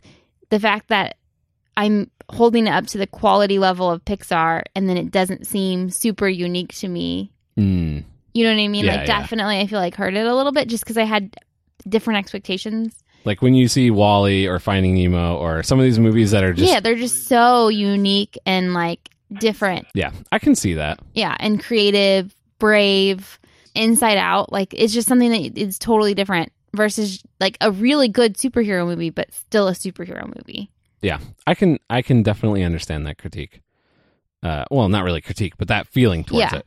the 0.50 0.60
fact 0.60 0.88
that 0.88 1.16
I'm 1.76 2.10
holding 2.30 2.66
it 2.66 2.70
up 2.70 2.86
to 2.88 2.98
the 2.98 3.06
quality 3.06 3.58
level 3.58 3.90
of 3.90 4.04
Pixar 4.04 4.62
and 4.74 4.88
then 4.88 4.96
it 4.96 5.10
doesn't 5.10 5.46
seem 5.46 5.90
super 5.90 6.28
unique 6.28 6.72
to 6.74 6.88
me. 6.88 7.32
Mm, 7.58 8.04
You 8.34 8.44
know 8.44 8.54
what 8.54 8.62
I 8.62 8.68
mean? 8.68 8.84
Yeah, 8.84 8.96
like, 8.96 9.08
yeah. 9.08 9.18
definitely, 9.20 9.58
I 9.58 9.66
feel 9.66 9.80
like 9.80 9.94
hurt 9.96 10.14
it 10.14 10.26
a 10.26 10.34
little 10.34 10.52
bit 10.52 10.68
just 10.68 10.84
because 10.84 10.96
I 10.98 11.04
had 11.04 11.34
different 11.88 12.18
expectations. 12.18 13.02
like 13.24 13.42
when 13.42 13.54
you 13.54 13.66
see 13.68 13.90
WALL-E 13.90 14.46
or 14.46 14.58
Finding 14.60 14.94
Nemo 14.94 15.36
or 15.36 15.62
some 15.62 15.78
of 15.78 15.84
these 15.84 15.98
movies 15.98 16.30
that 16.30 16.44
are 16.44 16.52
just 16.52 16.70
yeah, 16.72 16.78
they're 16.80 16.94
just 16.94 17.26
so 17.26 17.68
unique 17.68 18.38
and 18.46 18.74
like 18.74 19.08
different. 19.40 19.86
yeah, 19.94 20.12
I 20.30 20.38
can 20.38 20.54
see 20.54 20.74
that. 20.74 21.00
Yeah, 21.14 21.36
and 21.40 21.60
creative, 21.62 22.34
brave, 22.58 23.38
inside 23.74 24.18
out. 24.18 24.52
Like, 24.52 24.74
it's 24.74 24.92
just 24.92 25.08
something 25.08 25.30
that 25.30 25.58
is 25.58 25.78
totally 25.78 26.14
different 26.14 26.52
versus 26.74 27.22
like 27.40 27.56
a 27.60 27.70
really 27.72 28.08
good 28.08 28.36
superhero 28.36 28.86
movie, 28.86 29.10
but 29.10 29.32
still 29.32 29.68
a 29.68 29.72
superhero 29.72 30.26
movie. 30.26 30.70
Yeah, 31.02 31.18
I 31.46 31.54
can 31.54 31.78
I 31.88 32.02
can 32.02 32.22
definitely 32.22 32.62
understand 32.62 33.06
that 33.06 33.18
critique. 33.18 33.60
Uh, 34.42 34.64
well, 34.70 34.88
not 34.88 35.04
really 35.04 35.20
critique, 35.20 35.54
but 35.58 35.68
that 35.68 35.86
feeling 35.86 36.24
towards 36.24 36.52
Yeah. 36.52 36.58
it. 36.58 36.66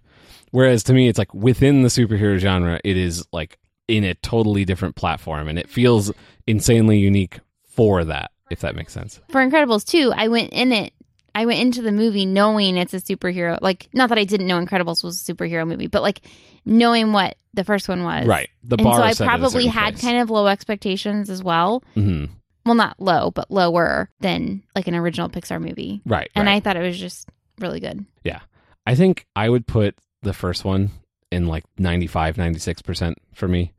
Whereas 0.51 0.83
to 0.83 0.93
me, 0.93 1.07
it's 1.07 1.17
like 1.17 1.33
within 1.33 1.81
the 1.81 1.87
superhero 1.89 2.37
genre, 2.37 2.79
it 2.83 2.97
is 2.97 3.25
like 3.31 3.57
in 3.87 4.03
a 4.03 4.13
totally 4.15 4.65
different 4.65 4.95
platform, 4.95 5.47
and 5.47 5.57
it 5.57 5.69
feels 5.69 6.11
insanely 6.47 6.99
unique 6.99 7.39
for 7.63 8.03
that. 8.05 8.31
If 8.51 8.59
that 8.59 8.75
makes 8.75 8.93
sense. 8.93 9.19
for 9.29 9.41
Incredibles 9.41 9.83
2, 9.85 10.13
I 10.15 10.27
went 10.27 10.51
in 10.53 10.71
it. 10.71 10.93
I 11.35 11.45
went 11.45 11.59
into 11.59 11.81
the 11.81 11.91
movie 11.91 12.25
knowing 12.25 12.77
it's 12.77 12.93
a 12.93 12.97
superhero. 13.01 13.57
Like, 13.61 13.89
not 13.93 14.09
that 14.09 14.17
I 14.17 14.23
didn't 14.23 14.47
know 14.47 14.63
Incredibles 14.63 15.03
was 15.03 15.27
a 15.27 15.33
superhero 15.33 15.67
movie, 15.67 15.87
but 15.87 16.01
like 16.01 16.21
knowing 16.65 17.11
what 17.13 17.35
the 17.53 17.63
first 17.63 17.89
one 17.89 18.03
was. 18.03 18.25
Right. 18.27 18.49
The 18.63 18.77
bar. 18.77 18.87
and 18.87 18.95
so 18.95 19.03
I 19.03 19.11
set 19.13 19.27
at 19.27 19.35
a 19.35 19.37
probably 19.39 19.67
had 19.67 19.93
place. 19.95 20.01
kind 20.01 20.17
of 20.19 20.29
low 20.29 20.47
expectations 20.47 21.29
as 21.29 21.43
well. 21.43 21.83
hmm 21.95 22.25
Well, 22.65 22.75
not 22.75 22.99
low, 22.99 23.31
but 23.31 23.49
lower 23.51 24.09
than 24.19 24.63
like 24.75 24.87
an 24.87 24.95
original 24.95 25.29
Pixar 25.29 25.59
movie. 25.61 26.01
Right. 26.05 26.29
And 26.35 26.47
right. 26.47 26.55
I 26.55 26.59
thought 26.59 26.77
it 26.77 26.81
was 26.81 26.99
just 26.99 27.27
really 27.59 27.79
good. 27.79 28.05
Yeah. 28.23 28.41
I 28.85 28.95
think 28.95 29.25
I 29.35 29.49
would 29.49 29.65
put 29.67 29.95
the 30.21 30.33
first 30.33 30.63
one 30.65 30.91
in 31.31 31.47
like 31.47 31.63
95, 31.77 32.35
96% 32.35 33.15
for 33.33 33.47
me. 33.47 33.73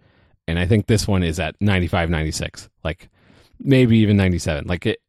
And 0.49 0.59
I 0.59 0.67
think 0.67 0.87
this 0.87 1.07
one 1.09 1.23
is 1.23 1.39
at 1.41 1.55
95, 1.61 2.11
96, 2.11 2.69
like 2.83 3.09
maybe 3.59 3.99
even 3.99 4.17
97. 4.17 4.67
Like 4.67 4.87
it, 4.87 5.01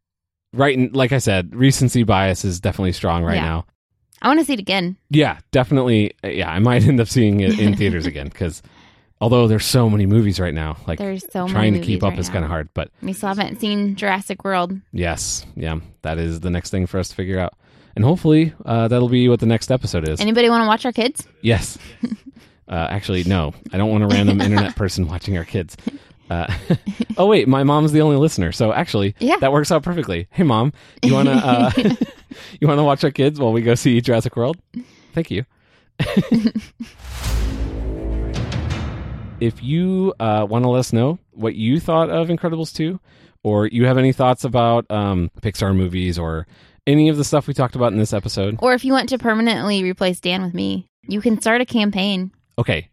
right. 0.55 0.73
in- 0.77 0.91
Like 0.93 1.11
I 1.11 1.19
said, 1.19 1.55
recency 1.55 2.03
bias 2.03 2.43
is 2.45 2.59
definitely 2.59 2.93
strong 2.93 3.23
right 3.23 3.35
Yeah. 3.35 3.41
now. 3.45 3.65
I 4.21 4.27
want 4.27 4.39
to 4.39 4.45
see 4.45 4.53
it 4.53 4.59
again. 4.59 4.97
Yeah, 5.09 5.37
definitely. 5.51 6.13
uh, 6.23 6.29
Yeah, 6.29 6.49
I 6.49 6.59
might 6.59 6.83
end 6.87 6.99
up 6.99 7.07
seeing 7.07 7.41
it 7.41 7.59
in 7.59 7.75
theaters 7.75 8.05
again 8.05 8.27
because 8.27 8.63
although 9.21 9.47
there's 9.47 9.65
so 9.65 9.89
many 9.89 10.05
movies 10.05 10.39
right 10.39 10.53
now, 10.53 10.77
like 10.87 10.97
There's 10.99 11.25
so 11.31 11.47
trying 11.47 11.73
to 11.73 11.79
keep 11.79 12.03
up 12.03 12.11
right 12.11 12.19
is 12.19 12.29
kind 12.29 12.43
of 12.43 12.49
hard. 12.49 12.69
But 12.73 12.89
We 13.01 13.13
still 13.13 13.29
haven't 13.29 13.59
seen 13.59 13.95
Jurassic 13.95 14.43
World. 14.43 14.73
yes, 14.91 15.45
yeah, 15.55 15.79
that 16.01 16.17
is 16.17 16.39
the 16.39 16.49
next 16.49 16.69
thing 16.71 16.87
for 16.87 16.97
us 16.99 17.09
to 17.09 17.15
figure 17.15 17.39
out. 17.39 17.53
And 17.95 18.03
hopefully, 18.03 18.53
uh, 18.65 18.87
that'll 18.89 19.07
be 19.09 19.29
what 19.29 19.39
the 19.39 19.45
next 19.45 19.71
episode 19.71 20.09
is. 20.09 20.19
Anybody 20.19 20.49
want 20.49 20.63
to 20.63 20.67
watch 20.67 20.85
our 20.85 20.91
kids? 20.93 21.27
Yes. 21.41 21.77
Uh, 22.67 22.87
actually, 22.89 23.23
no. 23.25 23.53
I 23.71 23.77
don't 23.77 23.91
want 23.91 24.03
a 24.03 24.07
random 24.07 24.41
internet 24.47 24.75
person 24.75 25.07
watching 25.07 25.37
our 25.37 25.45
kids. 25.45 25.77
Uh, 26.29 26.47
oh 27.17 27.27
wait, 27.27 27.47
my 27.47 27.63
mom's 27.63 27.91
the 27.91 28.01
only 28.01 28.17
listener, 28.17 28.51
so 28.51 28.73
actually, 28.73 29.15
Yeah. 29.19 29.37
that 29.37 29.51
works 29.51 29.71
out 29.71 29.83
perfectly. 29.83 30.27
Hey, 30.31 30.43
mom, 30.43 30.73
you 31.03 31.13
wanna 31.13 31.31
uh, 31.31 31.71
you 32.59 32.67
wanna 32.67 32.83
watch 32.83 33.03
our 33.03 33.11
kids 33.11 33.39
while 33.39 33.53
we 33.53 33.61
go 33.61 33.75
see 33.75 34.01
Jurassic 34.01 34.35
World? 34.35 34.57
Thank 35.13 35.29
you. 35.31 35.45
if 39.39 39.61
you 39.61 40.13
uh, 40.19 40.45
want 40.49 40.63
to 40.63 40.69
let 40.69 40.79
us 40.79 40.93
know 40.93 41.19
what 41.31 41.55
you 41.55 41.79
thought 41.79 42.09
of 42.09 42.27
Incredibles 42.29 42.73
2, 42.73 42.99
or 43.43 43.67
you 43.67 43.85
have 43.85 43.97
any 43.97 44.11
thoughts 44.11 44.43
about 44.43 44.89
um, 44.89 45.29
Pixar 45.41 45.75
movies 45.75 46.17
or 46.17 46.47
any 46.87 47.09
of 47.09 47.17
the 47.17 47.23
stuff 47.23 47.47
we 47.47 47.53
talked 47.53 47.75
about 47.75 47.91
in 47.93 47.97
this 47.99 48.13
episode, 48.13 48.57
Or 48.61 48.73
if 48.73 48.85
you 48.85 48.93
want 48.93 49.09
to 49.09 49.17
permanently 49.17 49.83
replace 49.83 50.19
Dan 50.19 50.41
with 50.43 50.53
me, 50.53 50.87
you 51.07 51.21
can 51.21 51.39
start 51.41 51.61
a 51.61 51.65
campaign. 51.65 52.31
okay. 52.57 52.89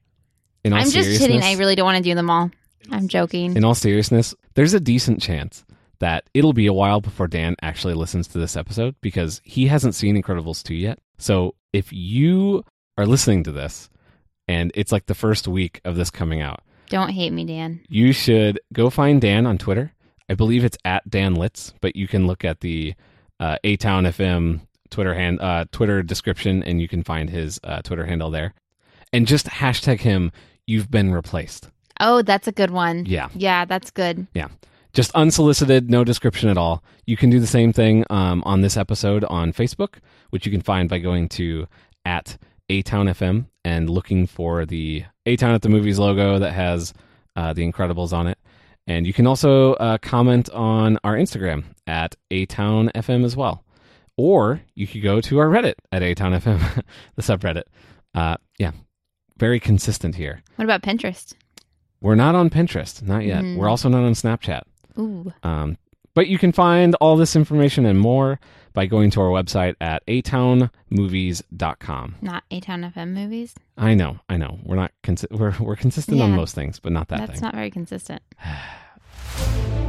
In 0.65 0.73
all 0.73 0.79
I'm 0.79 0.89
just 0.91 1.19
kidding. 1.19 1.43
I 1.43 1.55
really 1.57 1.75
don't 1.75 1.85
want 1.87 1.97
to 1.99 2.05
do 2.05 2.15
them 2.15 2.31
all. 2.31 2.49
I'm 2.91 3.09
joking. 3.09 3.57
in 3.57 3.65
all 3.65 3.75
seriousness, 3.75 4.35
there's 4.55 4.75
a 4.75 4.81
decent 4.81 5.21
chance 5.23 5.65
that 6.01 6.25
it'll 6.35 6.53
be 6.53 6.67
a 6.67 6.73
while 6.73 7.01
before 7.01 7.29
Dan 7.29 7.55
actually 7.63 7.95
listens 7.95 8.27
to 8.29 8.39
this 8.39 8.57
episode 8.57 8.97
because 9.01 9.41
he 9.45 9.67
hasn't 9.69 9.95
seen 9.95 10.21
Incredibles 10.21 10.63
2 10.65 10.75
yet. 10.75 10.99
So 11.19 11.55
if 11.73 11.93
you 11.93 12.65
are 12.99 13.07
listening 13.07 13.45
to 13.45 13.53
this 13.53 13.89
and 14.49 14.73
it's 14.75 14.91
like 14.93 15.07
the 15.07 15.15
first 15.15 15.47
week 15.47 15.81
of 15.85 15.95
this 15.97 16.11
coming 16.11 16.41
out, 16.43 16.61
Don't 16.89 17.11
hate 17.11 17.33
me, 17.33 17.45
Dan. 17.45 17.81
you 17.89 18.13
should 18.13 18.59
go 18.73 18.91
find 18.91 19.21
Dan 19.21 19.47
on 19.47 19.59
Twitter. 19.59 19.93
I 20.29 20.35
believe 20.35 20.65
it's 20.65 20.79
at 20.85 21.09
Dan 21.09 21.35
Litz, 21.37 21.73
but 21.81 21.95
you 21.95 22.09
can 22.09 22.27
look 22.27 22.45
at 22.45 22.61
the 22.61 22.95
uh, 23.39 23.59
A 23.63 23.77
Town 23.77 24.05
FM 24.05 24.61
Twitter 24.91 25.15
hand 25.15 25.41
uh, 25.41 25.65
Twitter 25.73 26.03
description 26.03 26.63
and 26.65 26.81
you 26.81 26.89
can 26.89 27.03
find 27.03 27.31
his 27.31 27.61
uh, 27.65 27.81
Twitter 27.83 28.07
handle 28.07 28.31
there. 28.31 28.55
And 29.13 29.27
just 29.27 29.47
hashtag 29.47 30.01
him. 30.01 30.33
You've 30.67 30.91
been 30.91 31.13
replaced. 31.13 31.69
Oh, 32.03 32.21
that's 32.21 32.49
a 32.49 32.53
good 32.53 32.71
one. 32.71 33.07
Yeah. 33.07 33.29
Yeah, 33.35 33.65
that's 33.65 33.91
good. 33.91 34.27
Yeah. 34.35 34.49
Just 34.93 35.11
unsolicited, 35.15 35.89
no 35.89 36.05
description 36.05 36.51
at 36.51 36.59
all. 36.59 36.83
You 37.07 37.17
can 37.17 37.31
do 37.31 37.41
the 37.41 37.47
same 37.47 37.73
thing 37.73 38.05
um, 38.11 38.43
on 38.45 38.61
this 38.61 38.77
episode 38.77 39.25
on 39.25 39.53
Facebook, 39.53 39.95
which 40.31 40.45
you 40.45 40.53
can 40.53 40.61
find 40.61 40.89
by 40.91 40.99
going 40.99 41.29
to 41.31 41.67
at 42.05 42.37
A 42.69 42.83
Town 42.83 43.07
FM 43.07 43.47
and 43.65 43.89
looking 43.89 44.27
for 44.27 44.67
the 44.67 45.05
A 45.25 45.37
Town 45.37 45.55
at 45.55 45.63
the 45.63 45.69
Movies 45.71 45.99
logo 45.99 46.39
that 46.41 46.53
has 46.53 46.93
uh, 47.37 47.53
the 47.53 47.71
Incredibles 47.71 48.13
on 48.13 48.27
it. 48.27 48.37
And 48.87 49.07
you 49.07 49.13
can 49.13 49.27
also 49.27 49.75
uh, 49.75 49.97
comment 49.99 50.51
on 50.51 50.99
our 51.05 51.15
Instagram 51.15 51.65
at 51.87 52.17
A 52.31 52.47
Town 52.47 52.91
FM 52.95 53.25
as 53.25 53.37
well. 53.37 53.65
Or 54.19 54.61
you 54.75 54.87
could 54.87 55.03
go 55.03 55.21
to 55.23 55.39
our 55.39 55.47
Reddit 55.47 55.75
at 55.93 56.03
A 56.03 56.15
Town 56.15 56.33
FM, 56.33 56.83
the 57.15 57.23
subreddit. 57.23 57.65
Uh, 58.15 58.37
yeah, 58.59 58.73
very 59.39 59.59
consistent 59.61 60.17
here. 60.17 60.43
What 60.57 60.65
about 60.65 60.83
Pinterest? 60.83 61.33
We're 62.03 62.17
not 62.17 62.35
on 62.35 62.51
Pinterest, 62.51 63.01
not 63.03 63.25
yet. 63.25 63.43
Mhm. 63.43 63.57
We're 63.57 63.69
also 63.69 63.89
not 63.89 64.03
on 64.03 64.13
Snapchat. 64.13 64.63
Ooh. 64.99 65.33
Um, 65.43 65.79
but 66.15 66.27
you 66.27 66.37
can 66.37 66.53
find 66.53 66.95
all 66.97 67.17
this 67.17 67.35
information 67.37 67.87
and 67.87 67.99
more 67.99 68.39
by 68.75 68.85
going 68.87 69.11
to 69.13 69.21
our 69.21 69.29
website 69.31 69.77
at 69.81 70.05
atownmovies.com. 70.07 72.15
Not 72.21 72.45
A 72.51 72.61
Town 72.61 72.83
FM 72.83 73.15
movies. 73.15 73.55
I 73.79 73.95
know, 73.95 74.19
I 74.29 74.37
know. 74.37 74.59
We're 74.65 74.77
not 74.77 74.91
consi- 75.03 75.31
we're 75.31 75.55
we're 75.61 75.77
consistent 75.77 76.21
on 76.21 76.33
most 76.33 76.55
things, 76.55 76.79
but 76.81 76.93
not 76.93 77.09
that 77.09 77.21
That's 77.21 77.33
thing. 77.33 77.41
not 77.41 77.55
very 77.55 77.71
consistent. 77.71 78.21